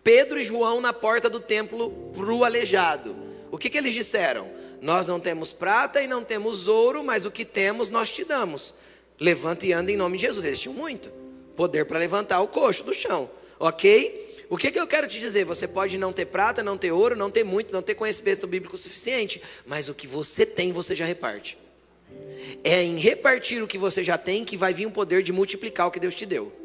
Pedro 0.05 0.39
e 0.39 0.45
João 0.45 0.83
na 0.83 0.93
porta 0.93 1.31
do 1.31 1.41
templo 1.41 1.91
para 2.15 2.33
o 2.33 2.45
aleijado. 2.45 3.17
O 3.51 3.57
que, 3.57 3.71
que 3.71 3.79
eles 3.79 3.95
disseram? 3.95 4.51
Nós 4.83 5.07
não 5.07 5.19
temos 5.19 5.51
prata 5.51 6.03
e 6.03 6.07
não 6.07 6.23
temos 6.23 6.69
ouro, 6.69 7.03
mas 7.03 7.25
o 7.25 7.31
que 7.31 7.45
temos 7.45 7.89
nós 7.89 8.11
te 8.11 8.23
damos. 8.23 8.75
Levanta 9.19 9.67
e 9.67 9.73
anda 9.73 9.91
em 9.91 9.97
nome 9.97 10.19
de 10.19 10.27
Jesus. 10.27 10.45
Eles 10.45 10.61
tinham 10.61 10.75
muito 10.75 11.11
poder 11.57 11.87
para 11.87 11.99
levantar 11.99 12.41
o 12.43 12.49
coxo 12.49 12.85
do 12.85 12.93
chão, 12.93 13.31
ok? 13.59 14.45
O 14.51 14.59
que, 14.59 14.71
que 14.71 14.79
eu 14.79 14.87
quero 14.87 15.07
te 15.09 15.19
dizer? 15.19 15.45
Você 15.45 15.67
pode 15.67 15.97
não 15.97 16.13
ter 16.13 16.27
prata, 16.27 16.63
não 16.63 16.77
ter 16.77 16.93
ouro, 16.93 17.17
não 17.17 17.31
ter 17.31 17.45
muito, 17.45 17.73
não 17.73 17.81
ter 17.81 17.95
conhecimento 17.95 18.47
bíblico 18.47 18.77
suficiente, 18.77 19.41
mas 19.65 19.89
o 19.89 19.95
que 19.95 20.07
você 20.07 20.45
tem, 20.45 20.71
você 20.71 20.95
já 20.95 21.07
reparte. 21.07 21.57
É 22.63 22.83
em 22.83 22.99
repartir 22.99 23.63
o 23.63 23.67
que 23.67 23.79
você 23.79 24.05
já 24.05 24.19
tem 24.19 24.45
que 24.45 24.57
vai 24.57 24.75
vir 24.75 24.87
o 24.87 24.91
poder 24.91 25.23
de 25.23 25.33
multiplicar 25.33 25.87
o 25.87 25.91
que 25.91 25.99
Deus 25.99 26.15
te 26.15 26.27
deu. 26.27 26.64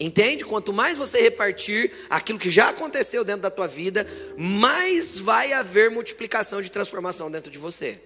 Entende? 0.00 0.46
Quanto 0.46 0.72
mais 0.72 0.96
você 0.96 1.20
repartir 1.20 1.92
aquilo 2.08 2.38
que 2.38 2.50
já 2.50 2.70
aconteceu 2.70 3.22
dentro 3.22 3.42
da 3.42 3.50
tua 3.50 3.66
vida, 3.66 4.06
mais 4.38 5.18
vai 5.18 5.52
haver 5.52 5.90
multiplicação 5.90 6.62
de 6.62 6.70
transformação 6.70 7.30
dentro 7.30 7.52
de 7.52 7.58
você. 7.58 8.00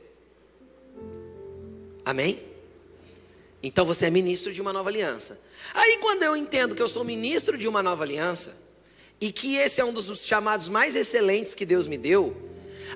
Amém? 2.05 2.42
Então 3.62 3.86
você 3.86 4.07
é 4.07 4.11
ministro 4.11 4.53
de 4.53 4.61
uma 4.61 4.72
nova 4.72 4.90
aliança. 4.90 5.40
Aí 5.72 5.99
quando 5.99 6.24
eu 6.24 6.36
entendo 6.36 6.74
que 6.74 6.82
eu 6.82 6.88
sou 6.88 7.05
ministro 7.05 7.57
de 7.57 7.68
uma 7.68 7.80
nova 7.80 8.03
aliança, 8.03 8.64
e 9.20 9.30
que 9.30 9.57
esse 9.57 9.80
é 9.80 9.84
um 9.84 9.92
dos 9.92 10.26
chamados 10.26 10.68
mais 10.68 10.97
excelentes 10.97 11.55
que 11.55 11.64
Deus 11.64 11.86
me 11.86 11.97
deu, 11.97 12.36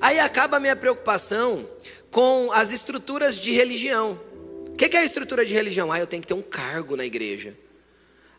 aí 0.01 0.19
acaba 0.19 0.57
a 0.57 0.61
minha 0.61 0.75
preocupação 0.75 1.69
com 2.11 2.51
as 2.53 2.73
estruturas 2.73 3.41
de 3.41 3.53
religião. 3.53 4.21
O 4.67 4.77
que 4.77 4.97
é 4.97 5.01
a 5.01 5.05
estrutura 5.05 5.47
de 5.47 5.55
religião? 5.55 5.93
Ah, 5.93 6.01
eu 6.01 6.07
tenho 6.07 6.21
que 6.21 6.27
ter 6.27 6.35
um 6.35 6.43
cargo 6.43 6.97
na 6.97 7.05
igreja. 7.05 7.57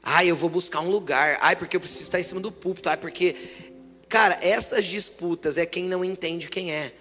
Ah, 0.03 0.23
eu 0.23 0.35
vou 0.35 0.49
buscar 0.49 0.81
um 0.81 0.89
lugar. 0.89 1.37
Ah, 1.41 1.55
porque 1.55 1.75
eu 1.75 1.79
preciso 1.79 2.03
estar 2.03 2.19
em 2.19 2.23
cima 2.23 2.39
do 2.39 2.51
púlpito. 2.51 2.89
Ah, 2.89 2.97
porque. 2.97 3.35
Cara, 4.07 4.39
essas 4.41 4.85
disputas 4.85 5.57
é 5.57 5.65
quem 5.65 5.87
não 5.87 6.03
entende 6.03 6.49
quem 6.49 6.73
é. 6.73 6.93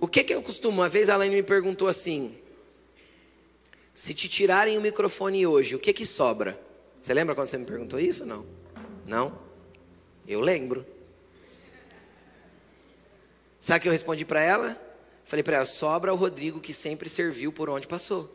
O 0.00 0.08
que 0.08 0.24
que 0.24 0.34
eu 0.34 0.42
costumo? 0.42 0.80
Uma 0.80 0.88
vez 0.88 1.08
a 1.08 1.14
Elaine 1.14 1.36
me 1.36 1.42
perguntou 1.42 1.86
assim: 1.86 2.34
se 3.92 4.14
te 4.14 4.28
tirarem 4.28 4.78
o 4.78 4.80
microfone 4.80 5.46
hoje, 5.46 5.74
o 5.74 5.78
que 5.78 5.92
que 5.92 6.06
sobra? 6.06 6.58
Você 7.00 7.12
lembra 7.14 7.34
quando 7.34 7.48
você 7.48 7.58
me 7.58 7.66
perguntou 7.66 8.00
isso? 8.00 8.24
Não. 8.24 8.46
Não? 9.06 9.38
Eu 10.26 10.40
lembro. 10.40 10.86
Sabe 13.60 13.78
o 13.78 13.82
que 13.82 13.88
eu 13.88 13.92
respondi 13.92 14.24
para 14.24 14.42
ela? 14.42 14.76
Falei 15.24 15.42
para 15.42 15.56
ela: 15.56 15.66
sobra 15.66 16.12
o 16.12 16.16
Rodrigo 16.16 16.60
que 16.60 16.72
sempre 16.72 17.08
serviu 17.08 17.52
por 17.52 17.68
onde 17.68 17.86
passou. 17.86 18.28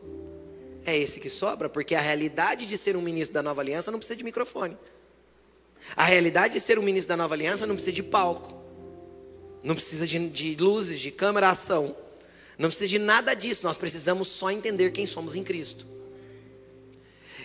É 0.86 0.96
esse 0.96 1.18
que 1.18 1.28
sobra, 1.28 1.68
porque 1.68 1.96
a 1.96 2.00
realidade 2.00 2.64
de 2.64 2.78
ser 2.78 2.96
um 2.96 3.02
ministro 3.02 3.34
da 3.34 3.42
nova 3.42 3.60
aliança 3.60 3.90
não 3.90 3.98
precisa 3.98 4.16
de 4.16 4.22
microfone. 4.22 4.78
A 5.96 6.04
realidade 6.04 6.54
de 6.54 6.60
ser 6.60 6.78
um 6.78 6.82
ministro 6.82 7.08
da 7.08 7.16
nova 7.16 7.34
aliança 7.34 7.66
não 7.66 7.74
precisa 7.74 7.92
de 7.92 8.04
palco. 8.04 8.56
Não 9.64 9.74
precisa 9.74 10.06
de, 10.06 10.28
de 10.28 10.54
luzes, 10.54 11.00
de 11.00 11.10
câmera, 11.10 11.50
ação. 11.50 11.96
Não 12.56 12.68
precisa 12.68 12.88
de 12.88 13.00
nada 13.00 13.34
disso. 13.34 13.64
Nós 13.64 13.76
precisamos 13.76 14.28
só 14.28 14.48
entender 14.48 14.92
quem 14.92 15.06
somos 15.06 15.34
em 15.34 15.42
Cristo. 15.42 15.84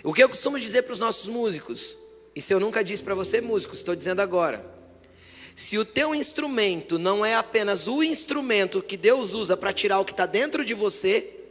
O 0.04 0.14
que 0.14 0.22
eu 0.22 0.28
costumo 0.28 0.58
dizer 0.58 0.82
para 0.82 0.92
os 0.92 1.00
nossos 1.00 1.26
músicos, 1.26 1.98
e 2.36 2.40
se 2.40 2.54
eu 2.54 2.60
nunca 2.60 2.84
disse 2.84 3.02
para 3.02 3.14
você, 3.14 3.40
músico, 3.40 3.74
estou 3.74 3.96
dizendo 3.96 4.20
agora. 4.20 4.64
Se 5.56 5.78
o 5.78 5.84
teu 5.84 6.14
instrumento 6.14 6.96
não 6.96 7.26
é 7.26 7.34
apenas 7.34 7.88
o 7.88 8.04
instrumento 8.04 8.80
que 8.80 8.96
Deus 8.96 9.34
usa 9.34 9.56
para 9.56 9.72
tirar 9.72 9.98
o 9.98 10.04
que 10.04 10.12
está 10.12 10.26
dentro 10.26 10.64
de 10.64 10.74
você, 10.74 11.41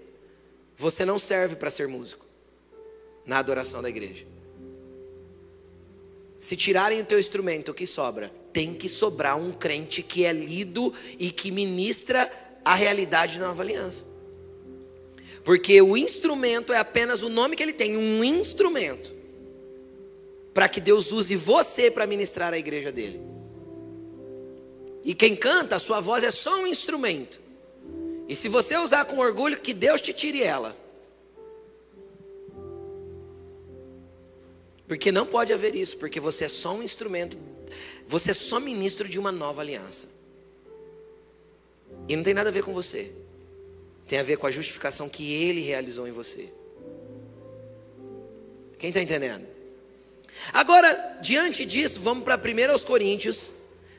você 0.76 1.06
não 1.06 1.20
serve 1.20 1.56
para 1.56 1.70
ser 1.70 1.88
músico 1.88 2.26
na 3.26 3.38
adoração 3.38 3.82
da 3.82 3.90
igreja. 3.90 4.26
Se 6.40 6.56
tirarem 6.56 7.00
o 7.00 7.06
teu 7.06 7.20
instrumento, 7.20 7.70
o 7.70 7.74
que 7.74 7.86
sobra? 7.86 8.32
Tem 8.52 8.74
que 8.74 8.90
sobrar 8.90 9.38
um 9.38 9.52
crente 9.52 10.02
que 10.02 10.26
é 10.26 10.34
lido 10.34 10.92
e 11.20 11.32
que 11.32 11.52
ministra 11.52 12.32
a 12.66 12.74
realidade 12.74 13.38
da 13.38 13.48
nova 13.48 13.62
aliança. 13.62 14.06
Porque 15.44 15.82
o 15.82 15.96
instrumento 15.96 16.74
é 16.74 16.78
apenas 16.78 17.24
o 17.24 17.30
nome 17.30 17.56
que 17.56 17.64
ele 17.64 17.74
tem, 17.74 17.96
um 17.96 18.24
instrumento. 18.24 19.12
Para 20.54 20.68
que 20.68 20.82
Deus 20.82 21.12
use 21.12 21.36
você 21.36 21.90
para 21.90 22.08
ministrar 22.08 22.54
a 22.54 22.58
igreja 22.58 22.92
dele. 22.92 23.22
E 25.04 25.14
quem 25.14 25.36
canta, 25.36 25.76
a 25.76 25.80
sua 25.80 26.00
voz 26.00 26.24
é 26.24 26.32
só 26.32 26.60
um 26.62 26.68
instrumento. 26.68 27.40
E 28.32 28.36
se 28.36 28.48
você 28.48 28.78
usar 28.78 29.04
com 29.04 29.18
orgulho, 29.18 29.60
que 29.60 29.74
Deus 29.74 30.00
te 30.00 30.14
tire 30.14 30.42
ela. 30.42 30.74
Porque 34.88 35.12
não 35.12 35.26
pode 35.26 35.52
haver 35.52 35.76
isso, 35.76 35.98
porque 35.98 36.18
você 36.18 36.46
é 36.46 36.48
só 36.48 36.74
um 36.74 36.82
instrumento, 36.82 37.38
você 38.08 38.32
é 38.32 38.34
só 38.34 38.58
ministro 38.58 39.10
de 39.10 39.20
uma 39.20 39.34
nova 39.34 39.60
aliança. 39.60 40.08
E 42.08 42.16
não 42.16 42.24
tem 42.24 42.34
nada 42.34 42.48
a 42.48 42.54
ver 42.54 42.64
com 42.64 42.74
você. 42.74 43.12
Tem 44.08 44.18
a 44.18 44.24
ver 44.24 44.38
com 44.38 44.48
a 44.48 44.52
justificação 44.52 45.10
que 45.10 45.34
ele 45.34 45.60
realizou 45.60 46.08
em 46.08 46.12
você. 46.14 46.54
Quem 48.78 48.92
está 48.92 49.02
entendendo? 49.02 49.46
Agora, 50.54 51.18
diante 51.22 51.66
disso, 51.66 52.00
vamos 52.00 52.24
para 52.24 52.38
1 52.38 52.86
Coríntios, 52.86 53.52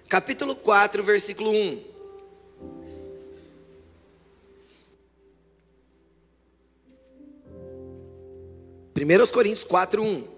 capítulo 0.09 0.57
4, 0.57 1.03
versículo 1.03 1.51
1. 1.51 1.91
Primeiros 8.95 9.30
Coríntios 9.30 9.64
4, 9.64 10.03
1. 10.03 10.32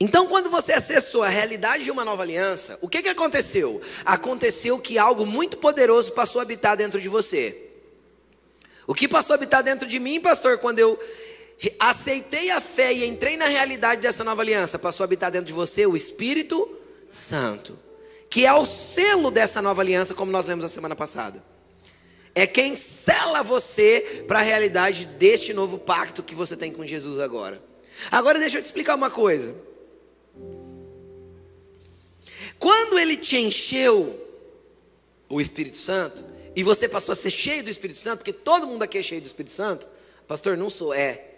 Então, 0.00 0.26
quando 0.26 0.50
você 0.50 0.72
acessou 0.72 1.22
a 1.22 1.28
realidade 1.28 1.84
de 1.84 1.90
uma 1.92 2.04
nova 2.04 2.22
aliança, 2.22 2.76
o 2.80 2.88
que, 2.88 3.02
que 3.02 3.08
aconteceu? 3.08 3.80
Aconteceu 4.04 4.76
que 4.80 4.98
algo 4.98 5.24
muito 5.24 5.58
poderoso 5.58 6.10
passou 6.10 6.40
a 6.40 6.42
habitar 6.42 6.76
dentro 6.76 7.00
de 7.00 7.08
você. 7.08 7.70
O 8.84 8.94
que 8.94 9.06
passou 9.06 9.34
a 9.34 9.36
habitar 9.36 9.62
dentro 9.62 9.86
de 9.86 10.00
mim, 10.00 10.20
pastor, 10.20 10.58
quando 10.58 10.80
eu 10.80 10.98
aceitei 11.78 12.50
a 12.50 12.60
fé 12.60 12.92
e 12.92 13.04
entrei 13.06 13.36
na 13.36 13.46
realidade 13.46 14.00
dessa 14.00 14.24
nova 14.24 14.42
aliança, 14.42 14.76
passou 14.76 15.04
a 15.04 15.06
habitar 15.06 15.30
dentro 15.30 15.46
de 15.46 15.52
você 15.52 15.86
o 15.86 15.96
Espírito 15.96 16.68
Santo, 17.08 17.78
que 18.28 18.44
é 18.44 18.52
o 18.52 18.64
selo 18.64 19.30
dessa 19.30 19.62
nova 19.62 19.82
aliança, 19.82 20.14
como 20.14 20.32
nós 20.32 20.48
lemos 20.48 20.64
a 20.64 20.68
semana 20.68 20.96
passada. 20.96 21.51
É 22.34 22.46
quem 22.46 22.74
sela 22.76 23.42
você 23.42 24.24
para 24.26 24.38
a 24.38 24.42
realidade 24.42 25.06
deste 25.06 25.52
novo 25.52 25.78
pacto 25.78 26.22
que 26.22 26.34
você 26.34 26.56
tem 26.56 26.72
com 26.72 26.86
Jesus 26.86 27.18
agora. 27.18 27.62
Agora 28.10 28.38
deixa 28.38 28.58
eu 28.58 28.62
te 28.62 28.66
explicar 28.66 28.94
uma 28.94 29.10
coisa. 29.10 29.54
Quando 32.58 32.98
ele 32.98 33.16
te 33.16 33.36
encheu 33.36 34.18
o 35.28 35.40
Espírito 35.40 35.76
Santo, 35.76 36.24
e 36.54 36.62
você 36.62 36.88
passou 36.88 37.12
a 37.12 37.16
ser 37.16 37.30
cheio 37.30 37.62
do 37.62 37.70
Espírito 37.70 37.98
Santo, 37.98 38.18
porque 38.18 38.32
todo 38.32 38.66
mundo 38.66 38.82
aqui 38.82 38.98
é 38.98 39.02
cheio 39.02 39.20
do 39.20 39.26
Espírito 39.26 39.52
Santo, 39.52 39.88
pastor, 40.26 40.56
não 40.56 40.70
sou, 40.70 40.92
é. 40.92 41.28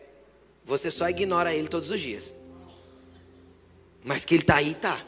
Você 0.64 0.90
só 0.90 1.09
ignora 1.09 1.55
ele 1.55 1.68
todos 1.68 1.90
os 1.90 2.01
dias. 2.01 2.34
Mas 4.03 4.24
que 4.24 4.34
ele 4.34 4.42
está 4.42 4.57
aí, 4.57 4.72
está. 4.72 5.05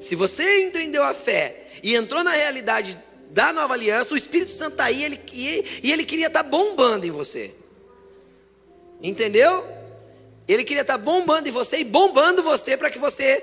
Se 0.00 0.14
você 0.14 0.64
entendeu 0.64 1.02
a 1.02 1.12
fé 1.12 1.66
e 1.82 1.94
entrou 1.94 2.24
na 2.24 2.32
realidade 2.32 2.98
da 3.30 3.52
nova 3.52 3.74
aliança, 3.74 4.14
o 4.14 4.16
Espírito 4.16 4.50
Santo 4.50 4.72
está 4.72 4.84
aí 4.84 5.04
ele, 5.04 5.20
e, 5.32 5.80
e 5.84 5.92
ele 5.92 6.04
queria 6.04 6.26
estar 6.26 6.42
tá 6.42 6.48
bombando 6.48 7.06
em 7.06 7.10
você. 7.10 7.54
Entendeu? 9.02 9.66
Ele 10.48 10.64
queria 10.64 10.82
estar 10.82 10.98
tá 10.98 11.04
bombando 11.04 11.48
em 11.48 11.52
você 11.52 11.78
e 11.78 11.84
bombando 11.84 12.42
você 12.42 12.76
para 12.76 12.90
que 12.90 12.98
você 12.98 13.42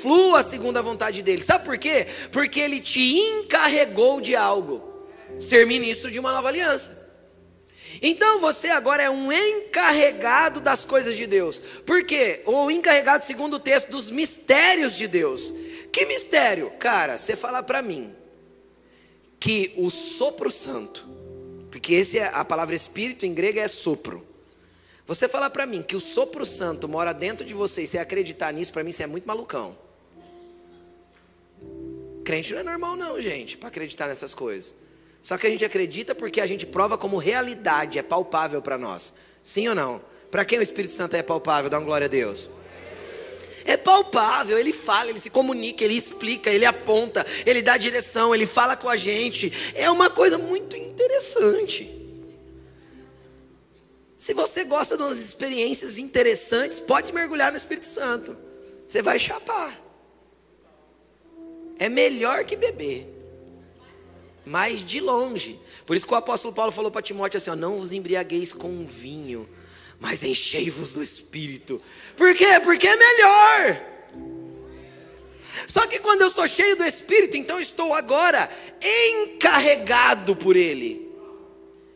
flua 0.00 0.42
segundo 0.42 0.78
a 0.78 0.82
vontade 0.82 1.22
dele. 1.22 1.42
Sabe 1.42 1.66
por 1.66 1.76
quê? 1.76 2.06
Porque 2.32 2.58
ele 2.60 2.80
te 2.80 3.18
encarregou 3.18 4.20
de 4.20 4.34
algo 4.34 4.82
ser 5.38 5.66
ministro 5.66 6.10
de 6.10 6.18
uma 6.18 6.32
nova 6.32 6.48
aliança. 6.48 6.98
Então 8.00 8.40
você 8.40 8.68
agora 8.68 9.02
é 9.02 9.10
um 9.10 9.30
encarregado 9.30 10.62
das 10.62 10.86
coisas 10.86 11.14
de 11.14 11.26
Deus. 11.26 11.58
Por 11.58 12.02
quê? 12.04 12.40
Ou 12.46 12.70
encarregado, 12.70 13.22
segundo 13.22 13.54
o 13.54 13.60
texto, 13.60 13.90
dos 13.90 14.08
mistérios 14.08 14.96
de 14.96 15.06
Deus. 15.06 15.52
Que 15.92 16.06
mistério? 16.06 16.72
Cara, 16.78 17.18
você 17.18 17.36
fala 17.36 17.62
para 17.62 17.82
mim 17.82 18.14
que 19.40 19.72
o 19.78 19.90
sopro 19.90 20.50
santo, 20.50 21.08
porque 21.70 21.94
esse 21.94 22.18
é 22.18 22.26
a 22.26 22.44
palavra 22.44 22.74
espírito 22.74 23.24
em 23.24 23.32
grego 23.32 23.58
é 23.58 23.66
sopro. 23.66 24.26
Você 25.06 25.26
falar 25.26 25.48
para 25.50 25.66
mim 25.66 25.82
que 25.82 25.96
o 25.96 26.00
sopro 26.00 26.44
santo 26.44 26.86
mora 26.86 27.12
dentro 27.12 27.44
de 27.44 27.54
você 27.54 27.82
e 27.82 27.86
você 27.86 27.98
acreditar 27.98 28.52
nisso, 28.52 28.72
para 28.72 28.84
mim 28.84 28.92
você 28.92 29.02
é 29.02 29.06
muito 29.06 29.26
malucão. 29.26 29.76
Crente 32.22 32.52
não 32.52 32.60
é 32.60 32.62
normal 32.62 32.96
não, 32.96 33.20
gente, 33.20 33.56
para 33.56 33.70
acreditar 33.70 34.06
nessas 34.06 34.34
coisas. 34.34 34.74
Só 35.22 35.36
que 35.36 35.46
a 35.46 35.50
gente 35.50 35.64
acredita 35.64 36.14
porque 36.14 36.40
a 36.40 36.46
gente 36.46 36.66
prova 36.66 36.96
como 36.96 37.16
realidade, 37.16 37.98
é 37.98 38.02
palpável 38.02 38.62
para 38.62 38.78
nós. 38.78 39.12
Sim 39.42 39.68
ou 39.68 39.74
não? 39.74 40.00
Para 40.30 40.44
quem 40.44 40.58
o 40.58 40.62
Espírito 40.62 40.92
Santo 40.92 41.16
é 41.16 41.22
palpável? 41.22 41.70
Dá 41.70 41.78
uma 41.78 41.84
glória 41.84 42.04
a 42.04 42.08
Deus. 42.08 42.50
É 43.64 43.76
palpável, 43.76 44.58
ele 44.58 44.72
fala, 44.72 45.10
ele 45.10 45.20
se 45.20 45.30
comunica, 45.30 45.84
ele 45.84 45.94
explica, 45.94 46.50
ele 46.50 46.64
aponta, 46.64 47.24
ele 47.44 47.62
dá 47.62 47.76
direção, 47.76 48.34
ele 48.34 48.46
fala 48.46 48.76
com 48.76 48.88
a 48.88 48.96
gente. 48.96 49.52
É 49.74 49.90
uma 49.90 50.10
coisa 50.10 50.38
muito 50.38 50.76
interessante. 50.76 51.88
Se 54.16 54.34
você 54.34 54.64
gosta 54.64 54.96
de 54.96 55.02
umas 55.02 55.18
experiências 55.18 55.98
interessantes, 55.98 56.78
pode 56.78 57.12
mergulhar 57.12 57.50
no 57.50 57.56
Espírito 57.56 57.86
Santo. 57.86 58.36
Você 58.86 59.02
vai 59.02 59.18
chapar. 59.18 59.78
É 61.78 61.88
melhor 61.88 62.44
que 62.44 62.56
beber 62.56 63.20
mas 64.44 64.82
de 64.82 65.00
longe. 65.00 65.58
Por 65.86 65.94
isso 65.94 66.06
que 66.06 66.12
o 66.12 66.16
apóstolo 66.16 66.52
Paulo 66.52 66.72
falou 66.72 66.90
para 66.90 67.02
Timóteo 67.02 67.38
assim: 67.38 67.50
ó, 67.50 67.56
não 67.56 67.76
vos 67.76 67.92
embriagueis 67.92 68.52
com 68.52 68.84
vinho, 68.84 69.48
mas 70.00 70.24
enchei-vos 70.24 70.94
do 70.94 71.02
espírito. 71.02 71.80
Por 72.16 72.34
quê? 72.34 72.58
Porque 72.64 72.88
é 72.88 72.96
melhor. 72.96 73.86
Só 75.66 75.86
que 75.86 75.98
quando 75.98 76.22
eu 76.22 76.30
sou 76.30 76.48
cheio 76.48 76.74
do 76.74 76.84
espírito, 76.84 77.36
então 77.36 77.60
estou 77.60 77.92
agora 77.92 78.48
encarregado 78.82 80.34
por 80.34 80.56
ele, 80.56 81.08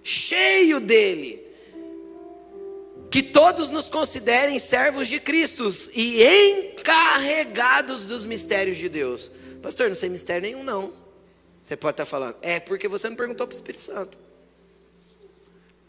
cheio 0.02 0.80
dele. 0.80 1.42
Que 3.10 3.22
todos 3.22 3.70
nos 3.70 3.88
considerem 3.88 4.58
servos 4.58 5.08
de 5.08 5.20
Cristo 5.20 5.68
e 5.94 6.22
encarregados 6.24 8.04
dos 8.06 8.24
mistérios 8.24 8.76
de 8.76 8.88
Deus. 8.88 9.30
Pastor, 9.62 9.88
não 9.88 9.94
sei 9.94 10.08
mistério 10.08 10.42
nenhum, 10.42 10.64
não. 10.64 10.92
Você 11.62 11.76
pode 11.76 11.94
estar 11.94 12.04
falando, 12.04 12.36
é 12.42 12.60
porque 12.60 12.88
você 12.88 13.08
não 13.08 13.16
perguntou 13.16 13.46
para 13.46 13.54
o 13.54 13.56
Espírito 13.56 13.80
Santo. 13.80 14.18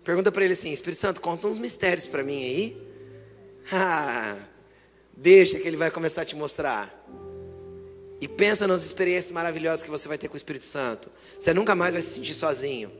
Pergunta 0.05 0.31
para 0.31 0.43
ele 0.45 0.53
assim: 0.53 0.71
Espírito 0.71 0.99
Santo, 0.99 1.19
conta 1.19 1.47
uns 1.47 1.57
mistérios 1.57 2.07
para 2.07 2.23
mim 2.23 2.37
aí. 2.37 2.85
Ah, 3.71 4.37
deixa 5.17 5.57
que 5.57 5.67
ele 5.67 5.75
vai 5.75 5.89
começar 5.89 6.21
a 6.21 6.25
te 6.25 6.35
mostrar. 6.35 7.03
E 8.21 8.27
pensa 8.27 8.67
nas 8.67 8.85
experiências 8.85 9.31
maravilhosas 9.31 9.81
que 9.81 9.89
você 9.89 10.07
vai 10.07 10.19
ter 10.19 10.27
com 10.27 10.35
o 10.35 10.37
Espírito 10.37 10.65
Santo. 10.65 11.09
Você 11.39 11.51
nunca 11.51 11.73
mais 11.73 11.91
vai 11.91 12.01
se 12.03 12.11
sentir 12.11 12.35
sozinho. 12.35 12.91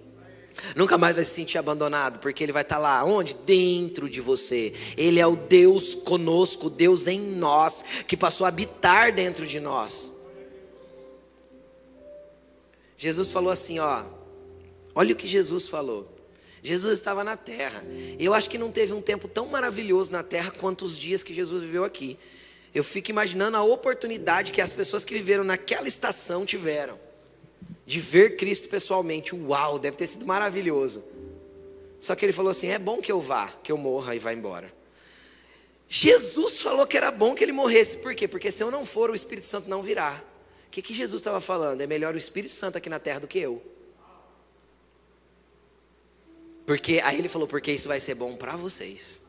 Nunca 0.76 0.98
mais 0.98 1.16
vai 1.16 1.24
se 1.24 1.30
sentir 1.30 1.60
abandonado, 1.60 2.18
porque 2.18 2.44
Ele 2.44 2.52
vai 2.52 2.64
estar 2.64 2.80
lá, 2.80 3.04
onde? 3.06 3.36
Dentro 3.36 4.10
de 4.10 4.20
você. 4.22 4.74
Ele 4.98 5.20
é 5.20 5.28
o 5.28 5.36
Deus 5.36 5.94
conosco, 5.94 6.68
Deus 6.68 7.06
em 7.06 7.22
nós, 7.22 8.04
que 8.08 8.18
passou 8.18 8.46
a 8.46 8.48
habitar 8.48 9.14
dentro 9.14 9.46
de 9.46 9.60
nós. 9.60 10.12
Jesus 12.98 13.30
falou 13.30 13.52
assim, 13.52 13.78
ó. 13.78 14.04
Olha 14.96 15.14
o 15.14 15.16
que 15.16 15.28
Jesus 15.28 15.68
falou. 15.68 16.15
Jesus 16.66 16.94
estava 16.94 17.24
na 17.24 17.38
terra. 17.38 17.86
Eu 18.18 18.34
acho 18.34 18.50
que 18.50 18.58
não 18.58 18.72
teve 18.72 18.92
um 18.92 19.02
tempo 19.02 19.28
tão 19.28 19.46
maravilhoso 19.46 20.12
na 20.12 20.24
terra 20.24 20.52
quanto 20.52 20.84
os 20.84 20.98
dias 20.98 21.22
que 21.22 21.34
Jesus 21.34 21.62
viveu 21.62 21.84
aqui. 21.84 22.18
Eu 22.74 22.84
fico 22.84 23.12
imaginando 23.12 23.56
a 23.56 23.64
oportunidade 23.64 24.52
que 24.52 24.60
as 24.60 24.74
pessoas 24.74 25.06
que 25.06 25.14
viveram 25.14 25.44
naquela 25.44 25.88
estação 25.88 26.44
tiveram 26.44 27.00
de 27.86 28.00
ver 28.00 28.36
Cristo 28.36 28.68
pessoalmente. 28.68 29.36
Uau, 29.36 29.78
deve 29.78 29.96
ter 29.96 30.08
sido 30.08 30.26
maravilhoso. 30.26 31.04
Só 32.00 32.16
que 32.16 32.26
ele 32.26 32.34
falou 32.34 32.50
assim: 32.50 32.68
é 32.68 32.80
bom 32.80 33.00
que 33.00 33.12
eu 33.12 33.22
vá, 33.22 33.48
que 33.64 33.72
eu 33.72 33.78
morra 33.78 34.16
e 34.16 34.20
vá 34.20 34.34
embora. 34.34 34.74
Jesus 35.88 36.62
falou 36.62 36.88
que 36.88 36.98
era 36.98 37.12
bom 37.12 37.36
que 37.36 37.44
ele 37.44 37.52
morresse, 37.52 37.98
por 37.98 38.16
quê? 38.16 38.28
Porque 38.28 38.52
se 38.52 38.64
eu 38.64 38.72
não 38.72 38.86
for, 38.86 39.12
o 39.12 39.16
Espírito 39.16 39.46
Santo 39.46 39.70
não 39.70 39.84
virá. 39.84 40.20
O 40.68 40.72
que, 40.72 40.82
que 40.82 40.96
Jesus 40.96 41.22
estava 41.22 41.40
falando? 41.40 41.80
É 41.82 41.88
melhor 41.88 42.16
o 42.16 42.18
Espírito 42.18 42.54
Santo 42.54 42.78
aqui 42.78 42.90
na 42.90 43.00
terra 43.00 43.20
do 43.20 43.28
que 43.28 43.38
eu. 43.38 43.62
Porque 46.66 47.00
aí 47.04 47.20
ele 47.20 47.30
falou, 47.30 47.48
porque 47.48 47.72
isso 47.72 47.88
vai 47.88 48.00
ser 48.00 48.16
bom 48.16 48.36
para 48.36 48.56
vocês. 48.56 49.22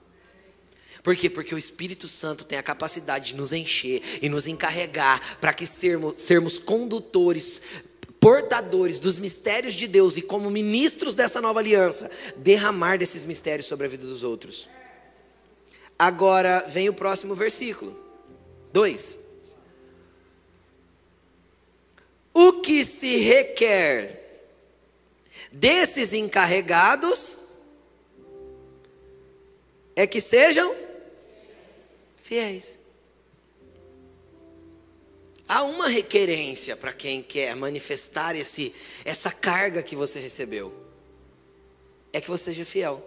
Por 1.02 1.14
quê? 1.14 1.30
Porque 1.30 1.54
o 1.54 1.58
Espírito 1.58 2.08
Santo 2.08 2.44
tem 2.44 2.58
a 2.58 2.62
capacidade 2.62 3.28
de 3.28 3.34
nos 3.34 3.52
encher 3.52 4.02
e 4.20 4.28
nos 4.28 4.46
encarregar 4.46 5.38
para 5.38 5.52
que 5.52 5.66
sermos, 5.66 6.20
sermos 6.20 6.58
condutores, 6.58 7.62
portadores 8.18 8.98
dos 8.98 9.18
mistérios 9.18 9.74
de 9.74 9.86
Deus 9.86 10.16
e 10.16 10.22
como 10.22 10.50
ministros 10.50 11.14
dessa 11.14 11.40
nova 11.40 11.60
aliança, 11.60 12.10
derramar 12.36 12.98
desses 12.98 13.24
mistérios 13.24 13.66
sobre 13.66 13.86
a 13.86 13.88
vida 13.88 14.04
dos 14.04 14.24
outros. 14.24 14.68
Agora 15.98 16.66
vem 16.68 16.88
o 16.88 16.94
próximo 16.94 17.34
versículo. 17.34 17.96
2. 18.72 19.18
O 22.34 22.54
que 22.54 22.84
se 22.84 23.16
requer 23.16 24.15
desses 25.58 26.12
encarregados 26.12 27.38
é 29.94 30.06
que 30.06 30.20
sejam 30.20 30.76
fiéis. 32.16 32.78
Há 35.48 35.62
uma 35.62 35.88
requerência 35.88 36.76
para 36.76 36.92
quem 36.92 37.22
quer 37.22 37.54
manifestar 37.54 38.34
esse, 38.34 38.74
essa 39.04 39.30
carga 39.30 39.82
que 39.82 39.94
você 39.94 40.18
recebeu. 40.18 40.74
É 42.12 42.20
que 42.20 42.28
você 42.28 42.50
seja 42.50 42.64
fiel. 42.64 43.02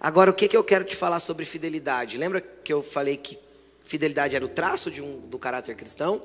Agora, 0.00 0.30
o 0.30 0.34
que, 0.34 0.48
que 0.48 0.56
eu 0.56 0.64
quero 0.64 0.84
te 0.84 0.96
falar 0.96 1.20
sobre 1.20 1.44
fidelidade? 1.44 2.18
Lembra 2.18 2.40
que 2.40 2.72
eu 2.72 2.82
falei 2.82 3.16
que 3.16 3.38
fidelidade 3.84 4.34
era 4.34 4.44
o 4.44 4.48
traço 4.48 4.90
de 4.90 5.00
um, 5.00 5.20
do 5.20 5.38
caráter 5.38 5.76
cristão? 5.76 6.20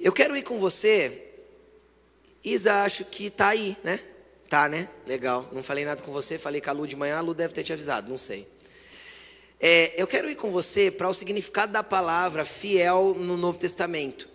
Eu 0.00 0.12
quero 0.12 0.36
ir 0.36 0.42
com 0.42 0.58
você. 0.58 1.24
Isa, 2.44 2.84
acho 2.84 3.04
que 3.04 3.26
está 3.26 3.48
aí, 3.48 3.76
né? 3.82 3.98
Tá, 4.48 4.68
né? 4.68 4.88
Legal. 5.06 5.46
Não 5.52 5.62
falei 5.62 5.84
nada 5.84 6.02
com 6.02 6.10
você, 6.10 6.38
falei 6.38 6.60
com 6.60 6.70
a 6.70 6.72
Lu 6.72 6.86
de 6.86 6.96
manhã, 6.96 7.18
a 7.18 7.20
Lu 7.20 7.34
deve 7.34 7.52
ter 7.52 7.62
te 7.62 7.72
avisado, 7.72 8.08
não 8.08 8.16
sei. 8.16 8.48
É, 9.60 10.00
eu 10.00 10.06
quero 10.06 10.30
ir 10.30 10.36
com 10.36 10.50
você 10.50 10.90
para 10.90 11.08
o 11.08 11.12
significado 11.12 11.72
da 11.72 11.82
palavra 11.82 12.44
fiel 12.44 13.14
no 13.18 13.36
Novo 13.36 13.58
Testamento. 13.58 14.28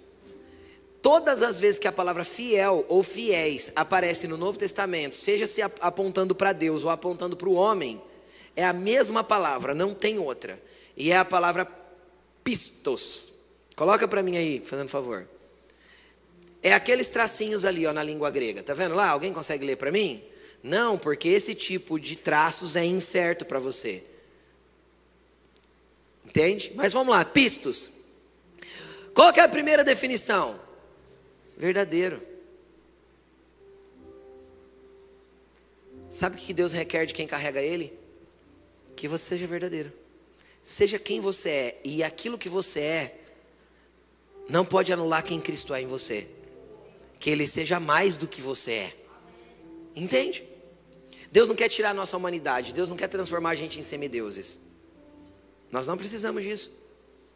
Todas 1.02 1.42
as 1.42 1.60
vezes 1.60 1.80
que 1.80 1.88
a 1.88 1.92
palavra 1.92 2.24
fiel 2.24 2.86
ou 2.88 3.02
fiéis 3.04 3.72
aparece 3.76 4.28
no 4.28 4.38
Novo 4.38 4.58
Testamento, 4.58 5.16
seja 5.16 5.48
se 5.48 5.62
apontando 5.62 6.36
para 6.36 6.54
Deus 6.54 6.84
ou 6.84 6.90
apontando 6.90 7.36
para 7.36 7.50
o 7.50 7.54
homem, 7.54 8.02
é 8.56 8.64
a 8.64 8.74
mesma 8.74 9.24
palavra, 9.24 9.74
não 9.74 9.94
tem 9.94 10.20
outra. 10.20 10.62
E 10.96 11.12
é 11.12 11.18
a 11.18 11.26
palavra 11.26 11.68
pistos. 12.44 13.30
Coloca 13.76 14.08
para 14.08 14.22
mim 14.22 14.38
aí, 14.38 14.62
fazendo 14.64 14.90
favor. 14.90 15.28
É 16.64 16.74
aqueles 16.74 17.10
tracinhos 17.10 17.66
ali, 17.66 17.86
ó, 17.86 17.92
na 17.92 18.02
língua 18.02 18.32
grega. 18.32 18.64
Tá 18.64 18.74
vendo 18.74 18.96
lá? 18.96 19.10
Alguém 19.10 19.34
consegue 19.34 19.66
ler 19.66 19.76
para 19.76 19.92
mim? 19.92 20.24
Não, 20.64 20.98
porque 20.98 21.28
esse 21.28 21.54
tipo 21.54 22.00
de 22.00 22.16
traços 22.16 22.78
é 22.78 22.86
incerto 22.86 23.44
para 23.44 23.60
você. 23.60 24.02
Entende? 26.26 26.72
Mas 26.74 26.94
vamos 26.94 27.14
lá, 27.14 27.26
pistos. 27.26 27.92
Qual 29.14 29.30
é 29.32 29.42
a 29.42 29.50
primeira 29.50 29.84
definição? 29.84 30.58
Verdadeiro. 31.58 32.26
Sabe 36.10 36.38
o 36.38 36.40
que 36.40 36.54
Deus 36.54 36.72
requer 36.72 37.06
de 37.06 37.14
quem 37.14 37.28
carrega 37.28 37.62
Ele? 37.62 37.92
Que 38.96 39.10
você 39.10 39.26
seja 39.26 39.46
verdadeiro. 39.46 39.92
Seja 40.64 40.98
quem 40.98 41.20
você 41.20 41.50
é, 41.50 41.82
e 41.84 42.02
aquilo 42.04 42.38
que 42.38 42.48
você 42.48 42.80
é, 42.80 43.20
não 44.48 44.64
pode 44.64 44.94
anular 44.94 45.22
quem 45.24 45.42
Cristo 45.42 45.74
é 45.74 45.82
em 45.82 45.88
você 45.88 46.30
que 47.24 47.30
ele 47.30 47.48
seja 47.48 47.80
mais 47.80 48.18
do 48.18 48.28
que 48.28 48.42
você 48.42 48.72
é. 48.72 48.94
Entende? 49.96 50.46
Deus 51.32 51.48
não 51.48 51.56
quer 51.56 51.70
tirar 51.70 51.92
a 51.92 51.94
nossa 51.94 52.18
humanidade, 52.18 52.74
Deus 52.74 52.90
não 52.90 52.98
quer 52.98 53.08
transformar 53.08 53.52
a 53.52 53.56
gente 53.56 53.80
em 53.80 53.82
semideuses. 53.82 54.60
Nós 55.72 55.88
não 55.88 55.96
precisamos 55.96 56.44
disso. 56.44 56.78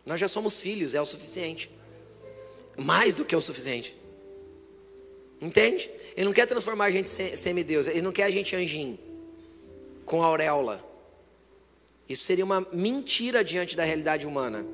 Nós 0.05 0.19
já 0.19 0.27
somos 0.27 0.59
filhos, 0.59 0.93
é 0.93 0.99
o 0.99 1.05
suficiente. 1.05 1.71
Mais 2.77 3.15
do 3.15 3.23
que 3.23 3.33
o 3.33 3.39
suficiente. 3.39 3.95
Entende? 5.39 5.89
Ele 6.17 6.25
não 6.25 6.33
quer 6.33 6.47
transformar 6.47 6.87
a 6.87 6.91
gente 6.91 7.09
em 7.09 7.37
semideus, 7.37 7.87
ele 7.87 8.01
não 8.01 8.11
quer 8.11 8.23
a 8.23 8.29
gente 8.29 8.57
anjinho 8.57 8.99
com 10.05 10.21
auréola. 10.21 10.85
Isso 12.09 12.25
seria 12.25 12.43
uma 12.43 12.59
mentira 12.73 13.41
diante 13.41 13.73
da 13.73 13.85
realidade 13.85 14.27
humana. 14.27 14.67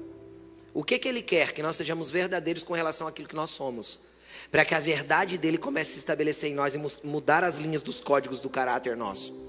O 0.73 0.83
que, 0.83 0.97
que 0.97 1.07
ele 1.07 1.21
quer? 1.21 1.51
Que 1.51 1.61
nós 1.61 1.75
sejamos 1.75 2.09
verdadeiros 2.09 2.63
com 2.63 2.73
relação 2.73 3.05
àquilo 3.07 3.27
que 3.27 3.35
nós 3.35 3.51
somos 3.51 4.11
para 4.51 4.65
que 4.65 4.75
a 4.75 4.79
verdade 4.79 5.37
dele 5.37 5.57
comece 5.57 5.91
a 5.91 5.93
se 5.93 5.99
estabelecer 5.99 6.51
em 6.51 6.53
nós 6.53 6.75
e 6.75 6.81
mudar 7.03 7.43
as 7.43 7.57
linhas 7.57 7.81
dos 7.81 7.99
códigos 7.99 8.39
do 8.39 8.49
caráter 8.49 8.95
nosso. 8.95 9.43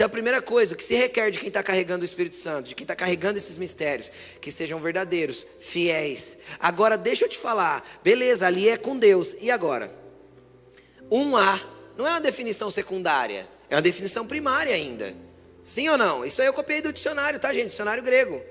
Então, 0.00 0.06
a 0.06 0.10
primeira 0.10 0.40
coisa, 0.40 0.74
que 0.74 0.82
se 0.82 0.94
requer 0.94 1.30
de 1.30 1.38
quem 1.38 1.48
está 1.48 1.62
carregando 1.62 2.00
o 2.00 2.04
Espírito 2.06 2.34
Santo, 2.34 2.70
de 2.70 2.74
quem 2.74 2.84
está 2.84 2.96
carregando 2.96 3.36
esses 3.36 3.58
mistérios, 3.58 4.10
que 4.40 4.50
sejam 4.50 4.78
verdadeiros, 4.78 5.46
fiéis. 5.58 6.38
Agora, 6.58 6.96
deixa 6.96 7.26
eu 7.26 7.28
te 7.28 7.36
falar, 7.36 7.86
beleza, 8.02 8.46
ali 8.46 8.68
é 8.68 8.78
com 8.78 8.96
Deus, 8.96 9.36
e 9.40 9.50
agora? 9.50 9.92
Um 11.10 11.36
A 11.36 11.60
não 11.98 12.06
é 12.06 12.10
uma 12.12 12.20
definição 12.20 12.70
secundária, 12.70 13.46
é 13.68 13.74
uma 13.74 13.82
definição 13.82 14.26
primária 14.26 14.74
ainda. 14.74 15.14
Sim 15.62 15.90
ou 15.90 15.98
não? 15.98 16.24
Isso 16.24 16.40
aí 16.40 16.46
eu 16.46 16.54
copiei 16.54 16.80
do 16.80 16.92
dicionário, 16.92 17.38
tá, 17.38 17.52
gente? 17.52 17.68
Dicionário 17.68 18.02
grego. 18.02 18.42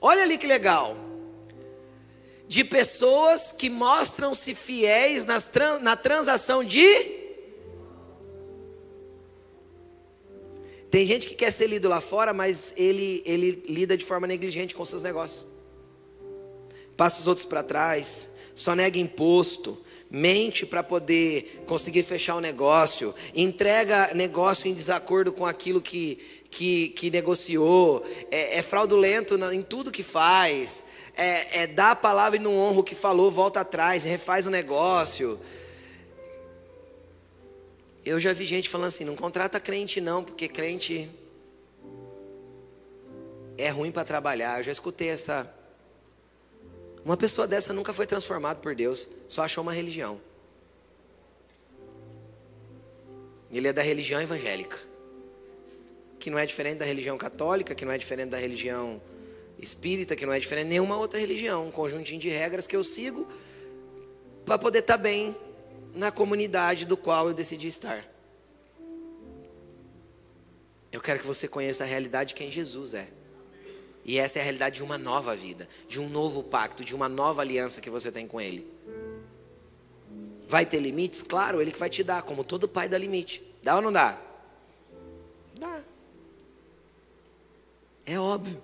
Olha 0.00 0.22
ali 0.22 0.38
que 0.38 0.46
legal 0.46 1.07
de 2.48 2.64
pessoas 2.64 3.52
que 3.52 3.68
mostram-se 3.68 4.54
fiéis 4.54 5.26
nas, 5.26 5.48
na 5.82 5.94
transação 5.94 6.64
de. 6.64 6.80
Tem 10.90 11.04
gente 11.04 11.26
que 11.26 11.34
quer 11.34 11.52
ser 11.52 11.66
lido 11.66 11.86
lá 11.86 12.00
fora, 12.00 12.32
mas 12.32 12.72
ele, 12.74 13.22
ele 13.26 13.62
lida 13.68 13.98
de 13.98 14.04
forma 14.04 14.26
negligente 14.26 14.74
com 14.74 14.82
seus 14.82 15.02
negócios. 15.02 15.46
Passa 16.96 17.20
os 17.20 17.26
outros 17.26 17.44
para 17.44 17.62
trás, 17.62 18.30
só 18.54 18.74
nega 18.74 18.98
imposto, 18.98 19.78
mente 20.10 20.64
para 20.64 20.82
poder 20.82 21.64
conseguir 21.66 22.02
fechar 22.02 22.36
o 22.36 22.40
negócio, 22.40 23.14
entrega 23.34 24.14
negócio 24.14 24.68
em 24.68 24.74
desacordo 24.74 25.32
com 25.32 25.44
aquilo 25.44 25.82
que, 25.82 26.16
que, 26.50 26.88
que 26.90 27.10
negociou, 27.10 28.02
é, 28.30 28.58
é 28.58 28.62
fraudulento 28.62 29.34
em 29.52 29.62
tudo 29.62 29.90
que 29.90 30.02
faz, 30.02 30.84
é, 31.16 31.62
é 31.62 31.66
dá 31.66 31.90
a 31.90 31.96
palavra 31.96 32.38
e 32.38 32.42
não 32.42 32.56
honra 32.58 32.80
o 32.80 32.84
que 32.84 32.94
falou, 32.94 33.30
volta 33.30 33.60
atrás, 33.60 34.04
refaz 34.04 34.46
o 34.46 34.50
negócio. 34.50 35.38
Eu 38.04 38.18
já 38.18 38.32
vi 38.32 38.46
gente 38.46 38.70
falando 38.70 38.88
assim: 38.88 39.04
não 39.04 39.14
contrata 39.14 39.60
crente 39.60 40.00
não, 40.00 40.24
porque 40.24 40.48
crente 40.48 41.10
é 43.58 43.68
ruim 43.68 43.90
para 43.90 44.04
trabalhar. 44.04 44.58
Eu 44.58 44.62
já 44.62 44.72
escutei 44.72 45.08
essa. 45.08 45.57
Uma 47.08 47.16
pessoa 47.16 47.46
dessa 47.46 47.72
nunca 47.72 47.94
foi 47.94 48.06
transformada 48.06 48.60
por 48.60 48.74
Deus, 48.74 49.08
só 49.26 49.42
achou 49.42 49.62
uma 49.62 49.72
religião. 49.72 50.20
Ele 53.50 53.66
é 53.66 53.72
da 53.72 53.80
religião 53.80 54.20
evangélica, 54.20 54.76
que 56.18 56.28
não 56.28 56.38
é 56.38 56.44
diferente 56.44 56.76
da 56.76 56.84
religião 56.84 57.16
católica, 57.16 57.74
que 57.74 57.82
não 57.82 57.92
é 57.92 57.96
diferente 57.96 58.28
da 58.28 58.36
religião 58.36 59.00
espírita, 59.58 60.14
que 60.14 60.26
não 60.26 60.34
é 60.34 60.38
diferente 60.38 60.64
de 60.64 60.70
nenhuma 60.72 60.98
outra 60.98 61.18
religião, 61.18 61.68
um 61.68 61.70
conjuntinho 61.70 62.20
de 62.20 62.28
regras 62.28 62.66
que 62.66 62.76
eu 62.76 62.84
sigo 62.84 63.26
para 64.44 64.58
poder 64.58 64.80
estar 64.80 64.98
tá 64.98 65.02
bem 65.02 65.34
na 65.94 66.12
comunidade 66.12 66.84
do 66.84 66.94
qual 66.94 67.28
eu 67.28 67.32
decidi 67.32 67.68
estar. 67.68 68.06
Eu 70.92 71.00
quero 71.00 71.20
que 71.20 71.26
você 71.26 71.48
conheça 71.48 71.84
a 71.84 71.86
realidade 71.86 72.28
de 72.28 72.34
quem 72.34 72.50
Jesus 72.50 72.92
é. 72.92 73.08
E 74.08 74.18
essa 74.18 74.38
é 74.38 74.40
a 74.40 74.42
realidade 74.42 74.76
de 74.76 74.82
uma 74.82 74.96
nova 74.96 75.36
vida, 75.36 75.68
de 75.86 76.00
um 76.00 76.08
novo 76.08 76.42
pacto, 76.42 76.82
de 76.82 76.94
uma 76.94 77.10
nova 77.10 77.42
aliança 77.42 77.78
que 77.78 77.90
você 77.90 78.10
tem 78.10 78.26
com 78.26 78.40
Ele. 78.40 78.66
Vai 80.46 80.64
ter 80.64 80.80
limites? 80.80 81.22
Claro, 81.22 81.60
Ele 81.60 81.70
que 81.70 81.78
vai 81.78 81.90
te 81.90 82.02
dar, 82.02 82.22
como 82.22 82.42
todo 82.42 82.66
pai 82.66 82.88
dá 82.88 82.96
limite. 82.96 83.42
Dá 83.62 83.76
ou 83.76 83.82
não 83.82 83.92
dá? 83.92 84.18
Dá. 85.60 85.82
É 88.06 88.18
óbvio. 88.18 88.62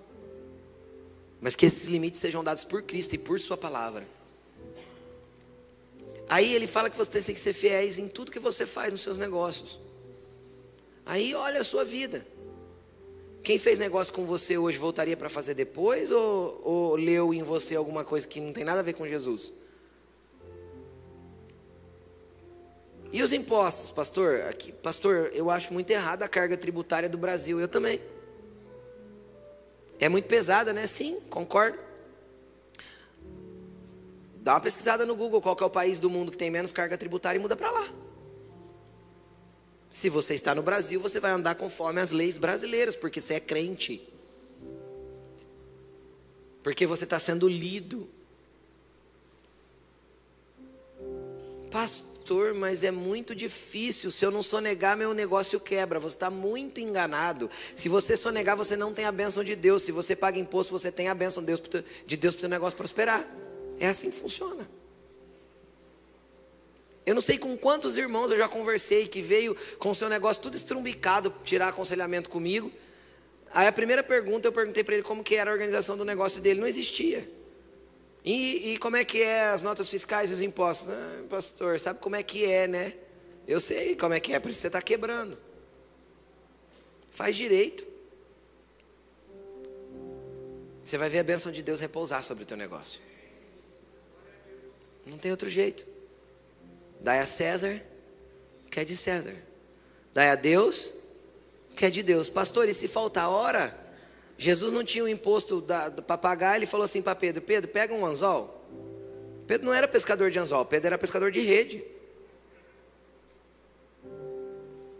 Mas 1.39 1.55
que 1.55 1.67
esses 1.67 1.85
limites 1.89 2.19
sejam 2.19 2.43
dados 2.43 2.63
por 2.63 2.81
Cristo 2.81 3.13
e 3.13 3.19
por 3.19 3.39
Sua 3.39 3.55
palavra. 3.55 4.03
Aí 6.27 6.55
ele 6.55 6.65
fala 6.65 6.89
que 6.89 6.97
você 6.97 7.21
tem 7.21 7.35
que 7.35 7.39
ser 7.39 7.53
fiéis 7.53 7.99
em 7.99 8.07
tudo 8.07 8.31
que 8.31 8.39
você 8.39 8.65
faz 8.65 8.91
nos 8.91 9.01
seus 9.01 9.19
negócios. 9.19 9.79
Aí 11.05 11.35
olha 11.35 11.61
a 11.61 11.63
sua 11.63 11.85
vida. 11.85 12.25
Quem 13.45 13.59
fez 13.59 13.77
negócio 13.77 14.11
com 14.11 14.25
você 14.25 14.57
hoje 14.57 14.75
voltaria 14.75 15.15
para 15.15 15.29
fazer 15.29 15.53
depois 15.53 16.09
ou, 16.09 16.61
ou 16.63 16.95
leu 16.95 17.31
em 17.31 17.43
você 17.43 17.75
alguma 17.75 18.03
coisa 18.03 18.27
que 18.27 18.41
não 18.41 18.51
tem 18.51 18.63
nada 18.63 18.79
a 18.79 18.83
ver 18.83 18.93
com 18.93 19.07
Jesus? 19.07 19.53
E 23.13 23.21
os 23.21 23.31
impostos, 23.31 23.91
pastor? 23.91 24.41
Aqui, 24.49 24.71
pastor, 24.71 25.29
eu 25.31 25.51
acho 25.51 25.71
muito 25.71 25.91
errada 25.91 26.25
a 26.25 26.27
carga 26.27 26.57
tributária 26.57 27.07
do 27.07 27.19
Brasil. 27.19 27.59
Eu 27.59 27.67
também. 27.67 28.01
É 29.99 30.09
muito 30.09 30.25
pesada, 30.25 30.73
né? 30.73 30.87
Sim, 30.87 31.19
concordo. 31.29 31.77
Dá 34.37 34.55
uma 34.55 34.61
pesquisada 34.61 35.05
no 35.05 35.15
Google 35.15 35.39
qual 35.39 35.55
é 35.61 35.63
o 35.65 35.69
país 35.69 35.99
do 35.99 36.09
mundo 36.09 36.31
que 36.31 36.37
tem 36.37 36.49
menos 36.49 36.71
carga 36.71 36.97
tributária 36.97 37.37
e 37.37 37.41
muda 37.41 37.55
para 37.55 37.69
lá. 37.69 38.04
Se 39.95 40.09
você 40.09 40.33
está 40.33 40.53
no 40.53 40.61
Brasil, 40.61 40.99
você 40.99 41.21
vai 41.21 41.31
andar 41.31 41.55
conforme 41.55 42.01
as 42.01 42.11
leis 42.11 42.37
brasileiras, 42.37 42.97
porque 42.97 43.21
você 43.21 43.35
é 43.35 43.39
crente. 43.39 44.05
Porque 46.61 46.85
você 46.85 47.05
está 47.05 47.17
sendo 47.17 47.47
lido. 47.47 48.05
Pastor, 51.71 52.53
mas 52.53 52.83
é 52.83 52.91
muito 52.91 53.33
difícil. 53.33 54.11
Se 54.11 54.25
eu 54.25 54.31
não 54.31 54.43
sonegar, 54.43 54.97
meu 54.97 55.13
negócio 55.13 55.61
quebra. 55.61 55.97
Você 55.97 56.17
está 56.17 56.29
muito 56.29 56.81
enganado. 56.81 57.49
Se 57.73 57.87
você 57.87 58.17
sonegar, 58.17 58.57
você 58.57 58.75
não 58.75 58.93
tem 58.93 59.05
a 59.05 59.13
bênção 59.13 59.45
de 59.45 59.55
Deus. 59.55 59.83
Se 59.83 59.93
você 59.93 60.13
paga 60.13 60.37
imposto, 60.37 60.77
você 60.77 60.91
tem 60.91 61.07
a 61.07 61.15
bênção 61.15 61.41
de 61.41 62.17
Deus 62.17 62.35
para 62.35 62.39
o 62.39 62.41
seu 62.41 62.49
negócio 62.49 62.75
prosperar. 62.75 63.25
É 63.79 63.87
assim 63.87 64.11
que 64.11 64.17
funciona. 64.17 64.69
Eu 67.05 67.13
não 67.13 67.21
sei 67.21 67.37
com 67.37 67.55
quantos 67.55 67.97
irmãos 67.97 68.31
eu 68.31 68.37
já 68.37 68.47
conversei 68.47 69.07
que 69.07 69.21
veio 69.21 69.55
com 69.77 69.91
o 69.91 69.95
seu 69.95 70.09
negócio 70.09 70.41
tudo 70.41 70.57
estrumbicado 70.57 71.31
tirar 71.43 71.67
aconselhamento 71.67 72.29
comigo. 72.29 72.71
Aí 73.53 73.67
a 73.67 73.71
primeira 73.71 74.03
pergunta 74.03 74.47
eu 74.47 74.51
perguntei 74.51 74.83
para 74.83 74.95
ele 74.95 75.03
como 75.03 75.23
que 75.23 75.35
era 75.35 75.51
a 75.51 75.53
organização 75.53 75.95
do 75.95 76.03
negócio 76.03 76.41
dele, 76.41 76.59
não 76.59 76.67
existia. 76.67 77.29
E, 78.23 78.73
e 78.73 78.77
como 78.79 78.97
é 78.97 79.05
que 79.05 79.21
é 79.21 79.49
as 79.49 79.61
notas 79.61 79.87
fiscais 79.87 80.31
e 80.31 80.33
os 80.33 80.41
impostos? 80.41 80.89
Ah, 80.89 81.23
pastor, 81.29 81.79
sabe 81.79 81.99
como 81.99 82.15
é 82.15 82.23
que 82.23 82.43
é, 82.43 82.67
né? 82.67 82.93
Eu 83.47 83.61
sei 83.61 83.95
como 83.95 84.15
é 84.15 84.19
que 84.19 84.33
é, 84.33 84.39
por 84.39 84.49
isso 84.49 84.59
você 84.59 84.67
está 84.67 84.81
quebrando. 84.81 85.37
Faz 87.11 87.35
direito. 87.35 87.85
Você 90.83 90.97
vai 90.97 91.07
ver 91.07 91.19
a 91.19 91.23
bênção 91.23 91.51
de 91.51 91.61
Deus 91.61 91.79
repousar 91.79 92.23
sobre 92.23 92.43
o 92.43 92.47
teu 92.47 92.57
negócio. 92.57 92.99
Não 95.05 95.19
tem 95.19 95.29
outro 95.29 95.49
jeito. 95.49 95.94
Dai 96.99 97.19
a 97.19 97.27
César, 97.27 97.81
que 98.69 98.79
é 98.79 98.85
de 98.85 98.95
César. 98.95 99.35
Dai 100.13 100.29
a 100.29 100.35
Deus, 100.35 100.93
que 101.75 101.85
é 101.85 101.89
de 101.89 102.01
Deus. 102.01 102.29
Pastor, 102.29 102.67
e 102.69 102.73
se 102.73 102.87
faltar 102.87 103.29
hora? 103.29 103.77
Jesus 104.37 104.73
não 104.73 104.83
tinha 104.83 105.03
o 105.03 105.07
um 105.07 105.09
imposto 105.09 105.63
para 106.05 106.17
pagar, 106.17 106.57
ele 106.57 106.65
falou 106.65 106.85
assim 106.85 107.01
para 107.01 107.15
Pedro: 107.15 107.41
Pedro, 107.41 107.69
pega 107.69 107.93
um 107.93 108.05
anzol. 108.05 108.61
Pedro 109.47 109.67
não 109.67 109.73
era 109.73 109.87
pescador 109.87 110.31
de 110.31 110.39
anzol, 110.39 110.65
Pedro 110.65 110.87
era 110.87 110.97
pescador 110.97 111.31
de 111.31 111.39
rede. 111.39 111.83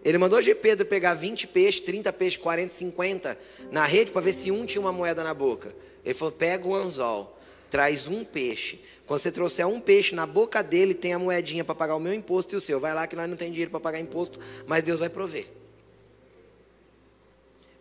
Ele 0.03 0.19
mandou 0.19 0.39
de 0.39 0.53
Pedro 0.53 0.85
pegar 0.85 1.15
20 1.15 1.47
peixes, 1.47 1.79
30 1.79 2.13
peixes, 2.13 2.37
40, 2.37 2.71
50 2.71 3.37
na 3.71 3.85
rede 3.85 4.11
para 4.11 4.21
ver 4.21 4.33
se 4.33 4.51
um 4.51 4.63
tinha 4.63 4.79
uma 4.79 4.91
moeda 4.91 5.23
na 5.23 5.33
boca. 5.33 5.75
Ele 6.03 6.13
falou: 6.13 6.31
pega 6.31 6.67
o 6.67 6.75
anzol 6.75 7.34
traz 7.69 8.07
um 8.07 8.23
peixe. 8.23 8.79
Quando 9.05 9.19
você 9.19 9.31
trouxer 9.31 9.67
um 9.67 9.79
peixe 9.79 10.15
na 10.15 10.25
boca 10.25 10.63
dele, 10.63 10.93
tem 10.93 11.13
a 11.13 11.19
moedinha 11.19 11.63
para 11.63 11.75
pagar 11.75 11.95
o 11.95 11.99
meu 11.99 12.13
imposto 12.13 12.55
e 12.55 12.57
o 12.57 12.61
seu. 12.61 12.79
Vai 12.79 12.93
lá 12.93 13.07
que 13.07 13.15
nós 13.15 13.29
não 13.29 13.37
tem 13.37 13.51
dinheiro 13.51 13.71
para 13.71 13.79
pagar 13.79 13.99
imposto, 13.99 14.39
mas 14.65 14.83
Deus 14.83 14.99
vai 14.99 15.09
prover. 15.09 15.47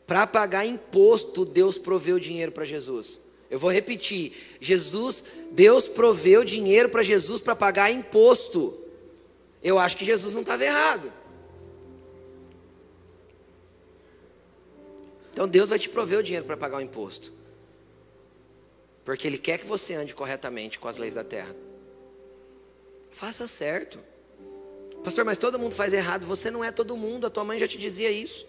Para 0.06 0.26
pagar 0.26 0.66
imposto, 0.66 1.44
Deus 1.44 1.78
proveu 1.78 2.18
dinheiro 2.18 2.52
para 2.52 2.64
Jesus. 2.64 3.20
Eu 3.50 3.58
vou 3.58 3.70
repetir: 3.70 4.32
Jesus, 4.60 5.24
Deus 5.52 5.88
proveu 5.88 6.44
dinheiro 6.44 6.88
para 6.88 7.02
Jesus 7.02 7.40
para 7.40 7.56
pagar 7.56 7.90
imposto. 7.90 8.78
Eu 9.62 9.78
acho 9.78 9.96
que 9.96 10.04
Jesus 10.04 10.34
não 10.34 10.42
estava 10.42 10.64
errado. 10.64 11.12
Então 15.30 15.48
Deus 15.48 15.70
vai 15.70 15.78
te 15.78 15.88
prover 15.88 16.18
o 16.18 16.22
dinheiro 16.22 16.46
para 16.46 16.56
pagar 16.56 16.78
o 16.78 16.80
imposto. 16.80 17.32
Porque 19.04 19.26
Ele 19.26 19.38
quer 19.38 19.58
que 19.58 19.66
você 19.66 19.94
ande 19.94 20.14
corretamente 20.14 20.78
com 20.78 20.88
as 20.88 20.98
leis 20.98 21.14
da 21.14 21.22
terra. 21.22 21.54
Faça 23.10 23.46
certo. 23.46 23.98
Pastor, 25.04 25.24
mas 25.24 25.36
todo 25.36 25.58
mundo 25.58 25.74
faz 25.74 25.92
errado. 25.92 26.26
Você 26.26 26.50
não 26.50 26.64
é 26.64 26.72
todo 26.72 26.96
mundo. 26.96 27.26
A 27.26 27.30
tua 27.30 27.44
mãe 27.44 27.58
já 27.58 27.68
te 27.68 27.76
dizia 27.76 28.10
isso. 28.10 28.46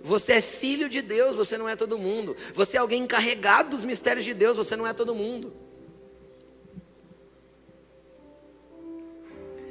Você 0.00 0.34
é 0.34 0.40
filho 0.40 0.88
de 0.88 1.00
Deus, 1.00 1.34
você 1.34 1.56
não 1.56 1.68
é 1.68 1.74
todo 1.74 1.98
mundo. 1.98 2.36
Você 2.54 2.76
é 2.76 2.80
alguém 2.80 3.02
encarregado 3.02 3.70
dos 3.70 3.84
mistérios 3.84 4.24
de 4.24 4.34
Deus, 4.34 4.56
você 4.56 4.76
não 4.76 4.86
é 4.86 4.92
todo 4.92 5.14
mundo. 5.14 5.52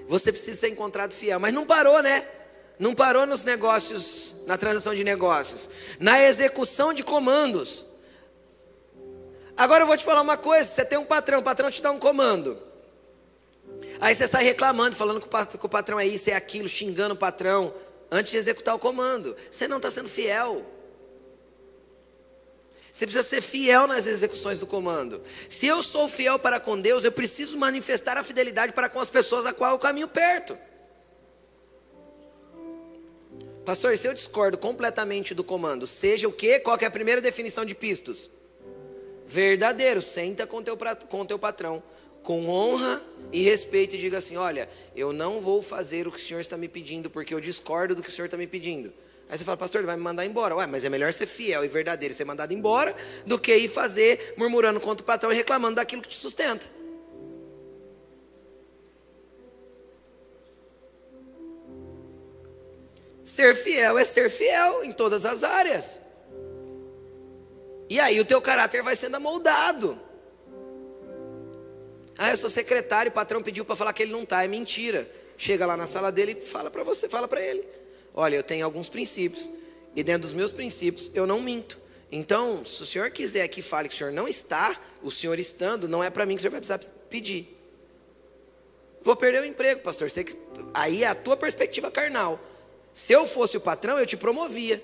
Você 0.08 0.32
precisa 0.32 0.60
ser 0.60 0.70
encontrado 0.70 1.14
fiel, 1.14 1.40
mas 1.40 1.54
não 1.54 1.66
parou, 1.66 2.02
né? 2.02 2.28
Não 2.80 2.94
parou 2.96 3.26
nos 3.26 3.44
negócios, 3.44 4.36
na 4.48 4.58
transação 4.58 4.94
de 4.94 5.04
negócios, 5.04 5.70
na 6.00 6.22
execução 6.22 6.94
de 6.94 7.04
comandos. 7.04 7.86
Agora 9.56 9.84
eu 9.84 9.88
vou 9.88 9.98
te 9.98 10.04
falar 10.04 10.22
uma 10.22 10.38
coisa: 10.38 10.64
você 10.64 10.86
tem 10.86 10.98
um 10.98 11.06
patrão, 11.06 11.40
o 11.40 11.44
patrão 11.44 11.70
te 11.70 11.82
dá 11.82 11.92
um 11.92 12.00
comando. 12.00 12.58
Aí 14.00 14.14
você 14.14 14.28
sai 14.28 14.44
reclamando, 14.44 14.96
falando 14.96 15.22
que 15.22 15.66
o 15.66 15.70
patrão 15.70 16.00
é 16.00 16.06
isso, 16.06 16.30
é 16.30 16.34
aquilo, 16.34 16.68
xingando 16.68 17.14
o 17.14 17.18
patrão, 17.18 17.74
antes 18.12 18.32
de 18.32 18.38
executar 18.38 18.76
o 18.76 18.80
comando. 18.80 19.36
Você 19.50 19.68
não 19.68 19.78
está 19.78 19.90
sendo 19.92 20.10
fiel. 20.10 20.66
Você 22.92 23.08
precisa 23.08 23.24
ser 23.24 23.42
fiel 23.42 23.88
nas 23.88 24.06
execuções 24.06 24.60
do 24.60 24.68
comando. 24.68 25.22
Se 25.50 25.66
eu 25.66 25.82
sou 25.82 26.08
fiel 26.08 26.38
para 26.38 26.60
com 26.60 26.80
Deus, 26.80 27.04
eu 27.04 27.12
preciso 27.12 27.58
manifestar 27.58 28.18
a 28.18 28.24
fidelidade 28.24 28.72
para 28.72 28.88
com 28.88 29.00
as 29.00 29.10
pessoas 29.10 29.48
a 29.48 29.54
qual 29.54 29.72
eu 29.72 29.80
caminho 29.80 30.08
perto. 30.08 30.58
Pastor, 33.66 33.98
se 33.98 34.08
eu 34.08 34.14
discordo 34.14 34.58
completamente 34.58 35.34
do 35.34 35.44
comando, 35.44 35.88
seja 35.88 36.28
o 36.28 36.32
quê? 36.32 36.60
Qual 36.60 36.78
que 36.78 36.86
é 36.86 36.88
a 36.88 36.92
primeira 36.92 37.22
definição 37.22 37.66
de 37.66 37.74
pistos? 37.74 38.30
Verdadeiro. 39.26 40.02
Senta 40.02 40.46
com 40.46 40.62
teu, 40.62 40.78
com 41.10 41.26
teu 41.26 41.40
patrão, 41.40 41.82
com 42.22 42.48
honra 42.50 43.02
e 43.32 43.42
respeito, 43.42 43.96
e 43.96 44.00
diga 44.00 44.18
assim: 44.18 44.38
Olha, 44.38 44.70
eu 44.96 45.14
não 45.14 45.40
vou 45.40 45.62
fazer 45.62 46.08
o 46.08 46.12
que 46.12 46.18
o 46.18 46.22
senhor 46.22 46.40
está 46.40 46.58
me 46.58 46.68
pedindo, 46.68 47.10
porque 47.10 47.34
eu 47.34 47.40
discordo 47.40 47.96
do 47.96 48.02
que 48.04 48.10
o 48.10 48.12
senhor 48.12 48.26
está 48.26 48.38
me 48.38 48.48
pedindo. 48.48 48.94
Aí 49.30 49.38
você 49.38 49.44
fala, 49.44 49.58
pastor, 49.58 49.80
ele 49.80 49.88
vai 49.88 49.96
me 49.96 50.04
mandar 50.04 50.26
embora. 50.26 50.56
Ué, 50.56 50.68
mas 50.68 50.86
é 50.86 50.90
melhor 50.90 51.12
ser 51.12 51.26
fiel 51.26 51.64
e 51.64 51.68
verdadeiro, 51.68 52.14
ser 52.14 52.26
mandado 52.26 52.54
embora, 52.54 52.96
do 53.26 53.40
que 53.40 53.56
ir 53.56 53.68
fazer 53.68 54.36
murmurando 54.38 54.80
contra 54.80 55.04
o 55.04 55.08
patrão 55.08 55.32
e 55.32 55.36
reclamando 55.36 55.76
daquilo 55.76 56.02
que 56.02 56.10
te 56.10 56.16
sustenta. 56.16 56.68
Ser 63.24 63.56
fiel 63.56 63.98
é 63.98 64.04
ser 64.04 64.30
fiel 64.30 64.84
em 64.84 64.92
todas 64.92 65.26
as 65.26 65.44
áreas. 65.44 66.02
E 67.94 68.00
aí 68.00 68.20
o 68.20 68.26
teu 68.26 68.42
caráter 68.42 68.82
vai 68.82 68.96
sendo 68.96 69.18
amoldado. 69.18 70.02
Ah, 72.18 72.32
eu 72.32 72.38
sou 72.38 72.50
secretário, 72.50 73.12
o 73.12 73.14
patrão 73.14 73.40
pediu 73.40 73.64
para 73.64 73.76
falar 73.76 73.94
que 73.94 74.02
ele 74.02 74.12
não 74.12 74.24
está, 74.24 74.44
é 74.44 74.48
mentira. 74.48 75.08
Chega 75.38 75.64
lá 75.64 75.78
na 75.78 75.86
sala 75.86 76.12
dele 76.12 76.36
e 76.36 76.42
fala 76.44 76.72
para 76.72 76.84
você, 76.84 77.08
fala 77.08 77.28
para 77.28 77.40
ele. 77.40 77.64
Olha, 78.12 78.36
eu 78.36 78.42
tenho 78.42 78.66
alguns 78.66 78.90
princípios 78.90 79.48
e 79.96 80.02
dentro 80.02 80.24
dos 80.24 80.34
meus 80.34 80.52
princípios 80.52 81.12
eu 81.14 81.28
não 81.28 81.40
minto. 81.40 81.80
Então, 82.12 82.66
se 82.66 82.82
o 82.82 82.86
senhor 82.88 83.12
quiser 83.12 83.48
que 83.48 83.62
fale 83.62 83.88
que 83.88 83.94
o 83.94 83.98
senhor 84.00 84.12
não 84.12 84.28
está, 84.28 84.76
o 85.04 85.12
senhor 85.12 85.38
estando, 85.38 85.88
não 85.88 86.04
é 86.04 86.10
para 86.10 86.26
mim 86.26 86.34
que 86.34 86.40
o 86.40 86.42
senhor 86.42 86.52
vai 86.52 86.62
precisar 86.62 86.80
pedir. 87.12 87.56
Vou 89.04 89.16
perder 89.16 89.44
o 89.44 89.46
emprego, 89.46 89.82
pastor. 89.82 90.10
Aí 90.74 91.04
é 91.04 91.08
a 91.10 91.14
tua 91.14 91.38
perspectiva 91.38 91.92
carnal. 91.92 92.44
Se 92.92 93.14
eu 93.14 93.28
fosse 93.28 93.56
o 93.56 93.62
patrão, 93.62 94.00
eu 94.00 94.06
te 94.08 94.18
promovia. 94.18 94.84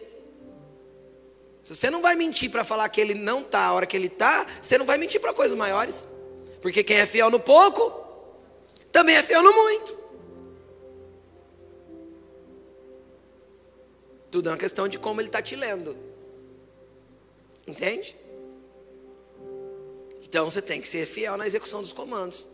Se 1.62 1.76
você 1.76 1.90
não 1.90 2.02
vai 2.02 2.16
mentir 2.16 2.50
para 2.50 2.64
falar 2.64 2.88
que 2.90 3.02
ele 3.02 3.14
não 3.14 3.42
está 3.42 3.66
a 3.66 3.74
hora 3.74 3.86
que 3.86 3.96
ele 3.96 4.08
está, 4.08 4.46
você 4.62 4.78
não 4.78 4.86
vai 4.86 4.98
mentir 4.98 5.20
para 5.20 5.34
coisas 5.34 5.58
maiores. 5.58 6.08
Porque 6.62 6.84
quem 6.84 6.98
é 6.98 7.06
fiel 7.06 7.30
no 7.30 7.40
pouco, 7.40 7.92
também 8.92 9.16
é 9.16 9.24
fiel 9.24 9.44
no 9.44 9.54
muito. 9.54 9.98
Tudo 14.32 14.50
é 14.50 14.52
uma 14.52 14.58
questão 14.58 14.88
de 14.88 15.00
como 15.00 15.20
ele 15.22 15.28
está 15.28 15.42
te 15.42 15.56
lendo. 15.56 15.98
Entende? 17.68 18.16
Então 20.22 20.50
você 20.50 20.62
tem 20.62 20.80
que 20.80 20.88
ser 20.88 21.06
fiel 21.06 21.38
na 21.38 21.48
execução 21.48 21.82
dos 21.82 21.92
comandos. 21.92 22.48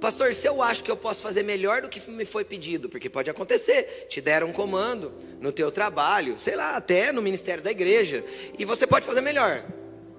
Pastor, 0.00 0.34
se 0.34 0.46
eu 0.46 0.62
acho 0.62 0.84
que 0.84 0.90
eu 0.90 0.96
posso 0.96 1.22
fazer 1.22 1.42
melhor 1.42 1.82
do 1.82 1.88
que 1.88 2.10
me 2.10 2.24
foi 2.24 2.44
pedido, 2.44 2.88
porque 2.88 3.08
pode 3.08 3.30
acontecer, 3.30 4.06
te 4.08 4.20
deram 4.20 4.48
um 4.48 4.52
comando 4.52 5.12
no 5.40 5.50
teu 5.50 5.72
trabalho, 5.72 6.38
sei 6.38 6.54
lá, 6.54 6.76
até 6.76 7.12
no 7.12 7.22
ministério 7.22 7.62
da 7.62 7.70
igreja, 7.70 8.24
e 8.58 8.64
você 8.64 8.86
pode 8.86 9.06
fazer 9.06 9.20
melhor. 9.20 9.64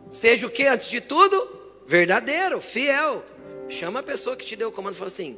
Seja 0.09 0.47
o 0.47 0.49
que 0.49 0.65
antes 0.65 0.89
de 0.89 1.01
tudo? 1.01 1.49
Verdadeiro, 1.86 2.59
fiel. 2.59 3.23
Chama 3.69 3.99
a 3.99 4.03
pessoa 4.03 4.36
que 4.36 4.45
te 4.45 4.55
deu 4.55 4.69
o 4.69 4.71
comando 4.71 4.95
e 4.95 4.97
fala 4.97 5.09
assim: 5.09 5.38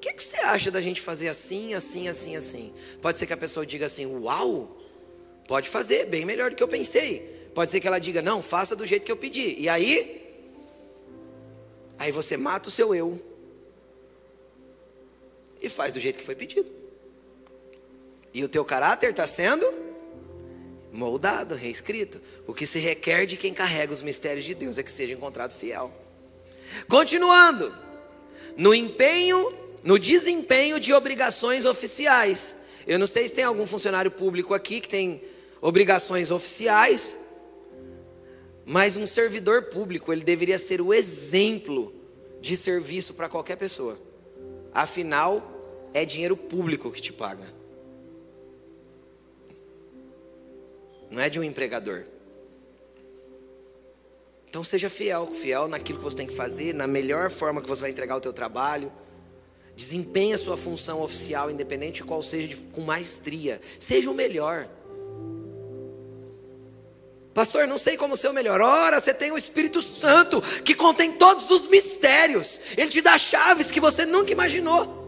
que, 0.00 0.14
que 0.14 0.24
você 0.24 0.38
acha 0.38 0.70
da 0.70 0.80
gente 0.80 1.00
fazer 1.00 1.28
assim, 1.28 1.74
assim, 1.74 2.08
assim, 2.08 2.34
assim? 2.34 2.72
Pode 3.02 3.18
ser 3.18 3.26
que 3.26 3.32
a 3.32 3.36
pessoa 3.36 3.66
diga 3.66 3.86
assim: 3.86 4.06
Uau, 4.06 4.76
pode 5.46 5.68
fazer, 5.68 6.06
bem 6.06 6.24
melhor 6.24 6.50
do 6.50 6.56
que 6.56 6.62
eu 6.62 6.68
pensei. 6.68 7.50
Pode 7.54 7.70
ser 7.70 7.80
que 7.80 7.86
ela 7.86 7.98
diga: 7.98 8.22
Não, 8.22 8.42
faça 8.42 8.74
do 8.74 8.86
jeito 8.86 9.04
que 9.04 9.12
eu 9.12 9.16
pedi. 9.16 9.56
E 9.58 9.68
aí, 9.68 10.22
aí 11.98 12.10
você 12.10 12.36
mata 12.36 12.68
o 12.68 12.72
seu 12.72 12.94
eu 12.94 13.20
e 15.60 15.68
faz 15.68 15.94
do 15.94 16.00
jeito 16.00 16.18
que 16.18 16.24
foi 16.24 16.34
pedido. 16.34 16.70
E 18.32 18.44
o 18.44 18.48
teu 18.48 18.64
caráter 18.64 19.10
está 19.10 19.26
sendo 19.26 19.66
moldado, 20.92 21.54
reescrito. 21.54 22.20
O 22.46 22.54
que 22.54 22.66
se 22.66 22.78
requer 22.78 23.26
de 23.26 23.36
quem 23.36 23.52
carrega 23.52 23.92
os 23.92 24.02
mistérios 24.02 24.44
de 24.44 24.54
Deus 24.54 24.78
é 24.78 24.82
que 24.82 24.90
seja 24.90 25.12
encontrado 25.12 25.54
fiel. 25.54 25.92
Continuando, 26.88 27.74
no 28.56 28.74
empenho, 28.74 29.52
no 29.82 29.98
desempenho 29.98 30.78
de 30.78 30.92
obrigações 30.92 31.64
oficiais. 31.64 32.56
Eu 32.86 32.98
não 32.98 33.06
sei 33.06 33.26
se 33.28 33.34
tem 33.34 33.44
algum 33.44 33.66
funcionário 33.66 34.10
público 34.10 34.54
aqui 34.54 34.80
que 34.80 34.88
tem 34.88 35.22
obrigações 35.60 36.30
oficiais, 36.30 37.18
mas 38.64 38.96
um 38.96 39.06
servidor 39.06 39.64
público, 39.64 40.12
ele 40.12 40.22
deveria 40.22 40.58
ser 40.58 40.80
o 40.80 40.94
exemplo 40.94 41.92
de 42.40 42.56
serviço 42.56 43.14
para 43.14 43.28
qualquer 43.28 43.56
pessoa. 43.56 43.98
Afinal, 44.72 45.49
é 45.92 46.04
dinheiro 46.04 46.36
público 46.36 46.90
que 46.90 47.00
te 47.00 47.12
paga. 47.12 47.46
Não 51.10 51.20
é 51.20 51.28
de 51.28 51.40
um 51.40 51.42
empregador. 51.42 52.04
Então 54.48 54.64
seja 54.64 54.88
fiel, 54.88 55.26
fiel 55.26 55.68
naquilo 55.68 55.98
que 55.98 56.04
você 56.04 56.16
tem 56.16 56.26
que 56.26 56.34
fazer, 56.34 56.74
na 56.74 56.86
melhor 56.86 57.30
forma 57.30 57.60
que 57.60 57.68
você 57.68 57.82
vai 57.82 57.90
entregar 57.90 58.16
o 58.16 58.20
teu 58.20 58.32
trabalho. 58.32 58.92
Desempenhe 59.76 60.34
a 60.34 60.38
sua 60.38 60.56
função 60.56 61.00
oficial, 61.02 61.50
independente 61.50 62.02
de 62.02 62.04
qual 62.04 62.22
seja, 62.22 62.56
com 62.72 62.80
maestria. 62.82 63.60
Seja 63.78 64.10
o 64.10 64.14
melhor. 64.14 64.68
Pastor, 67.32 67.66
não 67.66 67.78
sei 67.78 67.96
como 67.96 68.16
ser 68.16 68.28
o 68.28 68.34
melhor. 68.34 68.60
Ora, 68.60 69.00
você 69.00 69.14
tem 69.14 69.30
o 69.30 69.38
Espírito 69.38 69.80
Santo 69.80 70.42
que 70.64 70.74
contém 70.74 71.12
todos 71.12 71.48
os 71.50 71.68
mistérios. 71.68 72.60
Ele 72.76 72.90
te 72.90 73.00
dá 73.00 73.16
chaves 73.16 73.70
que 73.70 73.80
você 73.80 74.04
nunca 74.04 74.32
imaginou. 74.32 74.99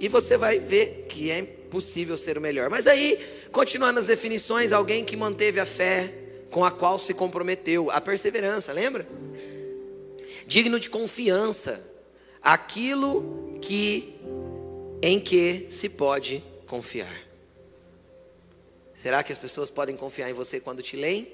E 0.00 0.08
você 0.08 0.36
vai 0.36 0.58
ver 0.58 1.06
que 1.08 1.30
é 1.30 1.42
possível 1.42 2.16
ser 2.16 2.38
o 2.38 2.40
melhor. 2.40 2.70
Mas 2.70 2.86
aí, 2.86 3.18
continuando 3.52 4.00
as 4.00 4.06
definições, 4.06 4.72
alguém 4.72 5.04
que 5.04 5.16
manteve 5.16 5.60
a 5.60 5.66
fé 5.66 6.12
com 6.50 6.64
a 6.64 6.70
qual 6.70 6.98
se 6.98 7.12
comprometeu, 7.12 7.90
a 7.90 8.00
perseverança, 8.00 8.72
lembra? 8.72 9.06
Digno 10.46 10.80
de 10.80 10.88
confiança, 10.88 11.84
aquilo 12.42 13.58
que 13.60 14.14
em 15.02 15.20
que 15.20 15.66
se 15.68 15.88
pode 15.88 16.42
confiar. 16.66 17.28
Será 18.94 19.22
que 19.22 19.32
as 19.32 19.38
pessoas 19.38 19.70
podem 19.70 19.96
confiar 19.96 20.28
em 20.28 20.32
você 20.32 20.58
quando 20.58 20.82
te 20.82 20.96
leem? 20.96 21.32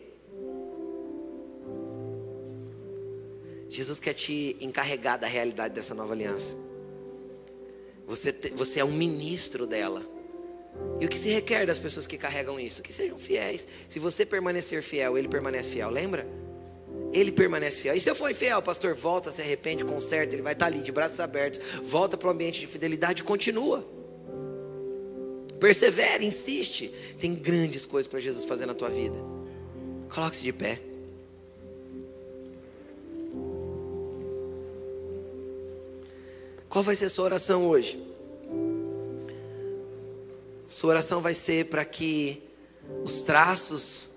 Jesus 3.69 3.99
quer 3.99 4.13
te 4.13 4.57
encarregar 4.61 5.19
da 5.19 5.27
realidade 5.27 5.75
dessa 5.75 5.95
nova 5.95 6.13
aliança. 6.13 6.57
Você, 8.07 8.35
você 8.55 8.81
é 8.81 8.85
um 8.85 8.93
ministro 8.93 9.67
dela. 9.67 10.03
E 11.01 11.07
o 11.07 11.09
que 11.09 11.17
se 11.17 11.29
requer 11.29 11.67
das 11.67 11.79
pessoas 11.79 12.07
que 12.07 12.19
carregam 12.19 12.59
isso? 12.59 12.83
Que 12.83 12.93
sejam 12.93 13.19
fiéis. 13.19 13.67
Se 13.89 13.99
você 13.99 14.27
permanecer 14.27 14.83
fiel, 14.83 15.17
ele 15.17 15.29
permanece 15.29 15.73
fiel, 15.73 15.91
lembra? 15.91 16.27
Ele 17.13 17.31
permanece 17.31 17.81
fiel. 17.81 17.95
E 17.95 18.01
se 18.01 18.11
eu 18.11 18.15
for 18.15 18.31
infiel, 18.31 18.61
pastor, 18.61 18.95
volta, 18.95 19.31
se 19.31 19.41
arrepende, 19.41 19.85
conserta, 19.85 20.35
ele 20.35 20.43
vai 20.43 20.53
estar 20.53 20.67
ali 20.67 20.81
de 20.81 20.91
braços 20.91 21.21
abertos, 21.21 21.61
volta 21.83 22.17
para 22.17 22.29
o 22.29 22.31
ambiente 22.31 22.61
de 22.61 22.67
fidelidade 22.67 23.23
e 23.23 23.25
continua. 23.25 23.87
Persevere, 25.61 26.27
insiste. 26.27 26.89
Tem 27.19 27.35
grandes 27.35 27.87
coisas 27.87 28.09
para 28.09 28.21
Jesus 28.21 28.45
fazer 28.45 28.67
na 28.67 28.75
tua 28.75 28.91
vida. 28.91 29.17
Coloque-se 30.09 30.43
de 30.43 30.53
pé. 30.53 30.81
Qual 36.75 36.83
vai 36.83 36.97
ser 36.97 37.05
a 37.05 37.09
sua 37.09 37.27
oração 37.27 37.69
hoje? 37.69 38.03
Sua 40.67 40.91
oração 40.91 41.23
vai 41.23 41.33
ser 41.33 41.67
para 41.67 41.85
que 41.85 42.43
os 43.05 43.23
traços 43.23 44.11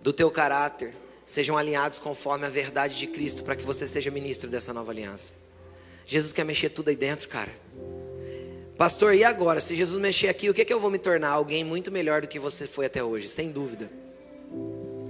do 0.00 0.12
teu 0.12 0.28
caráter 0.28 0.96
sejam 1.24 1.56
alinhados 1.56 2.00
conforme 2.00 2.44
a 2.44 2.48
verdade 2.48 2.98
de 2.98 3.06
Cristo, 3.06 3.44
para 3.44 3.54
que 3.54 3.64
você 3.64 3.86
seja 3.86 4.10
ministro 4.10 4.50
dessa 4.50 4.74
nova 4.74 4.90
aliança. 4.90 5.34
Jesus 6.04 6.32
quer 6.32 6.44
mexer 6.44 6.70
tudo 6.70 6.88
aí 6.88 6.96
dentro, 6.96 7.28
cara. 7.28 7.54
Pastor, 8.76 9.14
e 9.14 9.22
agora? 9.22 9.60
Se 9.60 9.76
Jesus 9.76 10.02
mexer 10.02 10.26
aqui, 10.26 10.50
o 10.50 10.54
que, 10.54 10.62
é 10.62 10.64
que 10.64 10.74
eu 10.74 10.80
vou 10.80 10.90
me 10.90 10.98
tornar? 10.98 11.30
Alguém 11.30 11.62
muito 11.62 11.92
melhor 11.92 12.20
do 12.20 12.26
que 12.26 12.40
você 12.40 12.66
foi 12.66 12.86
até 12.86 13.04
hoje, 13.04 13.28
sem 13.28 13.52
dúvida. 13.52 13.88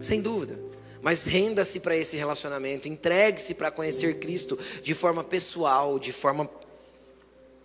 Sem 0.03 0.21
dúvida. 0.21 0.63
Mas 1.01 1.25
renda-se 1.25 1.81
para 1.81 1.97
esse 1.97 2.19
relacionamento, 2.19 2.87
entregue-se 2.87 3.55
para 3.55 3.71
conhecer 3.71 4.19
Cristo 4.19 4.59
de 4.83 4.93
forma 4.93 5.25
pessoal, 5.25 5.99
de 5.99 6.13
forma 6.13 6.49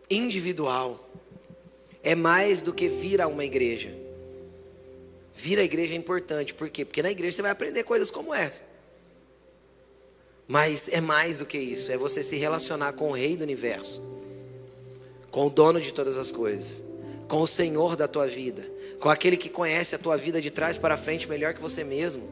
individual. 0.09 1.03
É 2.03 2.15
mais 2.15 2.61
do 2.61 2.73
que 2.73 2.87
vir 2.87 3.21
a 3.21 3.27
uma 3.27 3.43
igreja. 3.43 3.93
Vir 5.33 5.59
à 5.59 5.63
igreja 5.63 5.93
é 5.93 5.97
importante, 5.97 6.53
por 6.53 6.69
quê? 6.69 6.83
Porque 6.83 7.03
na 7.03 7.11
igreja 7.11 7.35
você 7.35 7.41
vai 7.43 7.51
aprender 7.51 7.83
coisas 7.83 8.09
como 8.09 8.33
essa. 8.33 8.63
Mas 10.47 10.87
é 10.87 11.01
mais 11.01 11.39
do 11.39 11.45
que 11.45 11.57
isso, 11.57 11.91
é 11.91 11.97
você 11.97 12.23
se 12.23 12.37
relacionar 12.37 12.93
com 12.93 13.09
o 13.09 13.11
Rei 13.11 13.35
do 13.35 13.43
universo, 13.43 14.01
com 15.29 15.45
o 15.45 15.49
dono 15.49 15.79
de 15.79 15.93
todas 15.93 16.17
as 16.17 16.31
coisas, 16.31 16.83
com 17.27 17.41
o 17.41 17.47
Senhor 17.47 17.95
da 17.95 18.07
tua 18.07 18.25
vida, 18.25 18.65
com 18.99 19.09
aquele 19.09 19.35
que 19.35 19.49
conhece 19.49 19.93
a 19.93 19.99
tua 19.99 20.17
vida 20.17 20.41
de 20.41 20.49
trás 20.49 20.77
para 20.77 20.95
frente 20.95 21.29
melhor 21.29 21.53
que 21.53 21.61
você 21.61 21.83
mesmo. 21.83 22.27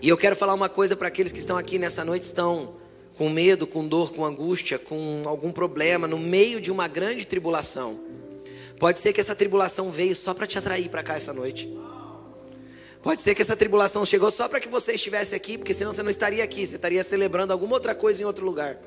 E 0.00 0.08
eu 0.08 0.16
quero 0.16 0.34
falar 0.34 0.54
uma 0.54 0.68
coisa 0.68 0.96
para 0.96 1.08
aqueles 1.08 1.32
que 1.32 1.38
estão 1.38 1.58
aqui 1.58 1.78
nessa 1.78 2.04
noite, 2.04 2.22
estão 2.22 2.79
com 3.16 3.28
medo, 3.28 3.66
com 3.66 3.86
dor, 3.86 4.12
com 4.12 4.24
angústia, 4.24 4.78
com 4.78 5.22
algum 5.26 5.52
problema, 5.52 6.06
no 6.06 6.18
meio 6.18 6.60
de 6.60 6.70
uma 6.70 6.88
grande 6.88 7.26
tribulação. 7.26 7.98
Pode 8.78 8.98
ser 9.00 9.12
que 9.12 9.20
essa 9.20 9.34
tribulação 9.34 9.90
veio 9.90 10.16
só 10.16 10.32
para 10.32 10.46
te 10.46 10.58
atrair 10.58 10.88
para 10.88 11.02
cá 11.02 11.14
essa 11.14 11.32
noite. 11.32 11.70
Pode 13.02 13.22
ser 13.22 13.34
que 13.34 13.42
essa 13.42 13.56
tribulação 13.56 14.04
chegou 14.04 14.30
só 14.30 14.48
para 14.48 14.60
que 14.60 14.68
você 14.68 14.94
estivesse 14.94 15.34
aqui, 15.34 15.56
porque 15.56 15.72
senão 15.72 15.92
você 15.92 16.02
não 16.02 16.10
estaria 16.10 16.44
aqui, 16.44 16.66
você 16.66 16.76
estaria 16.76 17.02
celebrando 17.02 17.52
alguma 17.52 17.74
outra 17.74 17.94
coisa 17.94 18.22
em 18.22 18.26
outro 18.26 18.44
lugar. 18.44 18.78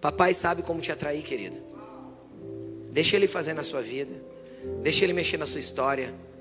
Papai 0.00 0.32
sabe 0.32 0.62
como 0.62 0.80
te 0.80 0.92
atrair, 0.92 1.22
querido. 1.22 1.56
Deixa 2.90 3.16
ele 3.16 3.26
fazer 3.26 3.54
na 3.54 3.62
sua 3.62 3.82
vida. 3.82 4.12
Deixa 4.82 5.04
ele 5.04 5.12
mexer 5.12 5.36
na 5.36 5.46
sua 5.46 5.60
história. 5.60 6.12